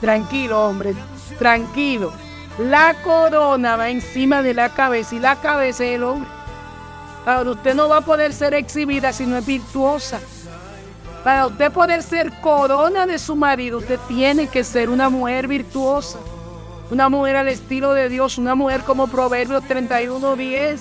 Tranquilo, 0.00 0.66
hombre, 0.66 0.94
tranquilo. 1.38 2.10
La 2.58 2.94
corona 3.04 3.76
va 3.76 3.90
encima 3.90 4.42
de 4.42 4.54
la 4.54 4.70
cabeza 4.70 5.14
y 5.14 5.18
la 5.18 5.36
cabeza 5.36 5.84
es 5.84 5.92
el 5.92 6.04
hombre. 6.04 6.39
Ahora 7.26 7.50
usted 7.50 7.74
no 7.74 7.88
va 7.88 7.98
a 7.98 8.00
poder 8.00 8.32
ser 8.32 8.54
exhibida 8.54 9.12
si 9.12 9.26
no 9.26 9.36
es 9.36 9.46
virtuosa. 9.46 10.20
Para 11.22 11.46
usted 11.46 11.70
poder 11.70 12.02
ser 12.02 12.32
corona 12.40 13.06
de 13.06 13.18
su 13.18 13.36
marido, 13.36 13.78
usted 13.78 13.98
tiene 14.08 14.48
que 14.48 14.64
ser 14.64 14.88
una 14.88 15.10
mujer 15.10 15.48
virtuosa. 15.48 16.18
Una 16.90 17.08
mujer 17.08 17.36
al 17.36 17.48
estilo 17.48 17.92
de 17.92 18.08
Dios, 18.08 18.38
una 18.38 18.54
mujer 18.54 18.80
como 18.82 19.06
Proverbios 19.06 19.62
31.10, 19.64 20.78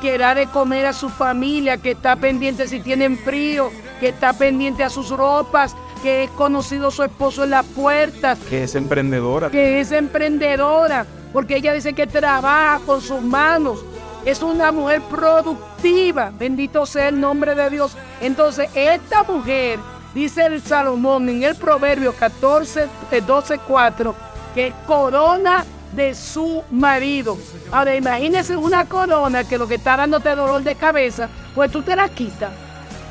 que 0.00 0.16
da 0.16 0.34
de 0.34 0.46
comer 0.46 0.86
a 0.86 0.92
su 0.92 1.08
familia, 1.08 1.76
que 1.76 1.90
está 1.90 2.16
pendiente 2.16 2.68
si 2.68 2.80
tienen 2.80 3.18
frío, 3.18 3.70
que 3.98 4.08
está 4.08 4.32
pendiente 4.32 4.84
a 4.84 4.90
sus 4.90 5.10
ropas, 5.10 5.74
que 6.02 6.24
es 6.24 6.30
conocido 6.30 6.90
su 6.90 7.02
esposo 7.02 7.44
en 7.44 7.50
las 7.50 7.66
puertas. 7.66 8.38
Que 8.48 8.62
es 8.62 8.74
emprendedora. 8.74 9.50
Que 9.50 9.80
es 9.80 9.92
emprendedora, 9.92 11.04
porque 11.32 11.56
ella 11.56 11.74
dice 11.74 11.92
que 11.92 12.06
trabaja 12.06 12.80
con 12.86 13.02
sus 13.02 13.20
manos 13.20 13.84
es 14.24 14.42
una 14.42 14.72
mujer 14.72 15.02
productiva. 15.02 16.32
Bendito 16.36 16.86
sea 16.86 17.08
el 17.08 17.20
nombre 17.20 17.54
de 17.54 17.70
Dios. 17.70 17.96
Entonces, 18.20 18.68
esta 18.74 19.22
mujer, 19.22 19.78
dice 20.14 20.46
el 20.46 20.62
Salomón 20.62 21.28
en 21.28 21.42
el 21.42 21.56
Proverbio 21.56 22.12
14, 22.14 22.88
12, 23.26 23.58
4, 23.66 24.14
que 24.54 24.72
corona 24.86 25.64
de 25.92 26.14
su 26.14 26.62
marido. 26.70 27.36
Ahora 27.72 27.96
imagínese 27.96 28.56
una 28.56 28.84
corona 28.86 29.44
que 29.44 29.58
lo 29.58 29.66
que 29.66 29.76
está 29.76 29.96
dándote 29.96 30.34
dolor 30.34 30.62
de 30.62 30.74
cabeza, 30.76 31.28
pues 31.54 31.70
tú 31.70 31.82
te 31.82 31.96
la 31.96 32.08
quitas. 32.08 32.52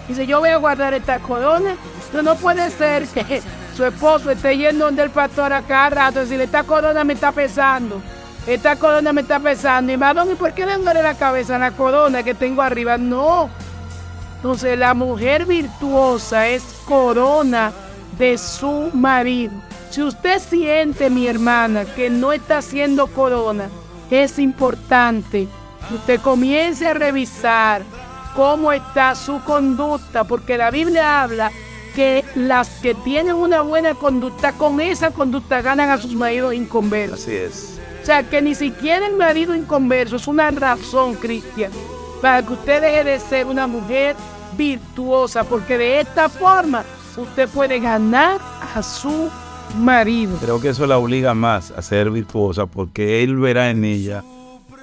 Dice, 0.08 0.26
yo 0.26 0.40
voy 0.40 0.50
a 0.50 0.58
guardar 0.58 0.94
esta 0.94 1.20
corona. 1.20 1.76
No, 2.14 2.22
no 2.24 2.36
puede 2.36 2.70
ser 2.72 3.06
que 3.08 3.42
su 3.76 3.86
esposo 3.86 4.32
esté 4.32 4.58
yendo 4.58 4.86
donde 4.86 5.04
el 5.04 5.12
pastor 5.12 5.54
a 5.54 5.62
cada 5.62 5.90
rato, 5.90 6.20
decirle, 6.20 6.46
esta 6.46 6.64
corona 6.64 7.04
me 7.04 7.14
está 7.14 7.32
pesando. 7.32 8.02
Esta 8.50 8.78
corona 8.78 9.14
me 9.14 9.22
está 9.22 9.40
pesando. 9.40 9.94
Y 9.94 9.98
madón, 9.98 10.32
¿y 10.32 10.34
por 10.34 10.54
qué 10.54 10.66
le 10.66 10.78
duele 10.78 11.04
la 11.04 11.14
cabeza 11.14 11.58
a 11.58 11.60
la 11.60 11.72
corona 11.72 12.24
que 12.24 12.34
tengo 12.34 12.64
arriba? 12.64 12.98
No. 12.98 13.48
Entonces 14.38 14.76
la 14.76 14.96
mujer 14.96 15.46
virtuosa 15.46 16.48
es 16.48 16.64
corona 16.86 17.72
de 18.18 18.40
su 18.40 18.90
marido. 18.92 19.54
Si 19.92 20.02
usted 20.02 20.40
siente, 20.40 21.12
mi 21.12 21.28
hermana, 21.28 21.86
que 21.86 22.10
no 22.10 22.34
está 22.34 22.58
haciendo 22.58 23.06
corona, 23.06 23.70
es 24.10 24.40
importante 24.40 25.48
que 25.88 25.94
usted 25.94 26.20
comience 26.20 26.88
a 26.88 26.96
revisar 26.96 27.84
cómo 28.36 28.72
está 28.72 29.14
su 29.14 29.44
conducta, 29.44 30.24
porque 30.24 30.58
la 30.58 30.72
Biblia 30.72 31.22
habla 31.22 31.52
que 31.94 32.26
las 32.34 32.70
que 32.80 32.96
tienen 32.96 33.36
una 33.36 33.62
buena 33.62 33.94
conducta, 33.94 34.54
con 34.54 34.82
esa 34.82 35.12
conducta 35.12 35.62
ganan 35.62 35.92
a 35.92 36.00
sus 36.00 36.16
maridos 36.16 36.56
inconversos. 36.56 37.20
Así 37.20 37.36
es. 37.36 37.79
O 38.10 38.12
sea, 38.12 38.28
que 38.28 38.42
ni 38.42 38.56
siquiera 38.56 39.06
el 39.06 39.16
marido 39.18 39.56
inconverso 39.56 40.16
es 40.16 40.28
una 40.28 40.50
razón, 40.50 41.14
Cristian, 41.14 41.72
para 42.24 42.44
que 42.44 42.54
usted 42.54 42.82
deje 42.82 43.04
de 43.04 43.20
ser 43.20 43.46
una 43.46 43.68
mujer 43.68 44.16
virtuosa, 44.58 45.44
porque 45.44 45.78
de 45.78 46.00
esta 46.00 46.28
forma 46.28 46.84
usted 47.16 47.48
puede 47.50 47.80
ganar 47.80 48.42
a 48.74 48.82
su 48.82 49.30
marido. 49.78 50.36
Creo 50.42 50.60
que 50.60 50.70
eso 50.70 50.88
la 50.88 50.98
obliga 50.98 51.36
más 51.36 51.70
a 51.70 51.84
ser 51.84 52.10
virtuosa 52.10 52.66
porque 52.66 53.22
él 53.22 53.38
verá 53.38 53.70
en 53.70 53.86
ella 53.86 54.24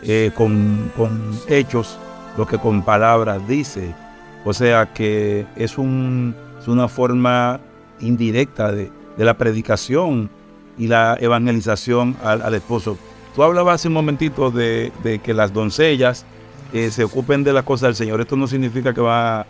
eh, 0.04 0.30
con, 0.32 0.92
con, 0.96 1.36
hechos 1.48 1.98
lo 2.36 2.46
que 2.46 2.58
con 2.58 2.84
palabras 2.84 3.48
dice. 3.48 3.92
O 4.44 4.52
sea 4.52 4.92
que 4.94 5.48
es, 5.56 5.78
un, 5.78 6.32
es 6.60 6.68
una 6.68 6.86
forma 6.86 7.58
indirecta 7.98 8.70
de, 8.70 8.88
de, 9.16 9.24
la 9.24 9.36
predicación 9.36 10.30
y 10.78 10.86
la 10.86 11.16
evangelización 11.20 12.16
al, 12.22 12.40
al, 12.42 12.54
esposo. 12.54 12.96
Tú 13.36 13.42
hablabas 13.44 13.76
hace 13.76 13.88
un 13.88 13.94
momentito 13.94 14.50
de, 14.50 14.90
de 15.04 15.20
que 15.20 15.32
las 15.32 15.52
doncellas 15.52 16.26
eh, 16.72 16.90
se 16.90 17.04
ocupen 17.04 17.44
de 17.44 17.52
las 17.52 17.62
cosas 17.62 17.82
del 17.88 17.94
Señor. 17.94 18.20
Esto 18.20 18.34
no 18.34 18.48
significa 18.48 18.92
que 18.92 19.00
va 19.00 19.46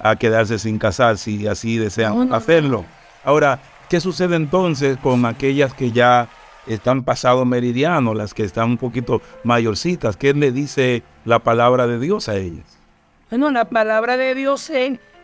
a 0.00 0.16
quedarse 0.16 0.58
sin 0.58 0.78
casar 0.78 1.16
si 1.16 1.46
así 1.46 1.78
desean 1.78 2.14
no, 2.14 2.24
no. 2.26 2.34
hacerlo. 2.34 2.84
Ahora, 3.24 3.58
¿Qué 3.88 4.00
sucede 4.00 4.36
entonces 4.36 4.98
con 4.98 5.24
aquellas 5.24 5.72
que 5.72 5.92
ya 5.92 6.28
están 6.66 7.04
pasado 7.04 7.46
meridiano, 7.46 8.12
las 8.12 8.34
que 8.34 8.44
están 8.44 8.72
un 8.72 8.76
poquito 8.76 9.22
mayorcitas? 9.44 10.18
¿Qué 10.18 10.34
le 10.34 10.52
dice 10.52 11.02
la 11.24 11.38
palabra 11.38 11.86
de 11.86 11.98
Dios 11.98 12.28
a 12.28 12.36
ellas? 12.36 12.78
Bueno, 13.30 13.50
la 13.50 13.64
palabra 13.64 14.18
de 14.18 14.34
Dios 14.34 14.70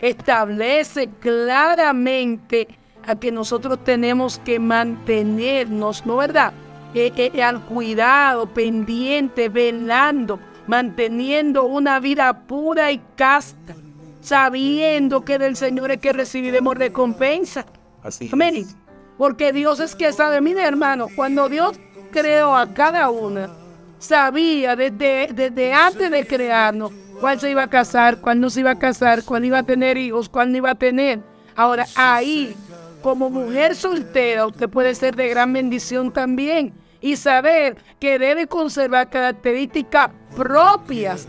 establece 0.00 1.10
claramente 1.20 2.68
a 3.06 3.16
que 3.16 3.30
nosotros 3.30 3.84
tenemos 3.84 4.38
que 4.38 4.58
mantenernos, 4.58 6.06
¿no 6.06 6.16
verdad? 6.16 6.54
Eh, 6.94 7.12
eh, 7.16 7.42
al 7.42 7.60
cuidado, 7.62 8.46
pendiente, 8.46 9.48
velando, 9.48 10.38
manteniendo 10.68 11.64
una 11.64 11.98
vida 11.98 12.46
pura 12.46 12.92
y 12.92 13.02
casta, 13.16 13.74
sabiendo 14.20 15.24
que 15.24 15.38
del 15.38 15.56
Señor 15.56 15.90
es 15.90 16.00
que 16.00 16.12
recibiremos 16.12 16.76
recompensa. 16.76 17.66
Así 18.00 18.30
Amén. 18.32 18.54
es. 18.58 18.76
Porque 19.18 19.52
Dios 19.52 19.80
es 19.80 19.96
que 19.96 20.12
sabe, 20.12 20.40
mire 20.40 20.62
hermano, 20.62 21.08
cuando 21.16 21.48
Dios 21.48 21.80
creó 22.12 22.54
a 22.54 22.72
cada 22.72 23.10
una, 23.10 23.50
sabía 23.98 24.76
desde, 24.76 25.30
desde 25.34 25.72
antes 25.72 26.12
de 26.12 26.24
crearnos 26.24 26.92
cuál 27.20 27.40
se 27.40 27.50
iba 27.50 27.64
a 27.64 27.70
casar, 27.70 28.20
cuál 28.20 28.38
no 28.38 28.50
se 28.50 28.60
iba 28.60 28.70
a 28.70 28.78
casar, 28.78 29.24
cuál 29.24 29.44
iba 29.44 29.58
a 29.58 29.62
tener 29.64 29.98
hijos, 29.98 30.28
cuál 30.28 30.52
no 30.52 30.58
iba 30.58 30.70
a 30.70 30.74
tener. 30.76 31.18
Ahora, 31.56 31.86
ahí, 31.96 32.54
como 33.02 33.30
mujer 33.30 33.74
soltera, 33.74 34.46
usted 34.46 34.68
puede 34.68 34.94
ser 34.94 35.16
de 35.16 35.28
gran 35.28 35.52
bendición 35.52 36.12
también 36.12 36.72
y 37.04 37.16
saber 37.16 37.76
que 38.00 38.18
debe 38.18 38.46
conservar 38.46 39.10
características 39.10 40.10
propias, 40.34 41.28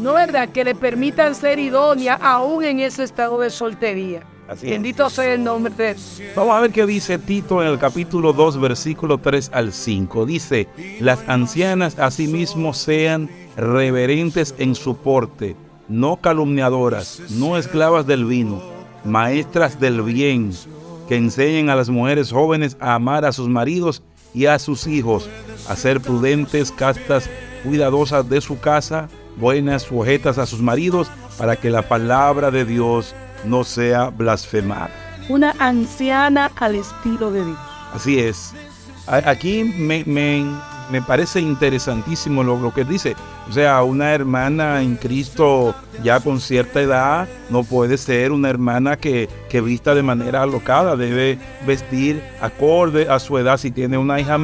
¿no 0.00 0.14
verdad? 0.14 0.48
Que 0.48 0.64
le 0.64 0.74
permitan 0.74 1.36
ser 1.36 1.60
idónea 1.60 2.14
aún 2.20 2.64
en 2.64 2.80
ese 2.80 3.04
estado 3.04 3.38
de 3.38 3.48
soltería. 3.48 4.24
Así 4.48 4.68
Bendito 4.68 5.08
sea 5.08 5.32
el 5.32 5.44
nombre 5.44 5.72
de 5.72 5.94
Vamos 6.34 6.56
a 6.56 6.60
ver 6.60 6.72
qué 6.72 6.84
dice 6.86 7.20
Tito 7.20 7.62
en 7.62 7.68
el 7.68 7.78
capítulo 7.78 8.32
2, 8.32 8.60
versículo 8.60 9.18
3 9.18 9.52
al 9.54 9.72
5. 9.72 10.26
Dice, 10.26 10.66
las 10.98 11.20
ancianas 11.28 12.00
asimismo 12.00 12.74
sean 12.74 13.30
reverentes 13.56 14.56
en 14.58 14.74
su 14.74 14.96
porte, 14.96 15.54
no 15.88 16.16
calumniadoras, 16.16 17.22
no 17.30 17.56
esclavas 17.56 18.08
del 18.08 18.24
vino, 18.24 18.60
maestras 19.04 19.78
del 19.78 20.02
bien, 20.02 20.50
que 21.08 21.14
enseñen 21.14 21.70
a 21.70 21.76
las 21.76 21.90
mujeres 21.90 22.32
jóvenes 22.32 22.76
a 22.80 22.94
amar 22.94 23.24
a 23.24 23.30
sus 23.30 23.48
maridos 23.48 24.02
y 24.34 24.46
a 24.46 24.58
sus 24.58 24.86
hijos, 24.86 25.28
a 25.68 25.76
ser 25.76 26.00
prudentes, 26.00 26.72
castas, 26.72 27.28
cuidadosas 27.64 28.28
de 28.28 28.40
su 28.40 28.58
casa, 28.60 29.08
buenas, 29.36 29.82
sujetas 29.82 30.38
a 30.38 30.46
sus 30.46 30.60
maridos, 30.60 31.10
para 31.38 31.56
que 31.56 31.70
la 31.70 31.82
palabra 31.82 32.50
de 32.50 32.64
Dios 32.64 33.14
no 33.44 33.64
sea 33.64 34.10
blasfemada. 34.10 34.90
Una 35.28 35.54
anciana 35.58 36.50
al 36.56 36.74
estilo 36.76 37.30
de 37.30 37.44
Dios. 37.44 37.58
Así 37.94 38.18
es. 38.18 38.52
Aquí 39.06 39.64
me, 39.64 40.04
me, 40.04 40.44
me 40.90 41.02
parece 41.02 41.40
interesantísimo 41.40 42.42
lo, 42.42 42.58
lo, 42.58 42.72
que 42.72 42.84
dice. 42.84 43.16
O 43.48 43.52
sea, 43.52 43.82
una 43.82 44.12
hermana 44.12 44.82
en 44.82 44.96
Cristo 44.96 45.74
ya 46.02 46.20
con 46.20 46.40
cierta 46.40 46.80
edad 46.80 47.28
no 47.50 47.64
puede 47.64 47.98
ser 47.98 48.32
una 48.32 48.48
hermana 48.48 48.96
que, 48.96 49.28
que 49.50 49.60
vista 49.60 49.94
de 49.94 50.02
manera 50.02 50.42
alocada. 50.42 50.96
Debe 50.96 51.38
vestir 51.66 52.22
acorde 52.40 53.08
a 53.08 53.18
su 53.18 53.36
edad. 53.38 53.58
Si 53.58 53.70
tiene 53.70 53.98
una 53.98 54.20
hija, 54.20 54.38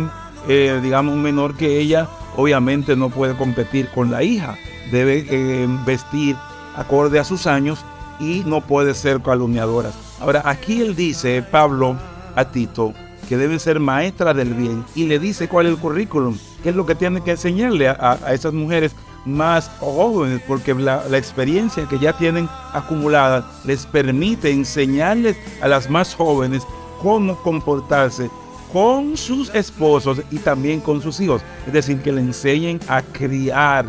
eh, 0.49 0.81
digamos, 0.83 1.17
menor 1.17 1.57
que 1.57 1.79
ella, 1.79 2.09
obviamente 2.37 2.97
no 2.97 3.09
puede 3.09 3.35
competir 3.35 3.89
con 3.95 4.11
la 4.11 4.23
hija. 4.23 4.57
Debe 4.91 5.27
eh, 5.29 5.67
vestir 5.87 6.37
acorde 6.77 7.19
a 7.19 7.25
sus 7.25 7.47
años 7.47 7.85
y 8.21 8.43
no 8.45 8.61
puede 8.61 8.95
ser 8.95 9.21
calumniadoras. 9.21 9.95
Ahora, 10.21 10.43
aquí 10.45 10.81
él 10.81 10.97
dice, 10.97 11.43
Pablo, 11.43 11.97
a 12.35 12.45
Tito, 12.47 12.93
que 13.29 13.37
debe 13.37 13.59
ser 13.59 13.79
maestra 13.79 14.35
del 14.35 14.55
bien 14.55 14.85
y 14.95 15.07
le 15.07 15.19
dice 15.19 15.49
cuál 15.49 15.67
es 15.67 15.73
el 15.73 15.79
currículum, 15.79 16.37
qué 16.63 16.71
es 16.71 16.77
lo 16.77 16.87
que 16.87 16.95
tiene 16.95 17.23
que 17.23 17.33
enseñarle 17.33 17.89
a, 17.89 18.19
a 18.25 18.33
esas 18.35 18.53
mujeres 18.53 18.95
más 19.25 19.71
jóvenes, 19.81 20.41
porque 20.47 20.75
la, 20.75 21.05
la, 21.09 21.19
experiencia 21.19 21.87
que 21.87 21.99
ya 21.99 22.17
tienen 22.17 22.49
acumulada 22.73 23.51
les 23.65 23.85
permite 23.85 24.51
enseñarles 24.51 25.37
a 25.61 25.69
las 25.69 25.91
más 25.91 26.15
jóvenes 26.15 26.63
cómo 27.03 27.37
comportarse 27.43 28.31
con 28.73 29.17
sus 29.17 29.55
esposos 29.55 30.21
y 30.31 30.39
también 30.39 30.81
con 30.81 31.03
sus 31.03 31.21
hijos. 31.21 31.43
Es 31.67 31.73
decir, 31.73 32.01
que 32.03 32.13
le 32.13 32.21
enseñen 32.21 32.81
a 32.89 33.03
criar. 33.03 33.87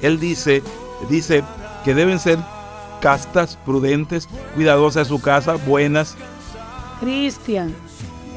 Él 0.00 0.18
dice, 0.18 0.62
dice 1.08 1.42
que 1.84 1.94
deben 1.94 2.18
ser 2.18 2.38
castas, 3.00 3.56
prudentes, 3.64 4.28
cuidadosas 4.54 5.08
de 5.08 5.14
su 5.16 5.20
casa, 5.20 5.54
buenas. 5.54 6.16
Cristian, 7.00 7.74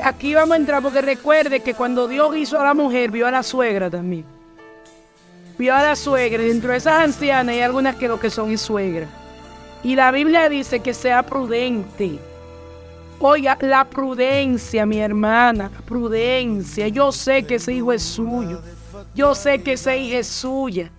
aquí 0.03 0.33
vamos 0.33 0.53
a 0.53 0.57
entrar 0.57 0.81
porque 0.81 1.01
recuerde 1.01 1.61
que 1.61 1.73
cuando 1.73 2.07
Dios 2.07 2.35
hizo 2.35 2.59
a 2.59 2.63
la 2.63 2.73
mujer, 2.73 3.11
vio 3.11 3.27
a 3.27 3.31
la 3.31 3.43
suegra 3.43 3.89
también. 3.89 4.25
Vio 5.57 5.75
a 5.75 5.83
la 5.83 5.95
suegra. 5.95 6.43
Dentro 6.43 6.71
de 6.71 6.77
esas 6.77 7.03
ancianas 7.03 7.53
hay 7.53 7.61
algunas 7.61 7.95
que 7.95 8.07
lo 8.07 8.19
que 8.19 8.29
son 8.29 8.51
es 8.51 8.61
suegra. 8.61 9.07
Y 9.83 9.95
la 9.95 10.11
Biblia 10.11 10.49
dice 10.49 10.79
que 10.79 10.93
sea 10.93 11.23
prudente. 11.23 12.19
Oiga, 13.19 13.57
la 13.61 13.85
prudencia, 13.85 14.85
mi 14.85 14.99
hermana, 14.99 15.71
prudencia. 15.85 16.87
Yo 16.87 17.11
sé 17.11 17.43
que 17.43 17.55
ese 17.55 17.73
hijo 17.73 17.93
es 17.93 18.01
suyo. 18.01 18.61
Yo 19.13 19.35
sé 19.35 19.61
que 19.61 19.73
esa 19.73 19.95
hija 19.95 20.17
es 20.17 20.27
suya 20.27 20.91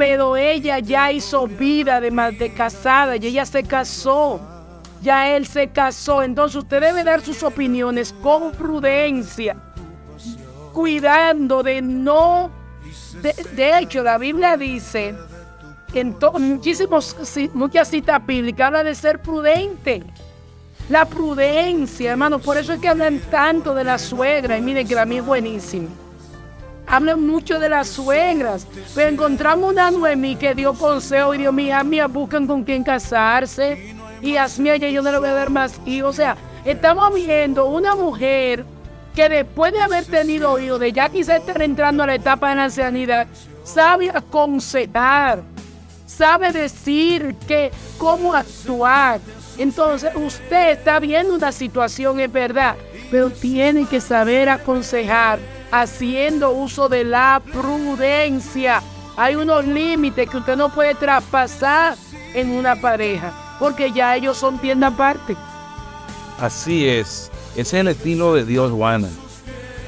pero 0.00 0.34
ella 0.34 0.78
ya 0.78 1.12
hizo 1.12 1.46
vida 1.46 2.00
de, 2.00 2.10
de 2.10 2.54
casada 2.54 3.16
y 3.16 3.26
ella 3.26 3.44
se 3.44 3.62
casó. 3.62 4.40
Ya 5.02 5.34
él 5.34 5.46
se 5.46 5.68
casó. 5.68 6.22
Entonces 6.22 6.56
usted 6.56 6.80
debe 6.80 7.04
dar 7.04 7.20
sus 7.22 7.42
opiniones 7.42 8.12
con 8.22 8.52
prudencia, 8.52 9.56
cuidando 10.72 11.62
de 11.62 11.82
no... 11.82 12.50
De, 13.22 13.78
hecho, 13.78 14.02
la 14.02 14.18
Biblia 14.18 14.56
dice, 14.56 15.14
en 15.94 16.16
muchísimos, 16.38 17.16
muchas 17.54 17.88
citas 17.88 18.24
bíblicas, 18.24 18.68
habla 18.68 18.84
de 18.84 18.94
ser 18.94 19.20
prudente. 19.20 20.02
La 20.88 21.04
prudencia, 21.04 22.12
hermano, 22.12 22.38
por 22.38 22.56
eso 22.56 22.72
es 22.72 22.80
que 22.80 22.88
hablan 22.88 23.20
tanto 23.30 23.74
de 23.74 23.84
la 23.84 23.98
suegra. 23.98 24.58
Y 24.58 24.62
miren 24.62 24.86
que 24.86 24.94
la 24.94 25.04
mía 25.04 25.20
es 25.20 25.26
buenísima. 25.26 25.88
hablan 26.86 27.24
mucho 27.24 27.58
de 27.58 27.68
las 27.68 27.88
suegras, 27.88 28.66
pero 28.94 29.08
encontramos 29.08 29.72
una 29.72 29.90
Noemí 29.90 30.36
que 30.36 30.54
dio 30.54 30.74
consejo 30.74 31.34
y 31.34 31.38
dio 31.38 31.52
mía, 31.52 31.84
mía, 31.84 32.06
buscan 32.06 32.46
con 32.46 32.64
quién 32.64 32.82
casarse 32.82 33.99
y 34.22 34.36
a 34.36 34.46
yo 34.46 35.02
no 35.02 35.12
le 35.12 35.18
voy 35.18 35.28
a 35.28 35.34
dar 35.34 35.50
más 35.50 35.80
hijos. 35.86 36.10
O 36.10 36.12
sea, 36.12 36.36
estamos 36.64 37.14
viendo 37.14 37.66
una 37.66 37.94
mujer 37.94 38.64
que 39.14 39.28
después 39.28 39.72
de 39.72 39.80
haber 39.80 40.04
tenido 40.04 40.58
hijos, 40.58 40.80
de 40.80 40.92
ya 40.92 41.08
quizá 41.08 41.36
estar 41.36 41.60
entrando 41.62 42.02
a 42.02 42.06
la 42.06 42.14
etapa 42.14 42.50
de 42.50 42.56
la 42.56 42.64
ancianidad, 42.64 43.26
sabe 43.64 44.10
aconsejar, 44.10 45.42
sabe 46.06 46.52
decir 46.52 47.34
que 47.46 47.70
cómo 47.98 48.34
actuar. 48.34 49.20
Entonces, 49.58 50.10
usted 50.14 50.70
está 50.70 50.98
viendo 51.00 51.34
una 51.34 51.52
situación, 51.52 52.20
es 52.20 52.32
verdad, 52.32 52.76
pero 53.10 53.30
tiene 53.30 53.84
que 53.86 54.00
saber 54.00 54.48
aconsejar 54.48 55.38
haciendo 55.70 56.52
uso 56.52 56.88
de 56.88 57.04
la 57.04 57.42
prudencia. 57.52 58.82
Hay 59.16 59.34
unos 59.34 59.66
límites 59.66 60.28
que 60.30 60.36
usted 60.38 60.56
no 60.56 60.70
puede 60.70 60.94
traspasar 60.94 61.96
en 62.32 62.50
una 62.50 62.76
pareja, 62.76 63.32
porque 63.60 63.92
ya 63.92 64.16
ellos 64.16 64.36
son 64.36 64.58
tienda 64.58 64.88
aparte. 64.88 65.36
Así 66.40 66.88
es, 66.88 67.30
ese 67.52 67.60
es 67.60 67.74
el 67.74 67.86
estilo 67.88 68.34
de 68.34 68.44
Dios, 68.44 68.72
Juana. 68.72 69.08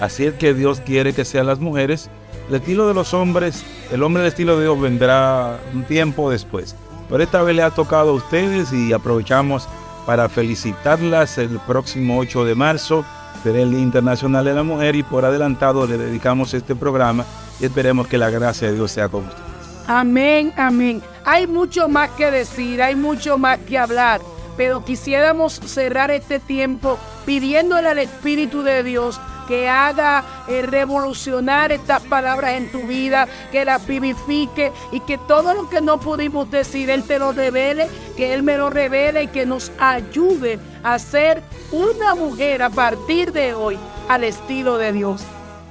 Así 0.00 0.26
es 0.26 0.34
que 0.34 0.54
Dios 0.54 0.80
quiere 0.80 1.12
que 1.12 1.24
sean 1.24 1.48
las 1.48 1.58
mujeres. 1.58 2.08
El 2.48 2.54
estilo 2.54 2.86
de 2.86 2.94
los 2.94 3.14
hombres, 3.14 3.64
el 3.90 4.04
hombre 4.04 4.22
del 4.22 4.30
estilo 4.30 4.56
de 4.56 4.64
Dios 4.64 4.80
vendrá 4.80 5.58
un 5.74 5.82
tiempo 5.82 6.30
después. 6.30 6.76
Pero 7.08 7.24
esta 7.24 7.42
vez 7.42 7.56
le 7.56 7.62
ha 7.62 7.70
tocado 7.70 8.10
a 8.10 8.14
ustedes 8.14 8.72
y 8.72 8.92
aprovechamos 8.92 9.68
para 10.06 10.28
felicitarlas 10.28 11.38
el 11.38 11.58
próximo 11.66 12.18
8 12.18 12.44
de 12.44 12.54
marzo 12.54 13.04
será 13.42 13.60
el 13.60 13.70
Día 13.70 13.80
Internacional 13.80 14.44
de 14.44 14.54
la 14.54 14.62
Mujer 14.62 14.94
y 14.94 15.02
por 15.02 15.24
adelantado 15.24 15.86
le 15.86 15.98
dedicamos 15.98 16.54
este 16.54 16.76
programa 16.76 17.24
y 17.60 17.64
esperemos 17.64 18.06
que 18.06 18.18
la 18.18 18.30
gracia 18.30 18.68
de 18.68 18.74
Dios 18.74 18.92
sea 18.92 19.08
con 19.08 19.24
ustedes. 19.24 19.51
Amén, 19.87 20.53
amén. 20.57 21.03
Hay 21.24 21.47
mucho 21.47 21.89
más 21.89 22.11
que 22.11 22.30
decir, 22.30 22.83
hay 22.83 22.95
mucho 22.95 23.39
más 23.39 23.59
que 23.59 23.78
hablar, 23.78 24.20
pero 24.57 24.85
quisiéramos 24.85 25.55
cerrar 25.55 26.11
este 26.11 26.39
tiempo 26.39 26.99
pidiéndole 27.26 27.89
al 27.89 27.99
Espíritu 27.99 28.62
de 28.62 28.83
Dios 28.83 29.20
que 29.49 29.68
haga 29.68 30.24
eh, 30.49 30.62
revolucionar 30.62 31.72
estas 31.72 32.03
palabras 32.03 32.53
en 32.53 32.70
tu 32.70 32.83
vida, 32.87 33.26
que 33.51 33.64
las 33.64 33.87
vivifique 33.87 34.72
y 34.93 35.01
que 35.01 35.18
todo 35.18 35.55
lo 35.55 35.68
que 35.68 35.80
no 35.80 35.99
pudimos 35.99 36.51
decir, 36.51 36.91
Él 36.91 37.03
te 37.05 37.18
lo 37.18 37.33
revele, 37.33 37.89
que 38.16 38.35
Él 38.35 38.43
me 38.43 38.57
lo 38.57 38.70
revele 38.70 39.24
y 39.24 39.28
que 39.28 39.47
nos 39.47 39.72
ayude 39.78 40.59
a 40.83 40.99
ser 40.99 41.43
una 41.70 42.14
mujer 42.14 42.62
a 42.62 42.70
partir 42.70 43.33
de 43.33 43.55
hoy 43.55 43.78
al 44.09 44.24
estilo 44.24 44.78
de 44.78 44.93
Dios. 44.93 45.22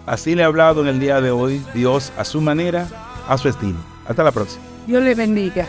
Así 0.06 0.36
le 0.36 0.42
he 0.42 0.46
hablado 0.46 0.82
en 0.82 0.88
el 0.88 1.00
día 1.00 1.22
de 1.22 1.32
hoy, 1.32 1.64
Dios 1.74 2.12
a 2.18 2.26
su 2.26 2.42
manera, 2.42 2.88
a 3.28 3.38
su 3.38 3.48
estilo. 3.48 3.91
Hasta 4.12 4.24
la 4.26 4.32
próxima. 4.34 4.62
Dios 4.88 5.02
le 5.02 5.16
bendiga. 5.16 5.66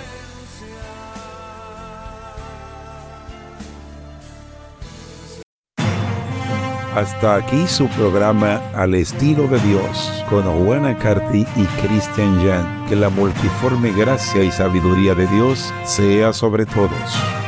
Hasta 6.95 7.37
aquí 7.37 7.67
su 7.69 7.89
programa 7.89 8.61
Al 8.75 8.95
estilo 8.95 9.47
de 9.47 9.59
Dios 9.61 10.25
con 10.29 10.43
Juana 10.43 10.99
Carti 10.99 11.47
y 11.57 11.65
Christian 11.87 12.45
Jan. 12.45 12.87
Que 12.89 12.97
la 12.97 13.11
multiforme 13.11 13.93
gracia 13.93 14.43
y 14.43 14.51
sabiduría 14.51 15.15
de 15.15 15.29
Dios 15.29 15.73
sea 15.85 16.33
sobre 16.33 16.67
todos. 16.67 17.42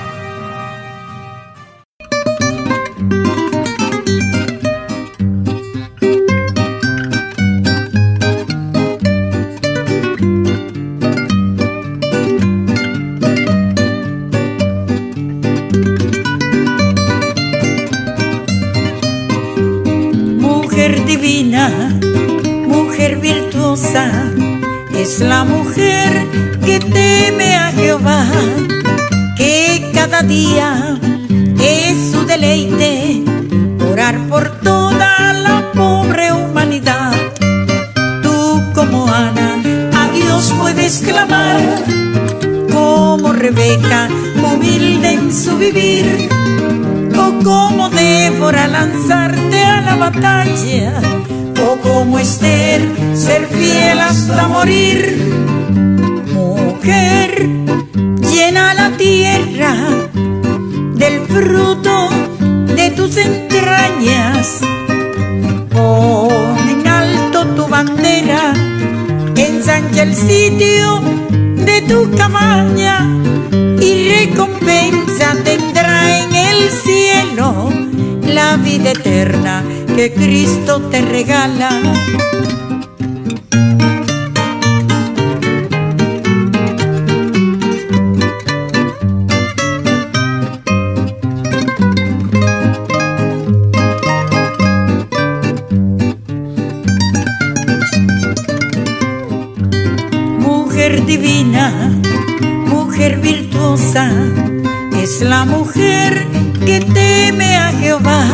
Es 103.96 105.20
la 105.20 105.44
mujer 105.44 106.26
que 106.66 106.80
teme 106.80 107.56
a 107.56 107.70
Jehová 107.70 108.24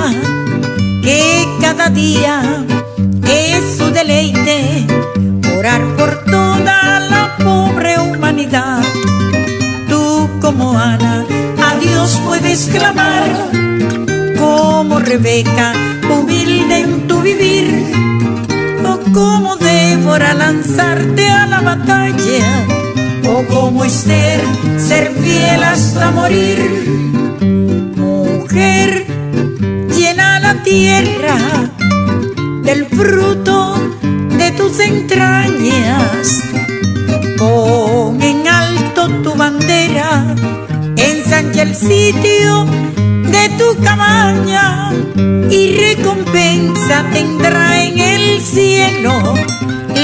que 1.03 1.47
cada 1.61 1.91
día 1.91 2.65
es 3.29 3.77
su 3.77 3.91
deleite 3.91 4.87
orar 5.59 5.83
por 5.99 6.25
toda 6.25 7.01
la 7.01 7.37
pobre 7.45 7.99
humanidad. 7.99 8.83
Tú 9.91 10.31
como 10.41 10.79
Ana 10.79 11.27
a 11.63 11.75
Dios 11.79 12.19
puedes 12.25 12.71
clamar, 12.73 13.29
como 14.39 14.99
Rebeca 14.99 15.75
humilde 16.09 16.79
en 16.79 17.07
tu 17.07 17.21
vivir, 17.21 17.93
o 18.83 18.99
como 19.13 19.57
Débora 19.57 20.33
lanzarte 20.33 21.29
a 21.29 21.47
la 21.47 21.61
batalla, 21.61 22.80
como 23.49 23.84
Esther 23.84 24.41
ser 24.78 25.12
fiel 25.22 25.62
hasta 25.62 26.11
morir. 26.11 26.59
Mujer 27.97 29.11
tierra 30.64 31.36
del 32.62 32.86
fruto 32.86 33.74
de 34.38 34.51
tus 34.53 34.78
entrañas. 34.80 36.43
Pon 37.38 38.20
en 38.22 38.47
alto 38.47 39.09
tu 39.22 39.34
bandera, 39.34 40.34
ensancha 40.97 41.62
el 41.62 41.74
sitio 41.74 42.66
de 42.97 43.49
tu 43.59 43.82
cabaña 43.82 44.93
y 45.51 45.76
recompensa 45.76 47.05
tendrá 47.12 47.82
en 47.82 47.99
el 47.99 48.41
cielo 48.41 49.34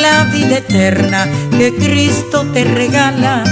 la 0.09 0.25
vida 0.25 0.59
eterna 0.59 1.27
que 1.59 1.75
Cristo 1.75 2.47
te 2.55 2.63
regala. 2.65 3.43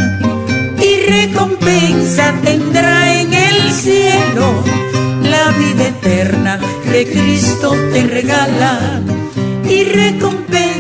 Y 0.89 0.93
recompensa 1.11 2.33
tendrá 2.45 3.21
en 3.21 3.35
el 3.35 3.73
cielo 3.73 4.47
la 5.35 5.47
vida 5.61 5.89
eterna 5.89 6.61
que 6.91 7.01
Cristo 7.11 7.69
te 7.93 8.03
regala 8.07 8.73
y 9.69 9.85
recompensa 9.85 10.74